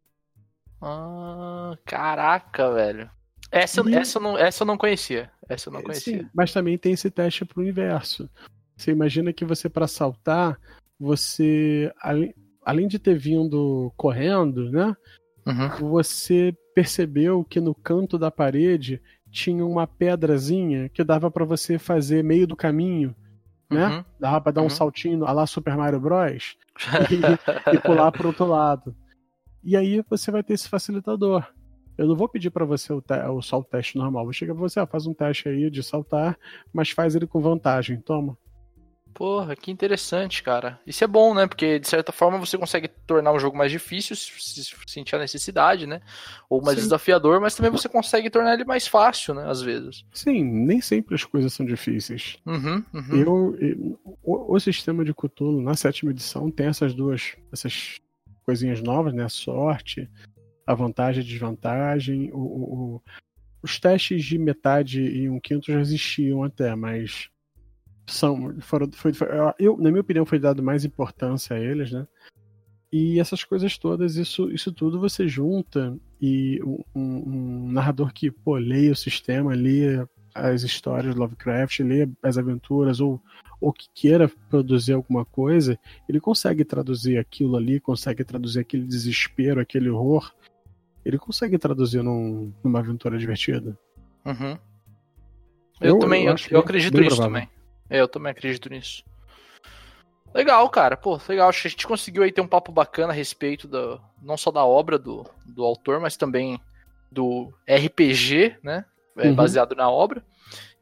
Ah, 0.82 1.78
caraca, 1.86 2.72
velho. 2.74 3.10
Essa, 3.52 3.82
E- 3.90 3.96
essa, 3.96 4.18
eu 4.18 4.22
não, 4.22 4.38
essa 4.38 4.64
eu 4.64 4.68
não 4.68 4.78
conhecia. 4.78 5.32
Essa 5.48 5.70
eu 5.70 5.74
não 5.74 5.80
É, 5.82 5.84
conhecia. 5.84 6.22
Sim, 6.22 6.30
mas 6.34 6.54
também 6.54 6.78
tem 6.78 6.94
esse 6.94 7.10
teste 7.10 7.44
pro 7.44 7.66
inverso. 7.66 8.30
Você 8.78 8.92
imagina 8.92 9.34
que 9.34 9.44
você, 9.44 9.68
para 9.68 9.88
saltar, 9.88 10.58
você, 11.00 11.92
além, 12.02 12.34
além 12.64 12.88
de 12.88 13.00
ter 13.00 13.18
vindo 13.18 13.92
correndo, 13.96 14.70
né? 14.72 14.96
Uhum. 15.46 15.90
Você 15.90 16.56
percebeu 16.76 17.44
que 17.44 17.60
no 17.60 17.74
canto 17.74 18.18
da 18.18 18.30
parede 18.30 19.02
tinha 19.32 19.66
uma 19.66 19.88
pedrazinha 19.88 20.90
que 20.90 21.04
dava 21.04 21.30
para 21.32 21.46
você 21.46 21.78
fazer 21.78 22.24
meio 22.24 22.46
do 22.48 22.56
caminho, 22.56 23.16
né? 23.70 23.88
Uhum. 23.88 24.06
Dava 24.20 24.42
para 24.42 24.52
dar 24.54 24.62
um 24.62 24.66
Uhum. 24.66 24.70
saltinho 24.70 25.26
a 25.26 25.32
lá 25.32 25.46
Super 25.48 25.76
Mario 25.78 26.00
Bros. 26.00 26.58
e, 27.12 27.76
e 27.76 27.80
pular 27.80 28.12
pro 28.12 28.28
outro 28.30 28.46
lado. 28.46 28.96
E 29.64 29.76
aí 29.76 30.04
você 30.10 30.32
vai 30.32 30.42
ter 30.44 30.54
esse 30.54 30.70
facilitador. 30.70 31.46
Eu 31.98 32.08
não 32.08 32.16
vou 32.16 32.30
pedir 32.30 32.50
para 32.50 32.64
você 32.64 32.94
o, 32.94 33.04
o 33.36 33.42
salto 33.42 33.70
teste 33.70 33.98
normal. 33.98 34.24
Vou 34.24 34.32
chegar 34.32 34.54
pra 34.54 34.62
você, 34.62 34.80
ó, 34.80 34.88
faz 34.88 35.06
um 35.06 35.14
teste 35.14 35.50
aí 35.50 35.70
de 35.70 35.84
saltar, 35.84 36.38
mas 36.72 36.92
faz 36.92 37.14
ele 37.16 37.28
com 37.28 37.42
vantagem. 37.42 38.00
Toma. 38.00 38.38
Porra, 39.14 39.56
que 39.56 39.70
interessante, 39.72 40.42
cara. 40.42 40.80
Isso 40.88 41.04
é 41.04 41.08
bom, 41.08 41.34
né? 41.34 41.46
Porque 41.48 41.78
de 41.80 41.88
certa 41.88 42.12
forma 42.12 42.38
você 42.38 42.58
consegue 42.58 42.88
tornar 42.88 43.34
um 43.34 43.40
jogo 43.40 43.58
mais 43.58 43.72
difícil 43.72 44.16
se 44.16 44.64
se 44.64 44.76
sentir 44.88 45.16
a 45.16 45.20
necessidade, 45.20 45.86
né? 45.86 46.02
Ou 46.50 46.62
mais 46.62 46.78
Sim. 46.78 46.84
desafiador, 46.84 47.42
mas 47.42 47.56
também 47.56 47.72
você 47.72 47.90
consegue 47.90 48.30
tornar 48.30 48.54
ele 48.54 48.64
mais 48.64 48.88
fácil, 48.88 49.34
né? 49.34 49.50
Às 49.50 49.62
vezes. 49.62 50.06
Sim, 50.14 50.44
nem 50.44 50.80
sempre 50.80 51.16
as 51.16 51.24
coisas 51.26 51.52
são 51.54 51.66
difíceis. 51.66 52.38
Uhum, 52.46 52.84
uhum. 52.94 53.16
Eu, 53.16 53.58
eu- 53.60 54.00
o, 54.24 54.56
o 54.56 54.60
sistema 54.60 55.04
de 55.04 55.14
Cthulhu 55.14 55.62
na 55.62 55.76
sétima 55.76 56.12
edição 56.12 56.50
tem 56.50 56.68
essas 56.68 56.94
duas 56.94 57.36
essas 57.52 58.00
coisinhas 58.46 58.82
novas, 58.82 59.14
né? 59.14 59.24
A 59.26 59.30
sorte, 59.30 60.10
a 60.66 60.74
vantagem 60.74 61.22
e 61.22 61.26
a 61.26 61.28
desvantagem. 61.30 62.32
O, 62.32 62.38
o- 62.38 62.74
o- 62.96 63.02
os 63.62 63.78
testes 63.78 64.24
de 64.24 64.38
metade 64.38 65.02
e 65.02 65.30
um 65.30 65.40
quinto 65.40 65.70
já 65.72 65.82
existiam 65.82 66.44
até, 66.44 66.74
mas 66.76 67.30
são 68.12 68.56
foram, 68.62 68.92
foi, 68.92 69.14
foi- 69.14 69.28
eu, 69.60 69.78
na 69.78 69.90
minha 69.90 70.02
opinião, 70.02 70.26
foi 70.26 70.40
dado 70.40 70.62
mais 70.64 70.84
importância 70.86 71.56
a 71.56 71.60
eles, 71.60 71.92
né? 71.92 72.08
E 72.92 73.20
essas 73.20 73.44
coisas 73.44 73.78
todas, 73.78 74.16
isso, 74.16 74.50
isso 74.52 74.72
tudo 74.72 75.00
você 75.00 75.28
junta 75.28 75.96
e 76.20 76.60
um, 76.64 76.84
um- 76.96 77.72
narrador 77.72 78.12
que, 78.12 78.32
pô, 78.32 78.56
leia 78.58 78.92
o 78.92 78.96
sistema, 78.96 79.54
leia 79.54 80.10
as 80.34 80.64
histórias 80.64 81.14
do 81.14 81.20
Lovecraft, 81.22 81.80
leia 81.82 82.10
as 82.24 82.38
aventuras 82.38 83.00
ou, 83.00 83.22
ou 83.62 83.72
que 83.72 83.88
queira 83.94 84.28
produzir 84.50 84.94
alguma 84.94 85.24
coisa, 85.24 85.78
ele 86.08 86.20
consegue 86.20 86.64
traduzir 86.66 87.18
aquilo 87.18 87.56
ali, 87.58 87.80
consegue 87.80 88.24
traduzir 88.24 88.60
aquele 88.62 88.86
desespero, 88.86 89.60
aquele 89.60 89.90
horror, 89.90 90.34
ele 91.06 91.18
consegue 91.18 91.58
traduzir 91.60 92.02
num- 92.04 92.52
numa 92.64 92.80
aventura 92.80 93.18
divertida. 93.20 93.78
Uhum. 94.26 94.58
Eu, 95.80 95.90
Eu- 95.96 96.00
também, 96.00 96.26
eu 96.26 96.36
eu, 96.52 96.60
acredito 96.60 97.00
nisso 97.00 97.22
também. 97.22 97.48
É, 97.90 98.00
eu 98.00 98.08
também 98.08 98.32
acredito 98.32 98.70
nisso. 98.70 99.04
Legal, 100.34 100.70
cara. 100.70 100.96
Pô, 100.96 101.20
legal. 101.28 101.50
Acho 101.50 101.64
que 101.64 101.68
a 101.68 101.72
gente 101.72 101.88
conseguiu 101.88 102.24
aí 102.24 102.32
ter 102.32 102.42
um 102.42 102.48
papo 102.48 102.72
bacana 102.72 103.12
a 103.12 103.16
respeito 103.16 103.68
da, 103.68 104.00
não 104.22 104.38
só 104.38 104.52
da 104.52 104.64
obra 104.64 104.98
do, 105.00 105.26
do 105.46 105.64
autor, 105.64 106.00
mas 106.00 106.16
também 106.16 106.60
do 107.12 107.52
RPG, 107.68 108.58
né? 108.64 108.86
É, 109.18 109.28
Uhum. 109.28 109.36
Baseado 109.36 109.76
na 109.76 109.90
obra. 109.90 110.24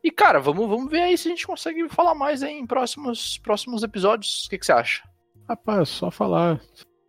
E, 0.04 0.12
cara, 0.12 0.40
vamos, 0.40 0.70
vamos 0.70 0.92
ver 0.92 1.02
aí 1.02 1.18
se 1.18 1.28
a 1.28 1.32
gente 1.32 1.48
consegue 1.48 1.88
falar 1.90 2.14
mais 2.14 2.44
aí 2.44 2.54
em 2.54 2.68
próximos, 2.68 3.38
próximos 3.40 3.82
episódios. 3.84 4.46
O 4.46 4.50
que, 4.50 4.58
que 4.58 4.66
você 4.66 4.72
acha? 4.72 5.04
Rapaz, 5.50 5.90
só 5.90 6.12
falar, 6.12 6.62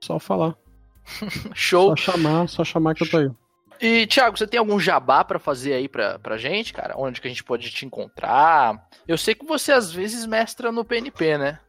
só 0.02 0.18
falar, 0.18 0.56
Show. 1.54 1.96
só 1.96 2.12
chamar, 2.12 2.48
só 2.48 2.64
chamar 2.64 2.94
que 2.94 3.02
eu 3.02 3.10
tô 3.10 3.18
aí. 3.18 3.30
E, 3.80 4.06
Thiago, 4.06 4.36
você 4.36 4.46
tem 4.46 4.58
algum 4.58 4.78
jabá 4.78 5.24
pra 5.24 5.38
fazer 5.38 5.74
aí 5.74 5.88
pra, 5.88 6.18
pra 6.18 6.36
gente, 6.36 6.72
cara? 6.72 6.94
Onde 6.96 7.20
que 7.20 7.26
a 7.26 7.30
gente 7.30 7.44
pode 7.44 7.70
te 7.70 7.86
encontrar? 7.86 8.88
Eu 9.06 9.16
sei 9.16 9.34
que 9.34 9.46
você 9.46 9.72
às 9.72 9.92
vezes 9.92 10.26
mestra 10.26 10.72
no 10.72 10.84
PNP, 10.84 11.38
né? 11.38 11.60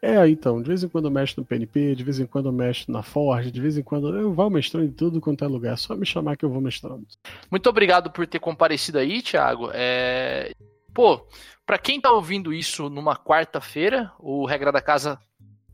É, 0.00 0.28
então, 0.28 0.60
de 0.60 0.68
vez 0.68 0.82
em 0.82 0.88
quando 0.88 1.06
eu 1.06 1.10
mexo 1.10 1.40
no 1.40 1.46
PNP, 1.46 1.94
de 1.94 2.04
vez 2.04 2.18
em 2.18 2.26
quando 2.26 2.46
eu 2.46 2.52
mexo 2.52 2.90
na 2.90 3.02
Forge, 3.02 3.50
de 3.50 3.60
vez 3.60 3.76
em 3.76 3.82
quando 3.82 4.16
eu 4.16 4.32
vou 4.32 4.50
mestrando 4.50 4.86
em 4.86 4.92
tudo 4.92 5.20
quanto 5.20 5.44
é 5.44 5.48
lugar. 5.48 5.74
É 5.74 5.76
só 5.76 5.94
me 5.94 6.06
chamar 6.06 6.36
que 6.36 6.44
eu 6.44 6.50
vou 6.50 6.60
mestrando. 6.60 7.06
Muito 7.50 7.68
obrigado 7.68 8.10
por 8.10 8.26
ter 8.26 8.38
comparecido 8.38 8.98
aí, 8.98 9.22
Thiago. 9.22 9.70
É... 9.72 10.52
Pô, 10.92 11.26
pra 11.64 11.78
quem 11.78 12.00
tá 12.00 12.10
ouvindo 12.10 12.52
isso 12.52 12.90
numa 12.90 13.16
quarta-feira, 13.16 14.12
o 14.18 14.44
Regra 14.44 14.72
da 14.72 14.80
Casa 14.80 15.18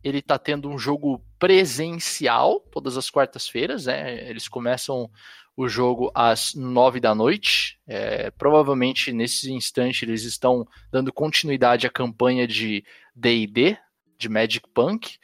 ele 0.03 0.23
tá 0.23 0.39
tendo 0.39 0.69
um 0.69 0.79
jogo 0.79 1.21
presencial 1.39 2.61
todas 2.71 2.97
as 2.97 3.11
quartas-feiras, 3.11 3.87
né? 3.87 4.29
Eles 4.29 4.47
começam 4.47 5.11
o 5.59 5.69
jogo 5.69 6.09
às 6.15 6.55
nove 6.55 7.01
da 7.01 7.17
noite. 7.17 7.81
É, 7.85 8.31
provavelmente 8.31 9.13
nesse 9.13 9.53
instante 9.53 10.05
eles 10.05 10.23
estão 10.23 10.65
dando 10.89 11.13
continuidade 11.13 11.85
à 11.85 11.91
campanha 11.91 12.47
de 12.47 12.85
D&D, 13.13 13.77
de 14.17 14.29
Magic 14.29 14.69
Punk. 14.73 15.17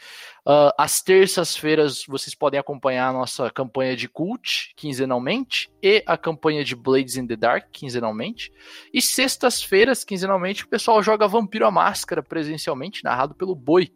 Uh, 0.45 0.75
às 0.77 1.01
terças-feiras 1.01 2.05
vocês 2.09 2.35
podem 2.35 2.59
acompanhar 2.59 3.11
a 3.11 3.13
nossa 3.13 3.49
campanha 3.49 3.95
de 3.97 4.09
Cult, 4.09 4.73
quinzenalmente, 4.75 5.71
e 5.81 6.03
a 6.05 6.19
campanha 6.19 6.65
de 6.65 6.75
Blades 6.75 7.17
in 7.17 7.29
the 7.29 7.37
Dark, 7.37 7.69
quinzenalmente. 7.71 8.53
E 8.93 9.01
sextas-feiras, 9.01 10.03
quinzenalmente, 10.03 10.65
o 10.65 10.69
pessoal 10.69 11.01
joga 11.01 11.29
Vampiro 11.29 11.65
à 11.65 11.71
Máscara 11.71 12.25
presencialmente, 12.25 13.05
narrado 13.05 13.37
pelo 13.37 13.55
Boi. 13.55 13.93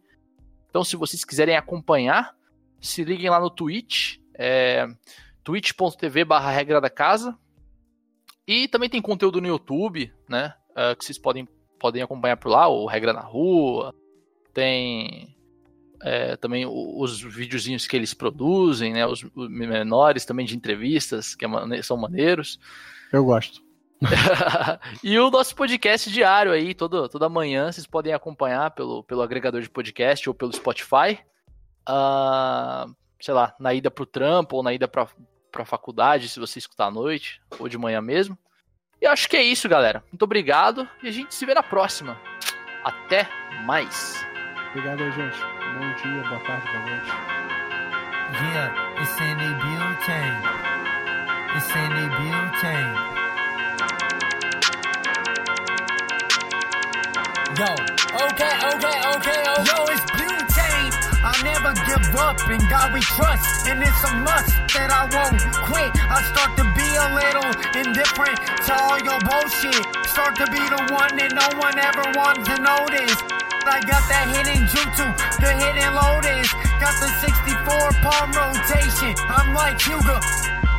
Então, 0.70 0.84
se 0.84 0.94
vocês 0.94 1.24
quiserem 1.24 1.56
acompanhar, 1.56 2.32
se 2.80 3.02
liguem 3.02 3.28
lá 3.28 3.40
no 3.40 3.50
Twitch, 3.50 4.18
é, 4.38 4.86
twitch.tv 5.48 6.26
barra 6.26 6.50
regra 6.50 6.78
da 6.78 6.90
casa. 6.90 7.34
E 8.46 8.68
também 8.68 8.90
tem 8.90 9.00
conteúdo 9.00 9.40
no 9.40 9.48
YouTube, 9.48 10.12
né? 10.28 10.52
Uh, 10.72 10.94
que 10.94 11.02
vocês 11.02 11.16
podem, 11.16 11.48
podem 11.78 12.02
acompanhar 12.02 12.36
por 12.36 12.50
lá, 12.50 12.68
o 12.68 12.86
Regra 12.86 13.14
na 13.14 13.22
Rua, 13.22 13.94
tem 14.52 15.34
é, 16.02 16.36
também 16.36 16.66
os 16.66 17.20
videozinhos 17.22 17.86
que 17.86 17.96
eles 17.96 18.12
produzem, 18.12 18.92
né? 18.92 19.06
Os 19.06 19.24
menores 19.34 20.26
também 20.26 20.44
de 20.44 20.54
entrevistas, 20.54 21.34
que 21.34 21.46
é 21.46 21.82
são 21.82 21.96
maneiros. 21.96 22.60
Eu 23.10 23.24
gosto. 23.24 23.62
e 25.02 25.18
o 25.18 25.30
nosso 25.30 25.56
podcast 25.56 26.10
diário 26.10 26.52
aí, 26.52 26.74
todo, 26.74 27.08
toda 27.08 27.28
manhã, 27.28 27.72
vocês 27.72 27.86
podem 27.86 28.12
acompanhar 28.12 28.70
pelo, 28.72 29.02
pelo 29.02 29.22
agregador 29.22 29.62
de 29.62 29.70
podcast 29.70 30.28
ou 30.28 30.34
pelo 30.34 30.52
Spotify. 30.52 31.18
Uh, 31.88 32.94
sei 33.20 33.34
lá, 33.34 33.54
na 33.58 33.72
ida 33.74 33.90
pro 33.90 34.06
trampo 34.06 34.56
ou 34.56 34.62
na 34.62 34.72
ida 34.72 34.86
pra, 34.86 35.08
pra 35.50 35.64
faculdade, 35.64 36.28
se 36.28 36.40
você 36.40 36.58
escutar 36.58 36.86
à 36.86 36.90
noite, 36.90 37.40
ou 37.58 37.68
de 37.68 37.78
manhã 37.78 38.00
mesmo. 38.00 38.36
E 39.00 39.06
acho 39.06 39.28
que 39.28 39.36
é 39.36 39.42
isso, 39.42 39.68
galera. 39.68 40.02
Muito 40.10 40.22
obrigado 40.22 40.88
e 41.02 41.08
a 41.08 41.12
gente 41.12 41.34
se 41.34 41.46
vê 41.46 41.54
na 41.54 41.62
próxima. 41.62 42.18
Até 42.84 43.28
mais! 43.64 44.26
Obrigado 44.70 44.98
gente. 45.12 45.38
Bom 45.78 45.94
dia, 46.02 46.22
boa 46.28 46.40
tarde, 46.40 46.66
boa 46.66 46.84
noite. 46.86 47.12
Yeah, 48.30 48.68
it's 49.00 49.18
in 49.20 49.40
a 49.40 49.50
building. 49.64 50.34
It's 51.56 51.70
in 51.74 51.92
a 51.96 52.08
building. 52.18 52.88
Yo, 57.56 57.70
okay, 58.26 58.54
okay, 58.74 58.96
okay, 59.16 59.40
okay. 59.56 59.64
Yo, 59.64 59.76
it's 59.90 60.04
butane. 60.12 60.37
I 61.20 61.34
never 61.42 61.74
give 61.86 62.14
up, 62.14 62.38
and 62.46 62.62
God 62.70 62.94
we 62.94 63.00
trust, 63.00 63.66
and 63.66 63.82
it's 63.82 64.02
a 64.06 64.12
must 64.22 64.54
that 64.74 64.90
I 64.94 65.10
won't 65.10 65.40
quit. 65.66 65.90
I 65.94 66.22
start 66.30 66.54
to 66.58 66.66
be 66.78 66.88
a 66.94 67.08
little 67.14 67.50
indifferent 67.74 68.38
to 68.66 68.72
all 68.78 68.98
your 69.02 69.18
bullshit. 69.26 69.82
Start 70.06 70.38
to 70.38 70.46
be 70.50 70.62
the 70.62 70.82
one 70.94 71.12
that 71.18 71.34
no 71.34 71.48
one 71.58 71.76
ever 71.78 72.06
wants 72.14 72.46
to 72.46 72.56
notice. 72.62 73.18
I 73.68 73.84
got 73.84 74.00
that 74.08 74.32
hidden 74.32 74.64
jutsu, 74.64 75.06
the 75.44 75.50
hidden 75.52 75.92
lotus. 75.92 76.48
Got 76.80 76.96
the 77.04 77.10
64 77.20 78.00
palm 78.00 78.32
rotation. 78.32 79.12
I'm 79.28 79.52
like 79.52 79.76
Hugo. 79.82 80.16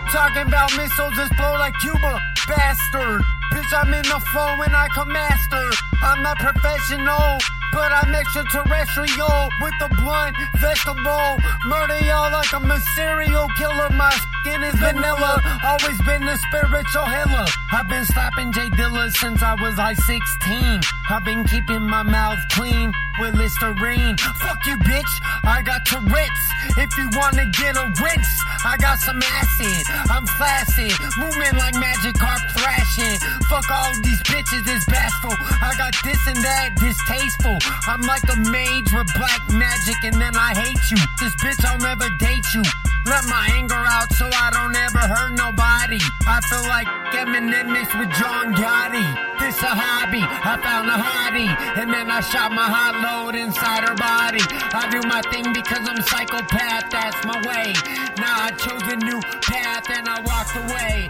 Talking 0.09 0.49
about 0.49 0.73
missiles 0.73 1.13
just 1.13 1.37
blow 1.37 1.53
like 1.61 1.77
Cuba. 1.85 2.17
Bastard. 2.49 3.21
Bitch, 3.53 3.71
I'm 3.77 3.93
in 3.93 4.01
the 4.09 4.19
phone 4.33 4.57
when 4.57 4.73
I 4.73 4.87
come 4.95 5.13
master. 5.13 5.69
I'm 6.01 6.23
not 6.23 6.37
professional, 6.39 7.37
but 7.72 7.91
I'm 7.91 8.13
extraterrestrial 8.13 9.49
with 9.61 9.74
the 9.80 9.89
blunt 10.01 10.36
vegetable. 10.59 11.38
Murder 11.65 11.99
y'all 12.05 12.32
like 12.32 12.53
I'm 12.53 12.70
a 12.72 12.80
serial 12.95 13.47
killer. 13.57 13.89
My 13.91 14.11
skin 14.11 14.63
is 14.63 14.76
vanilla. 14.76 15.41
Always 15.63 15.99
been 16.01 16.24
a 16.24 16.38
spiritual 16.38 17.05
healer. 17.05 17.45
I've 17.72 17.88
been 17.88 18.05
slapping 18.05 18.51
J 18.51 18.70
Dilla 18.72 19.11
since 19.11 19.43
I 19.43 19.53
was 19.53 19.78
like 19.78 19.97
16. 19.97 20.82
I've 21.09 21.24
been 21.24 21.43
keeping 21.45 21.82
my 21.86 22.01
mouth 22.01 22.39
clean 22.49 22.91
with 23.20 23.36
Listerine. 23.36 24.17
Fuck 24.17 24.65
you, 24.65 24.78
bitch. 24.78 25.13
I 25.43 25.61
got 25.61 25.86
Tourette's. 25.86 26.45
If 26.82 26.89
you 26.97 27.09
wanna 27.13 27.45
get 27.53 27.78
a 27.78 27.86
rinse, 28.01 28.34
I 28.65 28.76
got 28.78 28.97
some 28.97 29.22
acid. 29.22 29.86
I'm 30.09 30.26
flaccid. 30.26 30.93
Moving 31.17 31.55
like 31.61 31.76
magic 31.76 32.17
carp 32.17 32.41
thrashing. 32.57 33.17
Fuck 33.49 33.70
all 33.70 33.93
these 34.01 34.22
bitches, 34.24 34.65
it's 34.65 34.86
bashful. 34.86 35.34
I 35.61 35.74
got 35.78 35.93
this 36.03 36.22
and 36.26 36.38
that, 36.38 36.74
distasteful. 36.74 37.57
I'm 37.86 38.01
like 38.01 38.26
a 38.34 38.38
mage 38.49 38.89
with 38.93 39.13
black 39.13 39.45
magic, 39.53 39.97
and 40.03 40.17
then 40.17 40.36
I 40.36 40.57
hate 40.57 40.84
you. 40.89 40.97
This 41.22 41.36
bitch, 41.38 41.61
I'll 41.65 41.78
never 41.78 42.09
date 42.17 42.45
you. 42.55 42.63
Let 43.05 43.26
my 43.26 43.49
anger 43.53 43.82
out 43.89 44.11
so 44.13 44.26
I 44.26 44.49
don't 44.51 44.76
ever 44.76 44.99
hurt 44.99 45.34
nobody. 45.34 45.99
I 46.28 46.41
feel 46.49 46.63
like 46.67 46.88
Eminem 47.15 47.59
mixed 47.68 47.97
with 47.97 48.10
John 48.16 48.53
Gotti. 48.53 49.03
This 49.39 49.60
a 49.64 49.74
hobby. 49.74 50.22
I 50.22 50.55
found 50.62 50.88
a 50.88 50.95
hottie, 50.95 51.51
and 51.80 51.91
then 51.91 52.10
I 52.12 52.22
shot 52.22 52.51
my 52.51 52.68
hot 52.68 52.95
load 53.01 53.36
inside 53.36 53.88
her 53.88 53.95
body. 53.95 54.43
I 54.72 54.88
do 54.91 55.01
my 55.07 55.22
thing 55.32 55.51
because 55.53 55.88
I'm 55.88 55.97
a 55.97 56.03
psychopath. 56.03 56.91
That's 56.91 57.20
my 57.26 57.39
way. 57.47 57.74
Now 58.20 58.47
I 58.47 58.51
chose 58.51 58.84
a 58.91 58.97
new 58.97 59.20
path 59.41 59.89
and 59.89 60.07
I 60.07 60.22
walked 60.22 60.55
away. 60.55 61.10